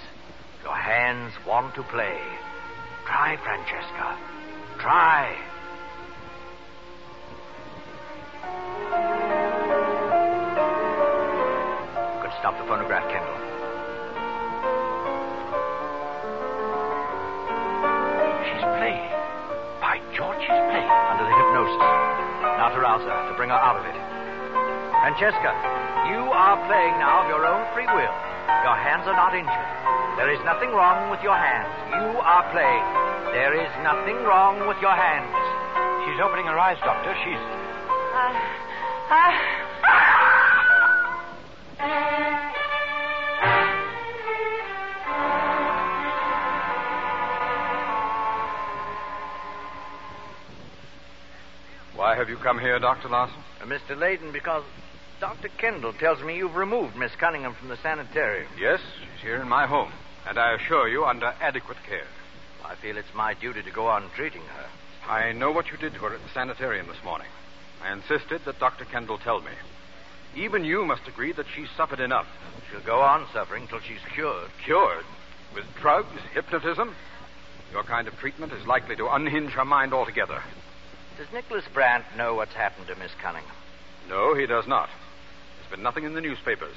Your 0.64 0.76
hands 0.76 1.32
want 1.48 1.74
to 1.76 1.84
play. 1.84 2.20
Try, 3.06 3.38
Francesca. 3.38 4.20
Try. 4.80 5.32
Could 12.20 12.36
stop 12.44 12.60
the 12.60 12.68
phonograph, 12.68 13.08
Kendall. 13.08 13.40
She's 18.44 18.66
playing. 18.76 19.08
By 19.80 20.04
George, 20.12 20.42
she's 20.44 20.64
playing. 20.68 20.92
Under 21.08 21.24
the 21.24 21.32
hypnosis. 21.32 21.80
Now 22.60 22.76
to 22.76 22.80
rouse 22.82 23.08
her, 23.08 23.32
to 23.32 23.38
bring 23.38 23.52
her 23.52 23.56
out 23.56 23.80
of 23.80 23.86
it. 23.88 23.96
Francesca, 25.00 25.79
you 26.10 26.26
are 26.34 26.58
playing 26.66 26.98
now 26.98 27.24
of 27.24 27.30
your 27.30 27.46
own 27.46 27.66
free 27.74 27.86
will. 27.86 28.16
Your 28.66 28.78
hands 28.78 29.06
are 29.06 29.14
not 29.14 29.38
injured. 29.38 29.70
There 30.18 30.34
is 30.34 30.42
nothing 30.44 30.74
wrong 30.74 31.10
with 31.14 31.22
your 31.22 31.38
hands. 31.38 31.70
You 31.94 32.18
are 32.18 32.44
playing. 32.52 32.86
There 33.32 33.54
is 33.54 33.70
nothing 33.86 34.18
wrong 34.26 34.68
with 34.68 34.82
your 34.82 34.98
hands. 34.98 35.30
She's 36.06 36.20
opening 36.20 36.46
her 36.46 36.58
eyes, 36.58 36.78
Doctor. 36.82 37.14
She's. 37.24 37.38
I. 38.18 38.34
I. 39.14 39.60
Why 51.96 52.16
have 52.16 52.30
you 52.30 52.38
come 52.38 52.60
here, 52.60 52.80
Dr. 52.80 53.10
Larson? 53.10 53.38
Uh, 53.62 53.66
Mr. 53.66 53.96
Layden, 53.96 54.34
because 54.34 54.64
Dr. 55.20 55.50
Kendall 55.58 55.92
tells 55.92 56.24
me 56.24 56.38
you've 56.38 56.56
removed 56.56 56.96
Miss 56.96 57.12
Cunningham 57.20 57.54
from 57.54 57.68
the 57.68 57.78
sanitarium. 57.84 58.50
Yes, 58.58 58.80
she's 59.00 59.22
here 59.22 59.42
in 59.42 59.50
my 59.50 59.68
home. 59.68 59.92
And 60.26 60.40
I 60.40 60.54
assure 60.54 60.88
you, 60.88 61.04
under 61.04 61.34
adequate 61.42 61.78
care. 61.88 62.08
I 62.64 62.76
feel 62.76 62.98
it's 62.98 63.14
my 63.14 63.34
duty 63.34 63.62
to 63.64 63.72
go 63.72 63.88
on 63.88 64.10
treating 64.16 64.42
her. 64.42 64.66
I 65.12 65.34
know 65.34 65.52
what 65.52 65.72
you 65.72 65.78
did 65.78 65.94
to 65.94 66.00
her 66.00 66.14
at 66.14 66.22
the 66.22 66.34
sanitarium 66.34 66.88
this 66.88 67.04
morning. 67.04 67.28
I 67.84 67.92
insisted 67.92 68.42
that 68.46 68.60
Dr. 68.60 68.86
Kendall 68.86 69.18
tell 69.18 69.42
me. 69.42 69.52
Even 70.36 70.64
you 70.64 70.86
must 70.86 71.08
agree 71.08 71.34
that 71.34 71.48
she's 71.54 71.70
suffered 71.76 72.00
enough. 72.00 72.28
She'll 72.72 72.86
go 72.86 73.02
on 73.02 73.28
suffering 73.34 73.68
till 73.68 73.80
she's 73.82 74.14
cured. 74.14 74.50
Cured? 74.64 75.04
With 75.54 75.66
drugs, 75.82 76.22
hypnotism? 76.34 76.96
Your 77.74 77.84
kind 77.84 78.08
of 78.08 78.18
treatment 78.20 78.54
is 78.54 78.66
likely 78.66 78.96
to 78.96 79.14
unhinge 79.14 79.52
her 79.52 79.66
mind 79.66 79.94
altogether. 79.94 80.42
Does 81.18 81.28
Nicholas 81.34 81.66
Brandt 81.74 82.06
know 82.16 82.36
what's 82.36 82.54
happened 82.54 82.88
to 82.88 82.96
Miss 82.96 83.12
Cunningham? 83.22 83.56
No, 84.08 84.34
he 84.34 84.46
does 84.46 84.68
not. 84.68 84.90
There's 85.70 85.78
been 85.78 85.84
nothing 85.84 86.04
in 86.04 86.16
the 86.16 86.22
newspapers. 86.22 86.74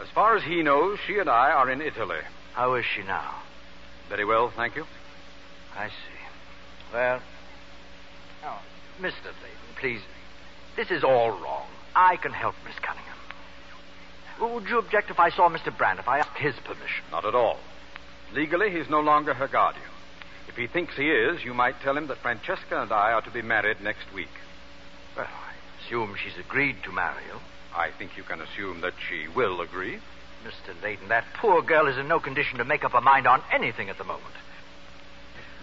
As 0.00 0.08
far 0.14 0.36
as 0.36 0.42
he 0.42 0.62
knows, 0.62 0.98
she 1.06 1.18
and 1.18 1.28
I 1.28 1.50
are 1.50 1.70
in 1.70 1.82
Italy. 1.82 2.20
How 2.54 2.74
is 2.74 2.84
she 2.86 3.02
now? 3.02 3.42
Very 4.08 4.24
well, 4.24 4.50
thank 4.56 4.74
you. 4.74 4.86
I 5.76 5.88
see. 5.88 6.94
Well, 6.94 7.20
oh, 8.44 8.62
Mr. 9.00 9.26
Layton, 9.26 9.76
please. 9.78 10.00
This 10.76 10.90
is 10.90 11.04
all 11.04 11.30
wrong. 11.30 11.66
I 11.94 12.16
can 12.16 12.32
help 12.32 12.54
Miss 12.64 12.78
Cunningham. 12.78 14.54
Would 14.54 14.68
you 14.68 14.78
object 14.78 15.10
if 15.10 15.20
I 15.20 15.28
saw 15.28 15.50
Mr. 15.50 15.76
Brand, 15.76 15.98
if 15.98 16.08
I 16.08 16.20
asked 16.20 16.38
his 16.38 16.54
permission? 16.64 17.04
Not 17.10 17.26
at 17.26 17.34
all. 17.34 17.58
Legally, 18.32 18.70
he's 18.70 18.88
no 18.88 19.00
longer 19.00 19.34
her 19.34 19.48
guardian. 19.48 19.84
If 20.48 20.56
he 20.56 20.66
thinks 20.66 20.96
he 20.96 21.10
is, 21.10 21.44
you 21.44 21.52
might 21.52 21.80
tell 21.82 21.96
him 21.96 22.06
that 22.06 22.18
Francesca 22.18 22.80
and 22.80 22.92
I 22.92 23.12
are 23.12 23.22
to 23.22 23.30
be 23.30 23.42
married 23.42 23.82
next 23.82 24.12
week. 24.14 24.32
Well, 25.16 25.26
I 25.26 25.84
assume 25.84 26.14
she's 26.16 26.38
agreed 26.38 26.76
to 26.84 26.92
marry 26.92 27.24
you. 27.26 27.40
I 27.76 27.90
think 27.98 28.16
you 28.16 28.22
can 28.22 28.40
assume 28.40 28.80
that 28.80 28.94
she 29.08 29.28
will 29.28 29.60
agree. 29.60 29.98
Mr. 30.44 30.82
Layton, 30.82 31.08
that 31.08 31.24
poor 31.34 31.60
girl 31.60 31.86
is 31.88 31.98
in 31.98 32.08
no 32.08 32.18
condition 32.18 32.58
to 32.58 32.64
make 32.64 32.84
up 32.84 32.92
her 32.92 33.00
mind 33.00 33.26
on 33.26 33.42
anything 33.52 33.90
at 33.90 33.98
the 33.98 34.04
moment. 34.04 34.34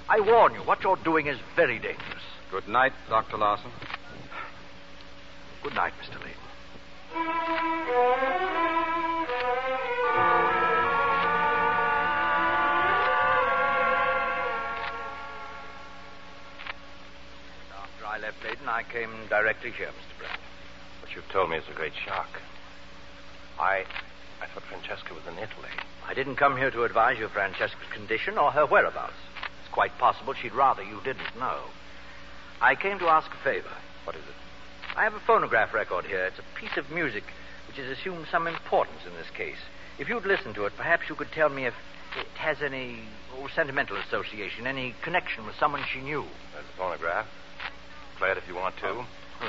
I 0.07 0.19
warn 0.19 0.53
you, 0.53 0.59
what 0.59 0.83
you're 0.83 0.97
doing 0.97 1.27
is 1.27 1.37
very 1.55 1.79
dangerous. 1.79 2.21
Good 2.51 2.67
night, 2.67 2.93
Dr. 3.09 3.37
Larson. 3.37 3.71
Good 5.63 5.73
night, 5.73 5.93
Mr. 6.01 6.19
Layton. 6.19 6.43
After 17.75 18.05
I 18.05 18.19
left 18.19 18.43
Layton, 18.43 18.67
I 18.69 18.83
came 18.83 19.09
directly 19.29 19.71
here, 19.71 19.87
Mr. 19.87 20.12
You've 21.15 21.29
told 21.29 21.49
me 21.49 21.57
is 21.57 21.63
a 21.69 21.75
great 21.75 21.93
shock. 22.05 22.29
I. 23.59 23.85
I 24.41 24.47
thought 24.47 24.63
Francesca 24.63 25.13
was 25.13 25.23
in 25.27 25.37
Italy. 25.37 25.71
I 26.05 26.13
didn't 26.13 26.35
come 26.35 26.57
here 26.57 26.71
to 26.71 26.83
advise 26.83 27.17
you 27.17 27.25
of 27.25 27.31
Francesca's 27.31 27.87
condition 27.93 28.37
or 28.37 28.51
her 28.51 28.65
whereabouts. 28.65 29.13
It's 29.63 29.73
quite 29.73 29.97
possible 29.97 30.33
she'd 30.33 30.53
rather 30.53 30.83
you 30.83 30.99
didn't 31.03 31.37
know. 31.39 31.61
I 32.59 32.75
came 32.75 32.99
to 32.99 33.07
ask 33.07 33.31
a 33.31 33.43
favor. 33.43 33.71
What 34.03 34.15
is 34.15 34.23
it? 34.23 34.97
I 34.97 35.03
have 35.03 35.13
a 35.13 35.21
phonograph 35.25 35.73
record 35.73 36.05
here. 36.05 36.25
It's 36.25 36.39
a 36.39 36.59
piece 36.59 36.75
of 36.77 36.91
music 36.91 37.23
which 37.67 37.77
has 37.77 37.97
assumed 37.97 38.27
some 38.29 38.47
importance 38.47 38.99
in 39.07 39.13
this 39.13 39.29
case. 39.29 39.61
If 39.97 40.09
you'd 40.09 40.25
listen 40.25 40.53
to 40.55 40.65
it, 40.65 40.73
perhaps 40.75 41.03
you 41.07 41.15
could 41.15 41.31
tell 41.31 41.49
me 41.49 41.65
if 41.65 41.73
it 42.17 42.27
has 42.35 42.61
any 42.61 42.99
oh, 43.35 43.47
sentimental 43.55 43.97
association, 43.97 44.67
any 44.67 44.93
connection 45.03 45.45
with 45.45 45.55
someone 45.55 45.83
she 45.91 46.01
knew. 46.01 46.25
There's 46.53 46.65
a 46.65 46.77
phonograph. 46.77 47.27
Play 48.17 48.31
it 48.31 48.37
if 48.37 48.47
you 48.47 48.55
want 48.55 48.77
to. 48.77 48.87
Oh, 48.87 49.05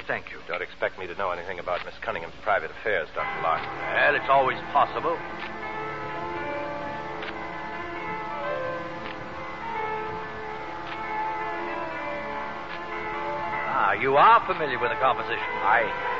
thank 0.07 0.30
you. 0.30 0.38
Don't 0.49 0.62
expect 0.62 0.99
me 0.99 1.07
to 1.07 1.14
know 1.14 1.30
anything 1.30 1.59
about 1.59 1.84
Miss 1.84 1.95
Cunningham's 2.03 2.34
private 2.42 2.70
affairs, 2.70 3.09
Dr. 3.14 3.42
Larson. 3.42 3.68
Well, 3.68 4.14
it's 4.14 4.28
always 4.28 4.59
possible. 4.72 5.16
Ah, 13.76 13.92
you 13.92 14.16
are 14.16 14.45
familiar 14.47 14.78
with 14.78 14.90
the 14.90 14.97
composition. 14.97 15.38
I. 15.62 16.11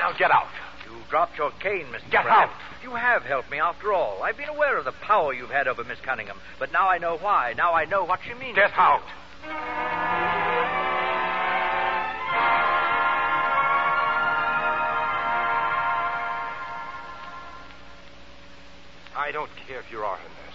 Now 0.00 0.12
get 0.18 0.30
out. 0.30 0.57
You 1.08 1.12
dropped 1.12 1.38
your 1.38 1.50
cane, 1.52 1.86
Mr. 1.86 2.10
Get 2.10 2.24
Brandt. 2.24 2.50
out. 2.50 2.56
You 2.82 2.90
have 2.94 3.22
helped 3.22 3.50
me 3.50 3.58
after 3.58 3.94
all. 3.94 4.22
I've 4.22 4.36
been 4.36 4.50
aware 4.50 4.76
of 4.76 4.84
the 4.84 4.92
power 4.92 5.32
you've 5.32 5.48
had 5.48 5.66
over 5.66 5.82
Miss 5.82 5.98
Cunningham, 6.00 6.38
but 6.58 6.70
now 6.70 6.90
I 6.90 6.98
know 6.98 7.16
why. 7.16 7.54
Now 7.56 7.72
I 7.72 7.86
know 7.86 8.04
what 8.04 8.20
she 8.26 8.34
means. 8.34 8.56
Get 8.56 8.68
to 8.74 8.76
you. 8.76 8.82
out. 8.82 10.08
I 19.16 19.32
don't 19.32 19.50
care 19.66 19.80
if 19.80 19.90
you 19.90 19.98
are 19.98 20.16
her 20.16 20.22
nurse. 20.28 20.54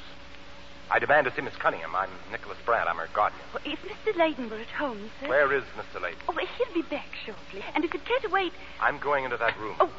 I 0.89 0.99
demand 0.99 1.25
to 1.25 1.33
see 1.35 1.41
Miss 1.41 1.55
Cunningham. 1.55 1.95
I'm 1.95 2.09
Nicholas 2.31 2.57
Brandt. 2.65 2.87
I'm 2.89 2.97
her 2.97 3.09
guardian. 3.13 3.41
Well, 3.53 3.63
if 3.65 3.79
Mr. 3.81 4.15
Layton 4.17 4.49
were 4.49 4.57
at 4.57 4.67
home, 4.67 5.09
sir. 5.19 5.27
Where 5.27 5.51
is 5.53 5.63
Mr. 5.75 6.01
Layton? 6.01 6.19
Oh, 6.29 6.33
well, 6.35 6.45
he'll 6.57 6.73
be 6.73 6.87
back 6.87 7.07
shortly. 7.25 7.63
And 7.75 7.83
if 7.83 7.93
you'd 7.93 8.05
care 8.05 8.19
to 8.19 8.29
wait. 8.29 8.53
I'm 8.79 8.99
going 8.99 9.23
into 9.25 9.37
that 9.37 9.57
room. 9.59 9.75
Oh, 9.79 9.89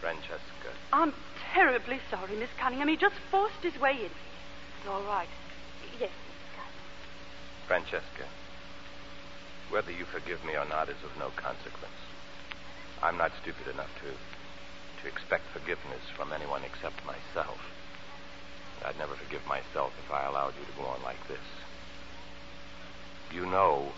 Francesca. 0.00 0.72
I'm 0.92 1.12
terribly 1.52 2.00
sorry, 2.10 2.36
Miss 2.36 2.50
Cunningham. 2.58 2.88
He 2.88 2.96
just 2.96 3.16
forced 3.30 3.62
his 3.62 3.78
way 3.80 3.92
in. 3.92 4.10
It's 4.10 4.88
all 4.88 5.02
right. 5.02 5.28
Yes, 6.00 6.10
Mrs. 6.10 6.48
Cunningham. 6.56 7.66
Francesca. 7.66 8.26
Whether 9.70 9.92
you 9.92 10.04
forgive 10.04 10.44
me 10.44 10.54
or 10.56 10.64
not 10.64 10.88
is 10.88 10.96
of 11.04 11.16
no 11.18 11.30
consequence. 11.36 12.00
I'm 13.02 13.16
not 13.16 13.32
stupid 13.40 13.68
enough 13.68 13.90
to 14.02 14.12
to 15.02 15.08
expect 15.08 15.44
forgiveness 15.52 16.04
from 16.14 16.30
anyone 16.32 16.62
except 16.62 16.96
myself. 17.06 17.58
I'd 18.84 18.98
never 18.98 19.14
forgive 19.14 19.46
myself 19.46 19.92
if 20.04 20.12
I 20.12 20.26
allowed 20.26 20.52
you 20.60 20.66
to 20.66 20.78
go 20.78 20.84
on 20.84 21.02
like 21.02 21.26
this. 21.26 21.46
You 23.32 23.46
know 23.46 23.92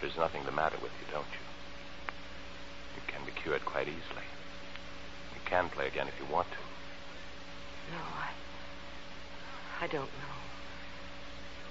there's 0.00 0.16
nothing 0.16 0.44
the 0.44 0.52
matter 0.52 0.76
with 0.80 0.92
you, 1.00 1.12
don't 1.12 1.26
you? 1.32 1.44
You 2.96 3.02
can 3.06 3.24
be 3.26 3.32
cured 3.32 3.64
quite 3.64 3.88
easily. 3.88 4.24
You 5.48 5.56
can 5.56 5.70
play 5.70 5.86
again 5.86 6.08
if 6.08 6.14
you 6.20 6.30
want 6.30 6.46
to. 6.50 6.58
No, 7.96 8.02
I. 8.04 8.28
I 9.80 9.86
don't 9.86 10.12
know. 10.20 10.36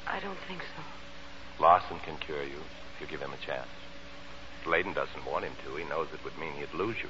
I 0.08 0.20
don't 0.20 0.40
think 0.48 0.62
so. 0.62 1.62
Larson 1.62 2.00
can 2.00 2.18
cure 2.18 2.42
you 2.42 2.58
if 2.96 3.02
you 3.02 3.06
give 3.06 3.22
him 3.22 3.34
a 3.34 3.46
chance. 3.46 3.70
Layden 4.66 4.96
doesn't 4.96 5.28
want 5.30 5.46
him 5.46 5.54
to. 5.64 5.76
He 5.76 5.88
knows 5.88 6.08
it 6.12 6.24
would 6.24 6.40
mean 6.40 6.54
he'd 6.54 6.74
lose 6.74 6.98
you. 7.04 7.10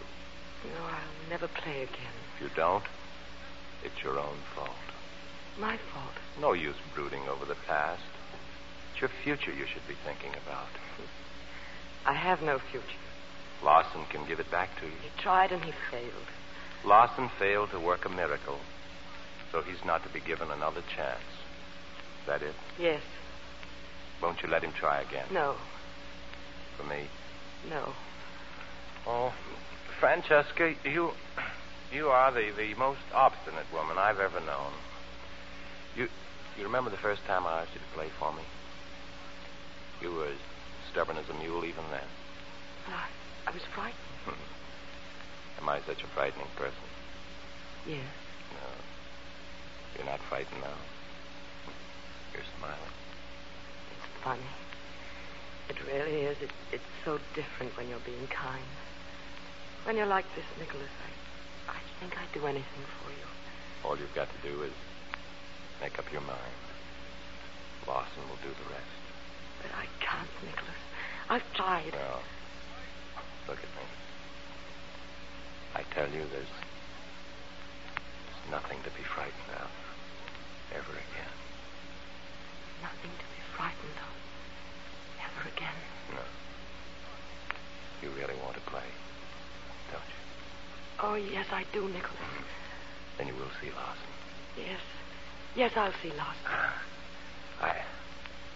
No, 0.65 0.83
I'll 0.83 1.29
never 1.29 1.47
play 1.47 1.83
again. 1.83 2.17
If 2.35 2.41
you 2.41 2.49
don't, 2.53 2.83
it's 3.85 4.03
your 4.03 4.19
own 4.19 4.39
fault. 4.53 4.91
My 5.57 5.77
fault. 5.93 6.19
No 6.41 6.51
use 6.51 6.75
brooding 6.93 7.29
over 7.29 7.45
the 7.45 7.55
past. 7.65 8.03
It's 8.91 8.99
your 8.99 9.11
future 9.23 9.53
you 9.53 9.67
should 9.67 9.87
be 9.87 9.95
thinking 10.03 10.35
about. 10.45 10.67
I 12.05 12.13
have 12.13 12.41
no 12.41 12.59
future. 12.59 13.07
Lawson 13.63 14.03
can 14.09 14.27
give 14.27 14.41
it 14.41 14.51
back 14.51 14.77
to 14.81 14.85
you. 14.85 14.91
He 15.01 15.21
tried 15.21 15.53
and 15.53 15.63
he 15.63 15.71
failed. 15.89 16.27
Lawson 16.87 17.29
failed 17.37 17.71
to 17.71 17.79
work 17.81 18.05
a 18.05 18.09
miracle, 18.09 18.59
so 19.51 19.61
he's 19.61 19.83
not 19.85 20.03
to 20.03 20.09
be 20.09 20.21
given 20.21 20.49
another 20.49 20.81
chance. 20.95 21.19
Is 22.21 22.27
that 22.27 22.41
it? 22.41 22.55
Yes. 22.79 23.01
Won't 24.21 24.41
you 24.41 24.47
let 24.47 24.63
him 24.63 24.71
try 24.71 25.01
again? 25.01 25.25
No. 25.29 25.55
For 26.77 26.83
me? 26.83 27.07
No. 27.69 27.91
Oh, 29.05 29.33
Francesca, 29.99 30.75
you 30.85 31.11
you 31.91 32.07
are 32.07 32.31
the, 32.31 32.51
the 32.55 32.73
most 32.75 33.01
obstinate 33.13 33.65
woman 33.73 33.97
I've 33.97 34.19
ever 34.19 34.39
known. 34.39 34.71
You 35.95 36.07
you 36.57 36.63
remember 36.63 36.89
the 36.89 36.97
first 36.97 37.25
time 37.25 37.45
I 37.45 37.63
asked 37.63 37.73
you 37.73 37.81
to 37.81 37.95
play 37.95 38.07
for 38.17 38.31
me? 38.33 38.43
You 40.01 40.13
were 40.13 40.27
as 40.27 40.37
stubborn 40.89 41.17
as 41.17 41.27
a 41.27 41.33
mule 41.33 41.65
even 41.65 41.83
then. 41.91 42.07
I, 42.87 43.07
I 43.47 43.51
was 43.51 43.63
frightened. 43.75 44.06
Am 45.59 45.69
I 45.69 45.79
such 45.81 46.03
a 46.03 46.07
frightening 46.07 46.47
person? 46.55 46.87
Yes. 47.87 48.05
No. 48.53 48.67
You're 49.95 50.05
not 50.05 50.19
frightened 50.29 50.61
now. 50.61 50.77
You're 52.33 52.43
smiling. 52.57 52.93
It's 53.91 54.23
funny. 54.23 54.51
It 55.69 55.77
really 55.85 56.21
is. 56.21 56.37
It, 56.41 56.51
it's 56.71 56.91
so 57.03 57.19
different 57.33 57.75
when 57.75 57.89
you're 57.89 58.05
being 58.05 58.27
kind. 58.27 58.63
When 59.83 59.95
you're 59.95 60.05
like 60.05 60.25
this, 60.35 60.45
Nicholas, 60.59 60.91
I, 61.67 61.71
I 61.71 61.79
think 61.99 62.13
I'd 62.17 62.31
do 62.33 62.45
anything 62.45 62.83
for 63.01 63.09
you. 63.09 63.27
All 63.83 63.97
you've 63.97 64.13
got 64.15 64.27
to 64.29 64.39
do 64.47 64.63
is 64.63 64.73
make 65.81 65.97
up 65.97 66.05
your 66.11 66.21
mind. 66.21 66.61
Lawson 67.87 68.23
will 68.29 68.39
do 68.43 68.49
the 68.51 68.69
rest. 68.69 68.97
But 69.61 69.71
I 69.73 69.87
can't, 70.03 70.29
Nicholas. 70.45 70.81
I've 71.29 71.53
tried. 71.53 71.93
Well, 71.93 72.21
look 73.47 73.57
at 73.57 73.71
me. 73.75 73.87
I 75.77 75.85
tell 75.93 76.09
you, 76.09 76.25
there's, 76.33 76.49
there's 78.25 78.45
nothing 78.49 78.81
to 78.81 78.89
be 78.97 79.05
frightened 79.13 79.53
of 79.61 79.69
ever 80.73 80.89
again. 80.89 81.33
Nothing 82.81 83.13
to 83.13 83.27
be 83.29 83.41
frightened 83.53 83.97
of. 84.01 84.09
Ever 85.21 85.53
again. 85.53 85.77
No. 86.17 86.25
You 88.01 88.09
really 88.17 88.33
want 88.41 88.55
to 88.57 88.61
play, 88.65 88.89
don't 89.93 90.01
you? 90.01 90.21
Oh, 90.97 91.13
yes, 91.13 91.45
I 91.53 91.63
do, 91.71 91.85
Nicholas. 91.89 92.25
Then 93.19 93.27
you 93.27 93.35
will 93.35 93.53
see 93.61 93.69
Lawson. 93.69 94.09
Yes. 94.57 94.81
Yes, 95.55 95.73
I'll 95.75 95.93
see 96.01 96.09
Lawson. 96.09 96.49
I, 97.61 97.85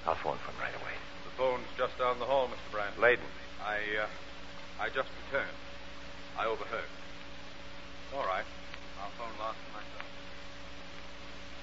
I'll 0.07 0.17
phone 0.25 0.41
for 0.41 0.49
him 0.49 0.59
right 0.59 0.73
away. 0.73 0.97
The 1.29 1.37
phone's 1.37 1.69
just 1.77 1.99
down 1.99 2.17
the 2.17 2.25
hall, 2.25 2.49
Mr. 2.49 2.71
Brand. 2.71 2.97
Layden. 2.97 3.29
I, 3.61 3.77
uh, 4.01 4.81
I 4.81 4.89
just 4.89 5.09
returned. 5.29 5.53
I 6.35 6.47
overheard. 6.47 6.89
All 8.11 8.27
right. 8.27 8.43
I'll 8.99 9.13
phone 9.15 9.31
Lawson 9.39 9.67
myself. 9.71 10.07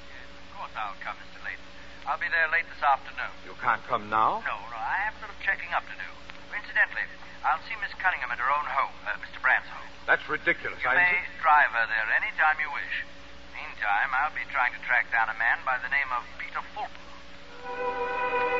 Yes, 0.09 0.25
Of 0.25 0.49
course 0.57 0.75
I'll 0.75 0.97
come, 1.05 1.17
Mr. 1.21 1.45
Layton. 1.45 1.69
I'll 2.09 2.17
be 2.21 2.29
there 2.33 2.49
late 2.49 2.65
this 2.73 2.81
afternoon. 2.81 3.33
You 3.45 3.53
can't 3.61 3.85
come 3.85 4.09
now? 4.09 4.41
No, 4.49 4.57
no, 4.73 4.79
I 4.81 5.05
have 5.05 5.15
a 5.21 5.29
little 5.29 5.37
checking 5.45 5.69
up 5.77 5.85
to 5.85 5.97
do. 6.01 6.09
Incidentally, 6.57 7.05
I'll 7.45 7.61
see 7.69 7.77
Miss 7.85 7.93
Cunningham 8.01 8.33
at 8.33 8.41
her 8.41 8.49
own 8.49 8.65
home, 8.65 8.97
uh, 9.05 9.21
Mr. 9.21 9.39
Brand's 9.45 9.69
home. 9.69 9.85
That's 10.09 10.25
ridiculous. 10.25 10.81
You 10.81 10.89
I 10.89 10.97
may 10.97 11.21
drive 11.45 11.71
her 11.77 11.85
there 11.85 12.09
any 12.17 12.33
time 12.41 12.57
you 12.59 12.73
wish. 12.73 13.05
Meantime, 13.53 14.11
I'll 14.17 14.33
be 14.33 14.49
trying 14.49 14.73
to 14.73 14.81
track 14.89 15.13
down 15.13 15.29
a 15.29 15.37
man 15.37 15.61
by 15.69 15.77
the 15.85 15.93
name 15.93 16.09
of 16.17 16.25
Peter 16.41 16.65
Fulton. 16.73 18.58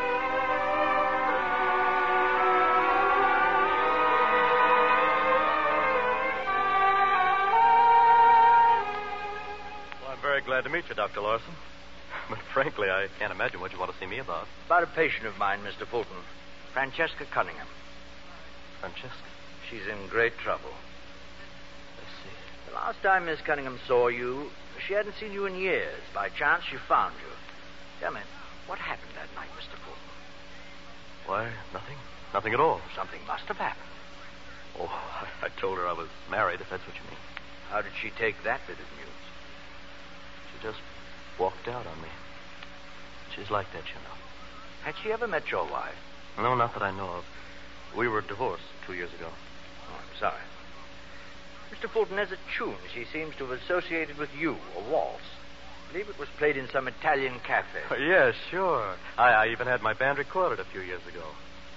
Glad 10.59 10.69
to 10.69 10.77
meet 10.77 10.89
you, 10.89 10.95
Dr. 10.97 11.21
Larson. 11.21 11.55
But 12.31 12.41
frankly, 12.53 12.91
I 12.91 13.07
can't 13.21 13.31
imagine 13.31 13.61
what 13.61 13.71
you 13.73 13.79
want 13.79 13.93
to 13.93 13.99
see 14.01 14.07
me 14.07 14.19
about. 14.19 14.49
About 14.67 14.83
a 14.83 14.89
patient 14.89 15.25
of 15.25 15.39
mine, 15.39 15.61
Mr. 15.61 15.87
Fulton. 15.87 16.19
Francesca 16.73 17.27
Cunningham. 17.31 17.69
Francesca? 18.81 19.31
She's 19.71 19.87
in 19.87 20.09
great 20.09 20.37
trouble. 20.37 20.75
Let's 21.97 22.11
see. 22.25 22.35
The 22.67 22.75
last 22.75 23.01
time 23.03 23.27
Miss 23.27 23.41
Cunningham 23.41 23.79
saw 23.87 24.09
you, 24.09 24.51
she 24.85 24.95
hadn't 24.95 25.15
seen 25.21 25.33
you 25.33 25.47
in 25.47 25.55
years. 25.55 26.03
By 26.13 26.29
chance, 26.29 26.65
she 26.69 26.77
found 26.77 27.15
you. 27.23 27.33
Tell 28.01 28.13
me, 28.13 28.21
what 28.67 28.81
happened 28.81 29.13
that 29.15 29.33
night, 29.37 29.51
Mr. 29.55 29.79
Fulton? 29.79 30.11
Why, 31.27 31.53
nothing. 31.73 31.99
Nothing 32.35 32.53
at 32.53 32.61
all. 32.61 32.81
Something 32.97 33.21
must 33.29 33.45
have 33.45 33.59
happened. 33.59 33.95
Oh, 34.81 34.91
I, 34.91 35.47
I 35.47 35.61
told 35.61 35.79
her 35.79 35.87
I 35.87 35.93
was 35.93 36.09
married, 36.29 36.61
if 36.61 36.69
that's 36.69 36.85
what 36.85 36.97
you 36.97 37.03
mean. 37.09 37.23
How 37.71 37.81
did 37.81 37.93
she 38.03 38.11
take 38.11 38.43
that 38.43 38.61
bit 38.67 38.77
of 38.77 38.91
news? 38.99 39.18
She 40.59 40.67
just 40.67 40.81
walked 41.39 41.69
out 41.69 41.87
on 41.87 42.01
me. 42.03 42.09
She's 43.35 43.51
like 43.51 43.73
that, 43.73 43.85
you 43.89 43.95
know. 43.95 44.17
Had 44.83 44.95
she 45.03 45.13
ever 45.13 45.27
met 45.27 45.51
your 45.51 45.65
wife? 45.65 45.95
No, 46.37 46.55
not 46.55 46.73
that 46.75 46.83
I 46.83 46.91
know 46.91 47.09
of. 47.09 47.25
We 47.97 48.09
were 48.09 48.21
divorced 48.21 48.65
two 48.87 48.95
years 48.95 49.13
ago. 49.15 49.29
Oh, 49.29 49.95
I'm 49.95 50.19
sorry. 50.19 50.41
Mr. 51.73 51.91
Fulton, 51.91 52.17
there's 52.17 52.33
a 52.33 52.39
tune 52.57 52.77
she 52.95 53.05
seems 53.05 53.37
to 53.37 53.47
have 53.47 53.61
associated 53.61 54.19
with 54.19 54.31
you, 54.39 54.57
a 54.77 54.91
waltz. 54.91 55.23
I 55.89 55.93
believe 55.93 56.09
it 56.09 56.19
was 56.19 56.29
played 56.39 56.57
in 56.57 56.69
some 56.69 56.89
Italian 56.89 57.41
cafe. 57.41 57.81
oh 57.91 57.97
yeah, 57.97 58.33
sure. 58.51 58.95
I, 59.17 59.31
I 59.31 59.49
even 59.49 59.67
had 59.67 59.83
my 59.83 59.95
band 59.95 60.19
recorded 60.19 60.61
a 60.61 60.65
few 60.65 60.81
years 60.81 61.07
ago. 61.07 61.25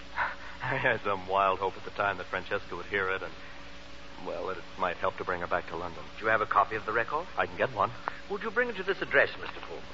I 0.64 0.78
had 0.78 1.02
some 1.04 1.28
wild 1.28 1.60
hope 1.60 1.74
at 1.78 1.84
the 1.84 1.92
time 1.92 2.18
that 2.18 2.28
Francesca 2.28 2.76
would 2.76 2.86
hear 2.88 3.10
it 3.10 3.22
and, 3.22 3.32
well, 4.26 4.50
it 4.50 4.58
might 4.80 4.98
help 4.98 5.18
to 5.18 5.24
bring 5.24 5.42
her 5.42 5.48
back 5.48 5.68
to 5.70 5.76
London. 5.76 6.04
Do 6.18 6.26
you 6.26 6.32
have 6.32 6.42
a 6.42 6.46
copy 6.46 6.76
of 6.76 6.86
the 6.86 6.92
record? 6.92 7.26
I 7.38 7.46
can 7.46 7.58
get 7.58 7.74
one. 7.74 7.92
Would 8.30 8.44
you 8.44 8.52
bring 8.52 8.70
it 8.70 8.76
to 8.78 8.84
this 8.84 9.02
address, 9.02 9.30
Mr. 9.32 9.60
Fulton? 9.68 9.86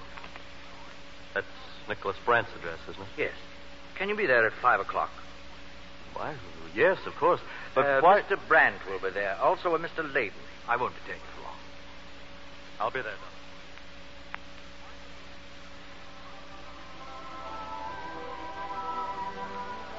That's 1.33 1.47
Nicholas 1.87 2.17
Brandt's 2.25 2.51
address, 2.59 2.79
isn't 2.89 3.01
it? 3.01 3.07
Yes. 3.17 3.33
Can 3.97 4.09
you 4.09 4.15
be 4.15 4.25
there 4.25 4.45
at 4.45 4.53
five 4.61 4.79
o'clock? 4.79 5.09
Why, 6.13 6.35
yes, 6.73 6.97
of 7.05 7.15
course. 7.15 7.41
But 7.75 7.85
uh, 7.85 8.01
why... 8.01 8.21
Mr. 8.21 8.39
Brandt 8.47 8.77
will 8.89 8.99
be 8.99 9.13
there. 9.13 9.37
Also 9.41 9.75
a 9.75 9.79
Mr. 9.79 10.09
Layden. 10.11 10.31
I 10.67 10.75
won't 10.77 10.93
detain 10.95 11.19
you 11.21 11.31
for 11.35 11.43
long. 11.43 11.57
I'll 12.79 12.91
be 12.91 13.01
there, 13.01 13.11
Doc. 13.11 13.33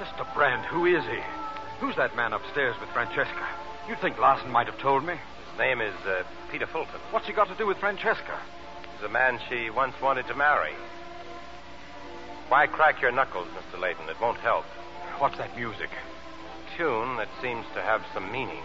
Mr. 0.01 0.35
Brand, 0.35 0.65
who 0.67 0.87
is 0.87 1.05
he? 1.05 1.19
Who's 1.81 1.97
that 1.97 2.15
man 2.17 2.33
upstairs 2.33 2.77
with 2.81 2.89
Francesca? 2.91 3.47
You'd 3.89 3.99
think 4.01 4.19
Larson 4.19 4.51
might 4.51 4.67
have 4.67 4.79
told 4.79 5.05
me. 5.05 5.15
His 5.15 5.59
name 5.59 5.81
is 5.81 5.95
uh, 6.07 6.23
Peter 6.53 6.67
Fulton. 6.67 7.01
What's 7.11 7.27
he 7.27 7.33
got 7.33 7.49
to 7.49 7.55
do 7.57 7.67
with 7.67 7.79
Francesca? 7.79 8.39
He's 8.95 9.05
a 9.05 9.09
man 9.09 9.39
she 9.49 9.71
once 9.71 9.95
wanted 10.03 10.27
to 10.27 10.35
marry. 10.35 10.73
Why 12.49 12.67
crack 12.67 13.01
your 13.01 13.13
knuckles, 13.13 13.49
Mr. 13.49 13.81
Layton? 13.81 14.09
It 14.09 14.21
won't 14.21 14.39
help. 14.39 14.65
What's 15.19 15.39
that 15.39 15.57
music? 15.57 15.91
A 15.91 16.77
Tune 16.77 17.17
that 17.17 17.29
seems 17.43 17.65
to 17.75 17.83
have 17.83 18.03
some 18.15 18.31
meaning. 18.31 18.63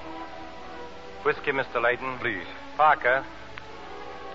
Whiskey, 1.24 1.52
Mr. 1.52 1.82
Layton. 1.82 2.18
Please. 2.20 2.46
Parker. 2.78 3.26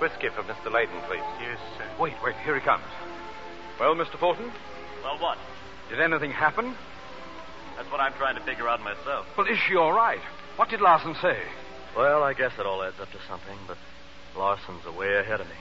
Whiskey 0.01 0.29
for 0.31 0.43
Mr. 0.45 0.73
Layton, 0.73 1.01
please. 1.09 1.23
Yes, 1.41 1.59
sir. 1.77 1.85
Wait, 2.01 2.15
wait, 2.25 2.35
here 2.45 2.55
he 2.55 2.61
comes. 2.61 2.85
Well, 3.81 3.95
Mr. 3.95 4.19
Fulton, 4.19 4.51
Well, 5.03 5.19
what? 5.19 5.39
did 5.91 6.01
anything 6.01 6.31
happen? 6.31 6.75
That's 7.77 7.91
what 7.91 8.01
I'm 8.01 8.13
trying 8.15 8.37
to 8.37 8.43
figure 8.43 8.69
out 8.69 8.81
myself. 8.83 9.27
Well, 9.37 9.47
is 9.47 9.59
she 9.69 9.77
all 9.77 9.93
right? 9.93 10.21
What 10.59 10.71
did 10.71 10.81
Larson 10.81 11.15
say? 11.23 11.39
Well, 11.97 12.25
I 12.25 12.33
guess 12.33 12.51
it 12.59 12.67
all 12.67 12.83
adds 12.83 12.99
up 13.01 13.13
to 13.13 13.19
something, 13.29 13.57
but 13.69 13.79
Larson's 14.37 14.85
a 14.87 14.91
way 14.91 15.15
ahead 15.15 15.41
of 15.41 15.47
me. 15.47 15.55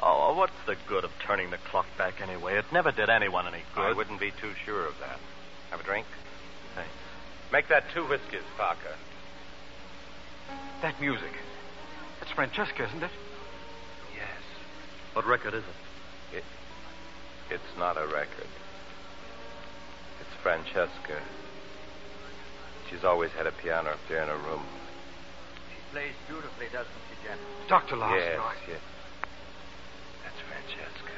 Oh, 0.00 0.36
what's 0.36 0.52
the 0.66 0.76
good 0.86 1.02
of 1.02 1.10
turning 1.26 1.50
the 1.50 1.58
clock 1.58 1.86
back 1.98 2.20
anyway? 2.20 2.58
It 2.58 2.66
never 2.72 2.92
did 2.92 3.10
anyone 3.10 3.48
any 3.48 3.64
good. 3.74 3.80
I 3.80 3.92
wouldn't 3.92 4.20
be 4.20 4.30
too 4.30 4.52
sure 4.64 4.86
of 4.86 4.94
that. 5.00 5.18
Have 5.70 5.80
a 5.80 5.82
drink? 5.82 6.06
Thanks. 6.76 6.92
Make 7.50 7.66
that 7.66 7.82
two 7.92 8.06
whiskeys, 8.06 8.46
Parker. 8.56 8.94
That 10.82 11.00
music. 11.00 11.32
That's 12.20 12.30
Francesca, 12.30 12.84
isn't 12.84 13.02
it? 13.02 13.10
Yes. 14.14 14.42
What 15.12 15.26
record 15.26 15.54
is 15.54 15.64
it? 15.64 16.36
It, 16.36 16.44
it's 17.50 17.78
not 17.78 17.96
a 17.96 18.06
record. 18.06 18.46
It's 20.20 20.42
Francesca. 20.44 21.20
She's 22.90 23.04
always 23.04 23.30
had 23.32 23.46
a 23.46 23.52
piano 23.52 23.90
up 23.90 23.98
there 24.08 24.22
in 24.22 24.28
her 24.28 24.36
room. 24.38 24.62
She 25.70 25.80
plays 25.92 26.12
beautifully, 26.28 26.66
doesn't 26.72 26.92
she, 27.10 27.26
Jen? 27.26 27.38
Dr. 27.68 27.96
Larson. 27.96 28.18
yes, 28.18 28.40
I- 28.40 28.70
yes. 28.70 28.80
That's 30.24 30.40
Francesca. 30.48 31.12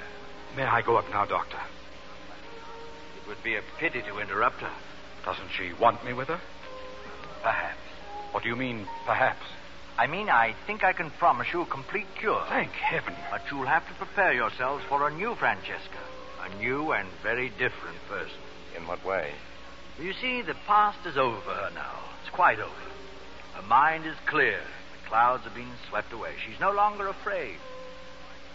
May 0.57 0.65
I 0.65 0.83
go 0.83 0.97
up 0.97 1.09
now, 1.11 1.25
Doctor? 1.25 1.59
It 3.23 3.29
would 3.29 3.43
be 3.43 3.57
a 3.57 3.63
pity 3.79 4.01
to 4.03 4.19
interrupt 4.19 4.61
her. 4.61 4.73
Doesn't 5.25 5.51
she 5.57 5.73
want 5.75 6.05
me 6.05 6.13
with 6.15 6.29
her? 6.29 6.41
Perhaps. 7.43 7.79
What 8.33 8.43
do 8.43 8.49
you 8.49 8.57
mean, 8.57 8.87
perhaps? 9.05 9.45
I 9.99 10.07
mean, 10.07 10.29
I 10.31 10.55
think 10.67 10.85
I 10.85 10.93
can 10.93 11.11
promise 11.11 11.49
you 11.53 11.63
a 11.63 11.67
complete 11.67 12.07
cure. 12.19 12.43
Thank 12.49 12.71
heaven. 12.73 13.15
But 13.31 13.43
you'll 13.51 13.67
have 13.67 13.87
to 13.89 13.95
prepare 13.95 14.33
yourselves 14.33 14.85
for 14.89 15.07
a 15.09 15.13
new 15.13 15.35
Francesca. 15.35 15.99
A 16.41 16.55
new 16.63 16.93
and 16.93 17.09
very 17.23 17.49
different 17.51 17.97
person. 18.09 18.39
In 18.77 18.87
what 18.87 19.05
way? 19.05 19.33
You 20.01 20.13
see, 20.21 20.43
the 20.43 20.55
past 20.67 21.05
is 21.07 21.17
over 21.17 21.41
for 21.41 21.55
her 21.55 21.71
now. 21.75 21.99
It's 22.23 22.35
quite 22.35 22.61
over. 22.61 22.73
Her 23.55 23.63
mind 23.63 24.07
is 24.07 24.15
clear. 24.27 24.61
The 24.61 25.09
clouds 25.09 25.43
have 25.43 25.55
been 25.55 25.73
swept 25.89 26.13
away. 26.13 26.35
She's 26.47 26.61
no 26.61 26.71
longer 26.71 27.09
afraid. 27.09 27.57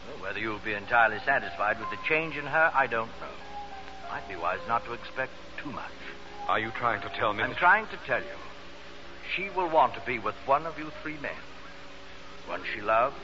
Well, 0.08 0.24
whether 0.24 0.40
you'll 0.40 0.64
be 0.64 0.74
entirely 0.74 1.20
satisfied 1.26 1.80
with 1.80 1.90
the 1.90 1.98
change 2.08 2.38
in 2.38 2.46
her, 2.46 2.72
I 2.74 2.88
don't 2.88 3.12
know. 3.20 3.36
Might 4.10 4.28
be 4.30 4.36
wise 4.36 4.60
not 4.68 4.86
to 4.86 4.94
expect 4.94 5.32
too 5.62 5.72
much. 5.72 5.92
Are 6.48 6.60
you 6.60 6.72
trying 6.78 7.02
to 7.02 7.10
tell 7.18 7.34
me? 7.34 7.44
I'm 7.44 7.56
trying 7.56 7.88
to 7.88 8.00
tell 8.06 8.22
you. 8.22 8.40
She 9.36 9.50
will 9.50 9.70
want 9.70 9.96
to 9.96 10.02
be 10.06 10.20
with 10.20 10.36
one 10.46 10.66
of 10.66 10.78
you 10.78 10.92
three 11.02 11.18
men. 11.18 11.32
One 12.48 12.62
she 12.74 12.82
loves, 12.82 13.16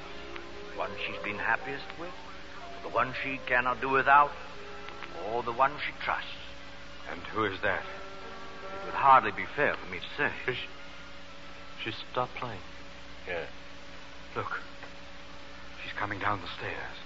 one 0.76 0.91
she's 1.05 1.22
been 1.24 1.38
happiest 1.38 1.86
with, 1.99 2.13
the 2.84 2.89
one 2.89 3.13
she 3.24 3.39
cannot 3.45 3.82
do 3.82 3.89
without, 3.89 4.32
or 5.28 5.43
the 5.43 5.51
one 5.51 5.74
she 5.86 5.93
trusts. 6.03 6.28
And 7.11 7.22
who 7.34 7.45
is 7.45 7.59
that? 7.61 7.84
It 8.90 8.94
would 8.94 9.02
hardly 9.02 9.30
be 9.30 9.46
fair 9.56 9.76
for 9.76 9.86
me 9.92 10.00
to 10.00 10.06
say. 10.18 10.32
She, 10.48 10.58
she 11.84 11.96
stopped 12.12 12.34
playing. 12.34 12.58
Yeah. 13.28 13.46
Look. 14.36 14.62
She's 15.84 15.94
coming 15.94 16.18
down 16.18 16.42
the 16.42 16.48
stairs. 16.58 16.98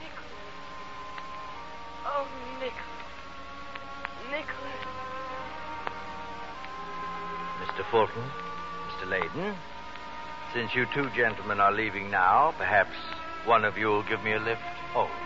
Nicholas. 0.00 0.32
Oh, 2.06 2.26
Nicholas. 2.58 2.96
Nicholas. 4.30 4.80
Mr. 7.60 7.90
Fulton, 7.90 8.24
Mr. 8.88 9.10
Layden, 9.10 9.54
since 10.54 10.74
you 10.74 10.86
two 10.94 11.10
gentlemen 11.14 11.60
are 11.60 11.72
leaving 11.72 12.10
now, 12.10 12.54
perhaps 12.56 12.96
one 13.44 13.66
of 13.66 13.76
you 13.76 13.88
will 13.88 14.04
give 14.04 14.24
me 14.24 14.32
a 14.32 14.38
lift 14.38 14.62
home. 14.94 15.25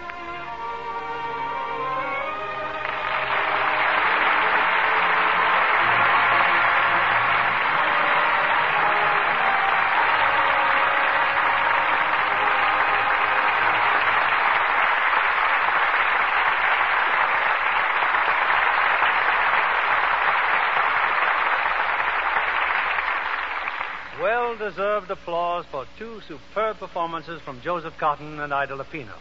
Deserved 24.70 25.10
applause 25.10 25.64
for 25.72 25.84
two 25.98 26.20
superb 26.28 26.78
performances 26.78 27.40
from 27.42 27.60
Joseph 27.60 27.94
Cotten 27.98 28.38
and 28.38 28.54
Ida 28.54 28.76
Lupino. 28.76 29.16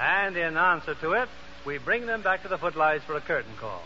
And 0.00 0.34
in 0.38 0.56
answer 0.56 0.94
to 1.02 1.12
it, 1.12 1.28
we 1.66 1.76
bring 1.76 2.06
them 2.06 2.22
back 2.22 2.42
to 2.44 2.48
the 2.48 2.56
footlights 2.56 3.04
for 3.04 3.14
a 3.14 3.20
curtain 3.20 3.52
call. 3.60 3.82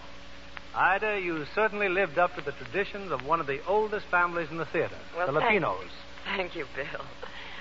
Ida, 0.76 1.20
you 1.20 1.45
certainly 1.53 1.89
lived 1.89 2.16
up 2.16 2.37
to 2.37 2.43
the 2.43 2.53
traditions 2.53 3.11
of 3.11 3.26
one 3.26 3.41
of 3.41 3.49
the 3.49 3.59
oldest 3.66 4.07
families 4.07 4.51
in 4.53 4.57
the 4.57 4.66
theater, 4.66 4.95
Well, 5.16 5.26
the 5.26 5.41
Lupinos. 5.41 5.91
Thank 6.37 6.55
you, 6.55 6.64
Bill. 6.76 7.05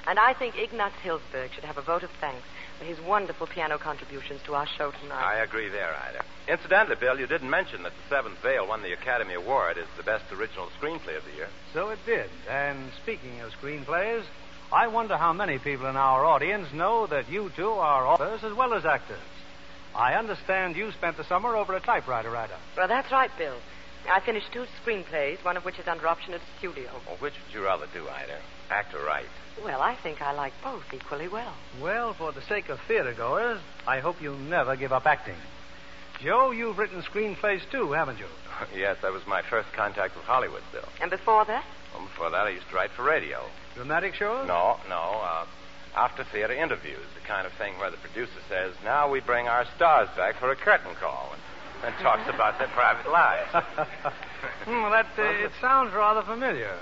And 0.07 0.17
I 0.17 0.33
think 0.33 0.55
Ignaz 0.57 0.93
Hilsberg 1.03 1.51
should 1.51 1.65
have 1.65 1.77
a 1.77 1.81
vote 1.81 2.03
of 2.03 2.09
thanks 2.21 2.47
for 2.79 2.85
his 2.85 2.97
wonderful 3.01 3.45
piano 3.45 3.77
contributions 3.77 4.39
to 4.45 4.55
our 4.55 4.65
show 4.77 4.91
tonight. 4.91 5.21
I 5.21 5.39
agree 5.39 5.67
there, 5.67 5.93
Ida. 5.93 6.23
Incidentally, 6.47 6.95
Bill, 6.97 7.19
you 7.19 7.27
didn't 7.27 7.49
mention 7.49 7.83
that 7.83 7.91
The 7.91 8.15
Seventh 8.15 8.41
Veil 8.41 8.65
won 8.65 8.83
the 8.83 8.93
Academy 8.93 9.33
Award 9.33 9.77
as 9.77 9.85
the 9.97 10.03
best 10.03 10.23
original 10.31 10.69
screenplay 10.79 11.17
of 11.17 11.25
the 11.25 11.35
year. 11.35 11.49
So 11.73 11.89
it 11.89 11.99
did. 12.05 12.29
And 12.49 12.91
speaking 13.03 13.41
of 13.41 13.51
screenplays, 13.61 14.23
I 14.71 14.87
wonder 14.87 15.17
how 15.17 15.33
many 15.33 15.59
people 15.59 15.87
in 15.87 15.97
our 15.97 16.23
audience 16.23 16.71
know 16.73 17.05
that 17.07 17.29
you 17.29 17.51
two 17.57 17.69
are 17.69 18.07
authors 18.07 18.45
as 18.45 18.53
well 18.53 18.73
as 18.73 18.85
actors. 18.85 19.19
I 19.93 20.13
understand 20.13 20.77
you 20.77 20.91
spent 20.93 21.17
the 21.17 21.25
summer 21.25 21.57
over 21.57 21.75
a 21.75 21.81
typewriter, 21.81 22.33
Ida. 22.33 22.57
Well, 22.77 22.87
that's 22.87 23.11
right, 23.11 23.31
Bill. 23.37 23.57
I 24.09 24.21
finished 24.21 24.53
two 24.53 24.65
screenplays, 24.85 25.43
one 25.43 25.57
of 25.57 25.65
which 25.65 25.79
is 25.79 25.87
under 25.87 26.07
option 26.07 26.33
at 26.33 26.39
a 26.39 26.57
studio. 26.59 26.89
Well, 27.05 27.17
which 27.19 27.33
would 27.33 27.53
you 27.53 27.65
rather 27.65 27.87
do, 27.93 28.07
Ida? 28.07 28.39
Act 28.69 28.93
or 28.93 29.03
write? 29.05 29.25
Well, 29.63 29.81
I 29.81 29.95
think 29.95 30.21
I 30.21 30.33
like 30.33 30.53
both 30.63 30.83
equally 30.93 31.27
well. 31.27 31.53
Well, 31.81 32.13
for 32.13 32.31
the 32.31 32.41
sake 32.43 32.69
of 32.69 32.79
theater 32.87 33.13
goers, 33.13 33.59
I 33.87 33.99
hope 33.99 34.21
you 34.21 34.35
never 34.35 34.75
give 34.75 34.91
up 34.91 35.05
acting. 35.05 35.35
Joe, 36.21 36.51
you've 36.51 36.77
written 36.77 37.01
screenplays 37.01 37.61
too, 37.71 37.91
haven't 37.91 38.19
you? 38.19 38.25
yes, 38.75 38.97
that 39.01 39.11
was 39.11 39.25
my 39.27 39.41
first 39.49 39.71
contact 39.73 40.15
with 40.15 40.25
Hollywood, 40.25 40.63
Bill. 40.71 40.87
And 41.01 41.09
before 41.09 41.45
that? 41.45 41.63
Well, 41.93 42.05
before 42.05 42.29
that, 42.31 42.47
I 42.47 42.49
used 42.49 42.67
to 42.69 42.75
write 42.75 42.91
for 42.91 43.03
radio. 43.03 43.43
Dramatic 43.75 44.15
shows? 44.15 44.47
No, 44.47 44.77
no. 44.89 45.21
Uh, 45.23 45.45
after 45.95 46.23
theater 46.23 46.53
interviews, 46.53 47.05
the 47.15 47.27
kind 47.27 47.45
of 47.47 47.53
thing 47.53 47.77
where 47.79 47.89
the 47.91 47.97
producer 47.97 48.39
says, 48.49 48.73
now 48.83 49.09
we 49.09 49.19
bring 49.19 49.47
our 49.47 49.65
stars 49.75 50.09
back 50.15 50.35
for 50.39 50.51
a 50.51 50.55
curtain 50.55 50.93
call, 50.99 51.33
and, 51.33 51.41
and 51.93 52.03
talks 52.03 52.27
about 52.29 52.57
their 52.59 52.69
private 52.69 53.09
lives. 53.11 53.49
Hmm, 54.65 54.83
well, 54.83 54.91
that, 54.91 55.07
uh, 55.17 55.23
it 55.23 55.51
sounds 55.59 55.93
rather 55.95 56.21
familiar. 56.21 56.77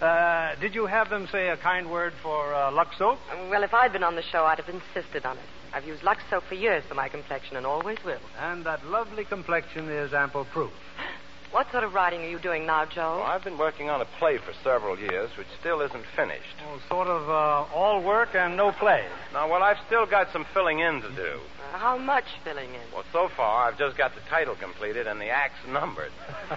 Uh, 0.00 0.54
did 0.60 0.74
you 0.74 0.86
have 0.86 1.08
them 1.08 1.26
say 1.32 1.48
a 1.48 1.56
kind 1.56 1.90
word 1.90 2.12
for 2.22 2.54
uh, 2.54 2.70
Lux 2.70 2.98
Soap? 2.98 3.18
Well, 3.48 3.62
if 3.62 3.72
I'd 3.72 3.92
been 3.92 4.04
on 4.04 4.14
the 4.14 4.22
show, 4.22 4.44
I'd 4.44 4.58
have 4.58 4.68
insisted 4.68 5.24
on 5.24 5.38
it. 5.38 5.44
I've 5.72 5.86
used 5.86 6.02
Lux 6.02 6.22
soap 6.30 6.44
for 6.48 6.54
years 6.54 6.84
for 6.88 6.94
my 6.94 7.08
complexion 7.08 7.56
and 7.56 7.66
always 7.66 7.98
will. 8.04 8.20
And 8.38 8.64
that 8.64 8.86
lovely 8.86 9.24
complexion 9.24 9.88
is 9.90 10.12
ample 10.12 10.44
proof. 10.46 10.72
What 11.52 11.70
sort 11.70 11.84
of 11.84 11.94
writing 11.94 12.20
are 12.22 12.28
you 12.28 12.40
doing 12.40 12.66
now, 12.66 12.84
Joe? 12.84 13.18
Well, 13.18 13.22
I've 13.22 13.44
been 13.44 13.56
working 13.56 13.88
on 13.88 14.00
a 14.02 14.04
play 14.18 14.36
for 14.36 14.52
several 14.64 14.98
years, 14.98 15.30
which 15.38 15.46
still 15.60 15.80
isn't 15.80 16.04
finished. 16.14 16.56
Oh, 16.68 16.80
sort 16.90 17.06
of 17.06 17.30
uh, 17.30 17.72
all 17.74 18.02
work 18.02 18.34
and 18.34 18.56
no 18.56 18.72
play. 18.72 19.06
Now, 19.32 19.48
well, 19.48 19.62
I've 19.62 19.78
still 19.86 20.04
got 20.06 20.30
some 20.32 20.44
filling 20.52 20.80
in 20.80 21.00
to 21.00 21.08
do. 21.14 21.40
Uh, 21.72 21.78
how 21.78 21.96
much 21.96 22.24
filling 22.44 22.70
in? 22.74 22.80
Well, 22.92 23.04
so 23.12 23.28
far, 23.34 23.68
I've 23.68 23.78
just 23.78 23.96
got 23.96 24.14
the 24.14 24.20
title 24.28 24.56
completed 24.56 25.06
and 25.06 25.20
the 25.20 25.30
acts 25.30 25.60
numbered. 25.68 26.10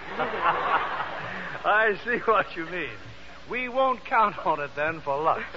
I 1.63 1.95
see 2.03 2.17
what 2.25 2.47
you 2.57 2.65
mean. 2.65 2.89
We 3.49 3.67
won't 3.67 4.05
count 4.05 4.35
on 4.45 4.59
it 4.59 4.71
then 4.75 5.01
for 5.01 5.21
Lux. 5.21 5.43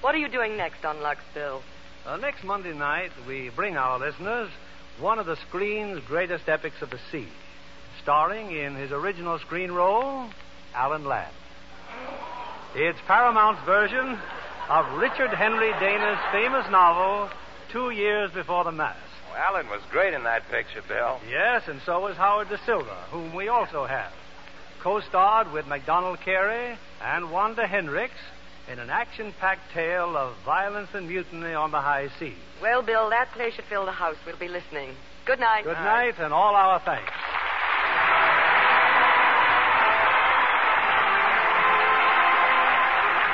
What 0.00 0.14
are 0.14 0.18
you 0.18 0.28
doing 0.28 0.56
next 0.56 0.84
on 0.84 1.00
Lux, 1.02 1.20
Bill? 1.34 1.60
Uh, 2.06 2.16
next 2.18 2.44
Monday 2.44 2.72
night, 2.72 3.10
we 3.26 3.50
bring 3.56 3.76
our 3.76 3.98
listeners 3.98 4.48
one 5.00 5.18
of 5.18 5.26
the 5.26 5.34
screen's 5.48 6.00
greatest 6.06 6.48
epics 6.48 6.80
of 6.82 6.90
the 6.90 7.00
sea, 7.10 7.26
starring 8.00 8.52
in 8.52 8.76
his 8.76 8.92
original 8.92 9.40
screen 9.40 9.72
role, 9.72 10.30
Alan 10.72 11.04
Ladd. 11.04 11.32
It's 12.76 12.98
Paramount's 13.08 13.60
version 13.66 14.20
of 14.68 14.98
Richard 14.98 15.30
Henry 15.30 15.70
Dana's 15.80 16.20
famous 16.30 16.70
novel, 16.70 17.28
Two 17.72 17.90
Years 17.90 18.30
Before 18.30 18.62
the 18.62 18.70
Mast. 18.70 19.00
Well, 19.32 19.36
Alan 19.36 19.68
was 19.68 19.80
great 19.90 20.14
in 20.14 20.22
that 20.22 20.48
picture, 20.48 20.82
Bill. 20.86 21.18
Yes, 21.28 21.62
and 21.66 21.80
so 21.84 22.00
was 22.00 22.16
Howard 22.16 22.50
Da 22.50 22.56
Silva, 22.64 23.06
whom 23.10 23.34
we 23.34 23.48
also 23.48 23.84
have. 23.84 24.12
Co 24.82 25.00
starred 25.00 25.52
with 25.52 25.66
MacDonald 25.66 26.20
Carey 26.20 26.78
and 27.02 27.32
Wanda 27.32 27.66
Hendrix 27.66 28.14
in 28.70 28.78
an 28.78 28.90
action 28.90 29.32
packed 29.40 29.72
tale 29.72 30.16
of 30.16 30.36
violence 30.44 30.90
and 30.94 31.08
mutiny 31.08 31.54
on 31.54 31.70
the 31.70 31.80
high 31.80 32.08
seas. 32.18 32.36
Well, 32.62 32.82
Bill, 32.82 33.10
that 33.10 33.32
play 33.32 33.50
should 33.50 33.64
fill 33.64 33.86
the 33.86 33.92
house. 33.92 34.16
We'll 34.26 34.38
be 34.38 34.48
listening. 34.48 34.94
Good 35.24 35.40
night. 35.40 35.64
Good 35.64 35.82
night, 35.82 36.14
and 36.18 36.32
all 36.32 36.54
our 36.54 36.80
thanks. 36.84 37.10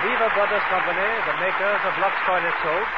Lever 0.04 0.30
Brothers 0.36 0.64
Company, 0.68 1.10
the 1.24 1.36
makers 1.40 1.82
of 1.88 1.92
Lux 1.98 2.14
Toilet 2.28 2.56
Soap, 2.60 2.88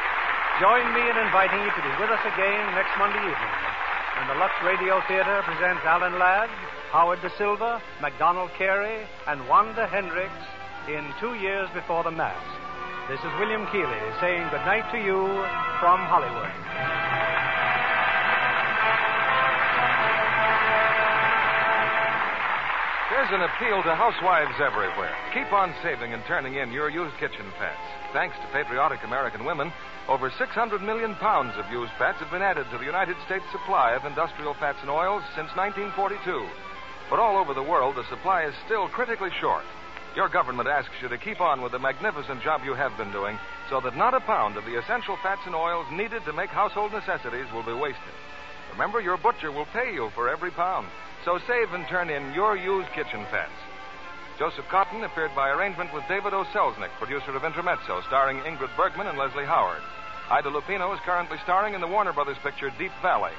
join 0.59 0.85
me 0.93 1.03
in 1.07 1.15
inviting 1.23 1.63
you 1.63 1.71
to 1.71 1.81
be 1.81 1.91
with 1.99 2.11
us 2.11 2.23
again 2.27 2.63
next 2.75 2.91
Monday 2.99 3.23
evening 3.23 3.55
when 4.17 4.27
the 4.27 4.37
Lux 4.41 4.51
Radio 4.65 4.99
Theater 5.07 5.41
presents 5.45 5.85
Alan 5.85 6.17
Ladd, 6.17 6.49
Howard 6.91 7.19
Da 7.21 7.29
Silva, 7.37 7.81
MacDonald 8.01 8.49
Carey, 8.57 9.05
and 9.27 9.45
Wanda 9.49 9.87
Hendrix 9.87 10.31
in 10.87 11.03
Two 11.19 11.35
Years 11.35 11.67
Before 11.73 12.01
the 12.03 12.11
Mast. 12.11 12.39
This 13.09 13.19
is 13.19 13.31
William 13.39 13.67
Keighley 13.67 13.99
saying 14.21 14.47
good 14.51 14.63
night 14.63 14.87
to 14.95 14.97
you 14.97 15.27
from 15.83 15.99
Hollywood. 16.07 16.47
There's 23.11 23.35
an 23.35 23.43
appeal 23.43 23.83
to 23.83 23.91
housewives 23.91 24.55
everywhere. 24.63 25.11
Keep 25.33 25.51
on 25.51 25.75
saving 25.83 26.13
and 26.13 26.23
turning 26.23 26.55
in 26.55 26.71
your 26.71 26.89
used 26.89 27.17
kitchen 27.19 27.51
fats. 27.59 27.83
Thanks 28.13 28.37
to 28.39 28.47
patriotic 28.55 29.03
American 29.03 29.43
women, 29.43 29.73
over 30.07 30.31
600 30.31 30.81
million 30.81 31.15
pounds 31.15 31.51
of 31.59 31.69
used 31.69 31.91
fats 31.99 32.19
have 32.19 32.31
been 32.31 32.41
added 32.41 32.67
to 32.71 32.77
the 32.77 32.87
United 32.87 33.17
States 33.25 33.43
supply 33.51 33.91
of 33.91 34.05
industrial 34.05 34.53
fats 34.53 34.79
and 34.79 34.89
oils 34.89 35.23
since 35.35 35.51
1942. 35.59 36.47
But 37.09 37.19
all 37.19 37.37
over 37.37 37.53
the 37.53 37.63
world, 37.63 37.95
the 37.95 38.07
supply 38.09 38.43
is 38.43 38.53
still 38.65 38.87
critically 38.89 39.29
short. 39.39 39.63
Your 40.15 40.29
government 40.29 40.67
asks 40.67 40.95
you 41.01 41.07
to 41.09 41.17
keep 41.17 41.39
on 41.39 41.61
with 41.61 41.71
the 41.71 41.79
magnificent 41.79 42.41
job 42.41 42.61
you 42.65 42.73
have 42.73 42.97
been 42.97 43.11
doing 43.11 43.37
so 43.69 43.79
that 43.81 43.95
not 43.95 44.13
a 44.13 44.19
pound 44.19 44.57
of 44.57 44.65
the 44.65 44.77
essential 44.77 45.17
fats 45.21 45.41
and 45.45 45.55
oils 45.55 45.85
needed 45.91 46.25
to 46.25 46.33
make 46.33 46.49
household 46.49 46.91
necessities 46.91 47.45
will 47.53 47.63
be 47.63 47.73
wasted. 47.73 48.17
Remember, 48.71 48.99
your 48.99 49.17
butcher 49.17 49.51
will 49.51 49.67
pay 49.73 49.93
you 49.93 50.09
for 50.15 50.27
every 50.27 50.51
pound. 50.51 50.87
So 51.23 51.39
save 51.47 51.73
and 51.73 51.87
turn 51.87 52.09
in 52.09 52.33
your 52.33 52.57
used 52.57 52.89
kitchen 52.93 53.25
fats. 53.31 53.51
Joseph 54.39 54.65
Cotten 54.69 55.03
appeared 55.03 55.33
by 55.35 55.49
arrangement 55.49 55.93
with 55.93 56.07
David 56.07 56.33
O. 56.33 56.43
Selznick, 56.53 56.91
producer 56.99 57.35
of 57.35 57.43
Intermezzo, 57.43 58.01
starring 58.07 58.37
Ingrid 58.39 58.75
Bergman 58.77 59.07
and 59.07 59.17
Leslie 59.17 59.45
Howard. 59.45 59.81
Ida 60.29 60.49
Lupino 60.49 60.93
is 60.93 60.99
currently 61.05 61.37
starring 61.43 61.73
in 61.73 61.81
the 61.81 61.87
Warner 61.87 62.13
Brothers 62.13 62.37
picture 62.43 62.69
Deep 62.77 62.91
Valley. 63.01 63.33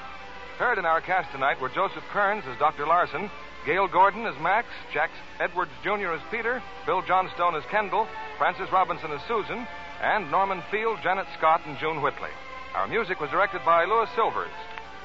Heard 0.59 0.79
in 0.79 0.85
our 0.85 1.01
cast 1.01 1.31
tonight 1.31 1.61
were 1.61 1.69
Joseph 1.69 2.03
Kearns 2.12 2.45
as 2.51 2.59
Dr. 2.59 2.87
Larson, 2.87 3.31
Gale 3.69 3.87
Gordon 3.87 4.25
as 4.25 4.35
Max, 4.41 4.66
Jack 4.95 5.11
Edwards 5.39 5.71
Jr. 5.85 6.16
as 6.16 6.25
Peter, 6.31 6.62
Bill 6.87 7.03
Johnstone 7.03 7.55
as 7.55 7.62
Kendall, 7.71 8.09
Francis 8.39 8.73
Robinson 8.73 9.12
as 9.12 9.21
Susan, 9.29 9.69
and 10.01 10.31
Norman 10.31 10.62
Field, 10.71 10.97
Janet 11.03 11.27
Scott, 11.37 11.61
and 11.66 11.77
June 11.77 12.01
Whitley. 12.01 12.33
Our 12.75 12.89
music 12.89 13.21
was 13.21 13.29
directed 13.29 13.61
by 13.66 13.85
Louis 13.85 14.09
Silvers. 14.16 14.57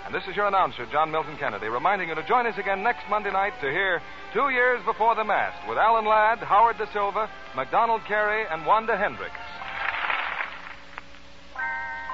And 0.06 0.16
this 0.16 0.24
is 0.30 0.38
your 0.38 0.48
announcer, 0.48 0.88
John 0.94 1.12
Milton 1.12 1.36
Kennedy, 1.36 1.68
reminding 1.68 2.08
you 2.08 2.16
to 2.16 2.24
join 2.26 2.48
us 2.48 2.58
again 2.58 2.82
next 2.84 3.04
Monday 3.10 3.32
night 3.32 3.52
to 3.60 3.70
hear 3.70 4.02
Two 4.32 4.48
Years 4.48 4.80
Before 4.86 5.14
the 5.14 5.26
Mast 5.26 5.68
with 5.68 5.78
Alan 5.78 6.06
Ladd, 6.06 6.40
Howard 6.40 6.78
Da 6.78 6.86
Silva, 6.94 7.30
MacDonald 7.58 8.06
Carey, 8.08 8.46
and 8.50 8.66
Wanda 8.66 8.96
Hendrix. 8.96 9.36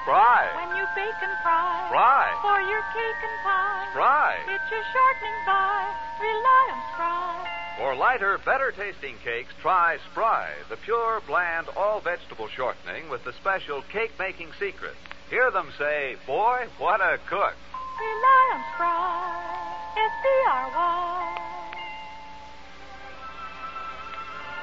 Fry. 0.04 0.50
When 0.66 0.76
you 0.76 0.84
bake 0.96 1.22
and 1.22 1.36
fry. 1.44 1.69
Fry. 1.90 2.30
For 2.40 2.60
your 2.70 2.82
cake 2.94 3.18
and 3.18 3.36
pie. 3.42 3.90
Fry. 3.92 4.38
It's 4.46 4.70
your 4.70 4.86
shortening 4.94 5.38
by. 5.42 5.90
Rely 6.22 6.64
on 6.70 6.82
Spry. 6.94 7.50
For 7.78 7.96
lighter, 7.96 8.38
better 8.46 8.70
tasting 8.70 9.16
cakes, 9.24 9.50
try 9.60 9.98
Spry, 10.12 10.50
the 10.68 10.76
pure, 10.76 11.20
bland, 11.26 11.66
all 11.76 12.00
vegetable 12.00 12.46
shortening 12.54 13.10
with 13.10 13.24
the 13.24 13.32
special 13.32 13.82
cake 13.90 14.12
making 14.20 14.50
secret. 14.60 14.94
Hear 15.30 15.50
them 15.50 15.72
say, 15.78 16.14
Boy, 16.28 16.68
what 16.78 17.00
a 17.00 17.18
cook. 17.28 17.54
Rely 17.98 18.54
on 18.54 18.62
Spry. 18.76 19.50
S 19.98 20.12
P 20.22 20.28
R 20.46 20.70
Y. 20.70 21.36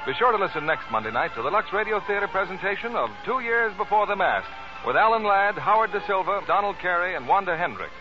Be 0.06 0.14
sure 0.14 0.32
to 0.32 0.38
listen 0.42 0.64
next 0.64 0.90
Monday 0.90 1.10
night 1.10 1.34
to 1.34 1.42
the 1.42 1.50
Lux 1.50 1.70
Radio 1.74 2.00
Theater 2.06 2.28
presentation 2.28 2.96
of 2.96 3.10
Two 3.26 3.40
Years 3.40 3.76
Before 3.76 4.06
the 4.06 4.16
Mast 4.16 4.48
with 4.86 4.96
Alan 4.96 5.24
Ladd, 5.24 5.56
Howard 5.56 5.92
Da 5.92 6.00
Silva, 6.06 6.42
Donald 6.46 6.78
Carey, 6.78 7.14
and 7.16 7.26
Wanda 7.26 7.56
Hendrix. 7.56 7.92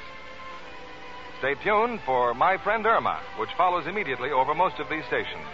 Stay 1.40 1.56
tuned 1.64 2.00
for 2.06 2.34
My 2.34 2.58
Friend 2.58 2.86
Irma, 2.86 3.20
which 3.40 3.50
follows 3.58 3.86
immediately 3.88 4.32
over 4.32 4.54
most 4.54 4.80
of 4.80 4.90
these 4.90 5.06
stations. 5.06 5.46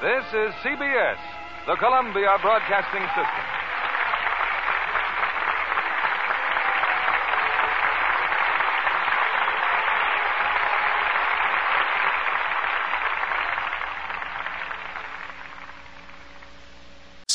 This 0.00 0.24
is 0.32 0.54
CBS, 0.64 1.20
the 1.66 1.76
Columbia 1.76 2.36
Broadcasting 2.40 3.04
System. 3.12 3.44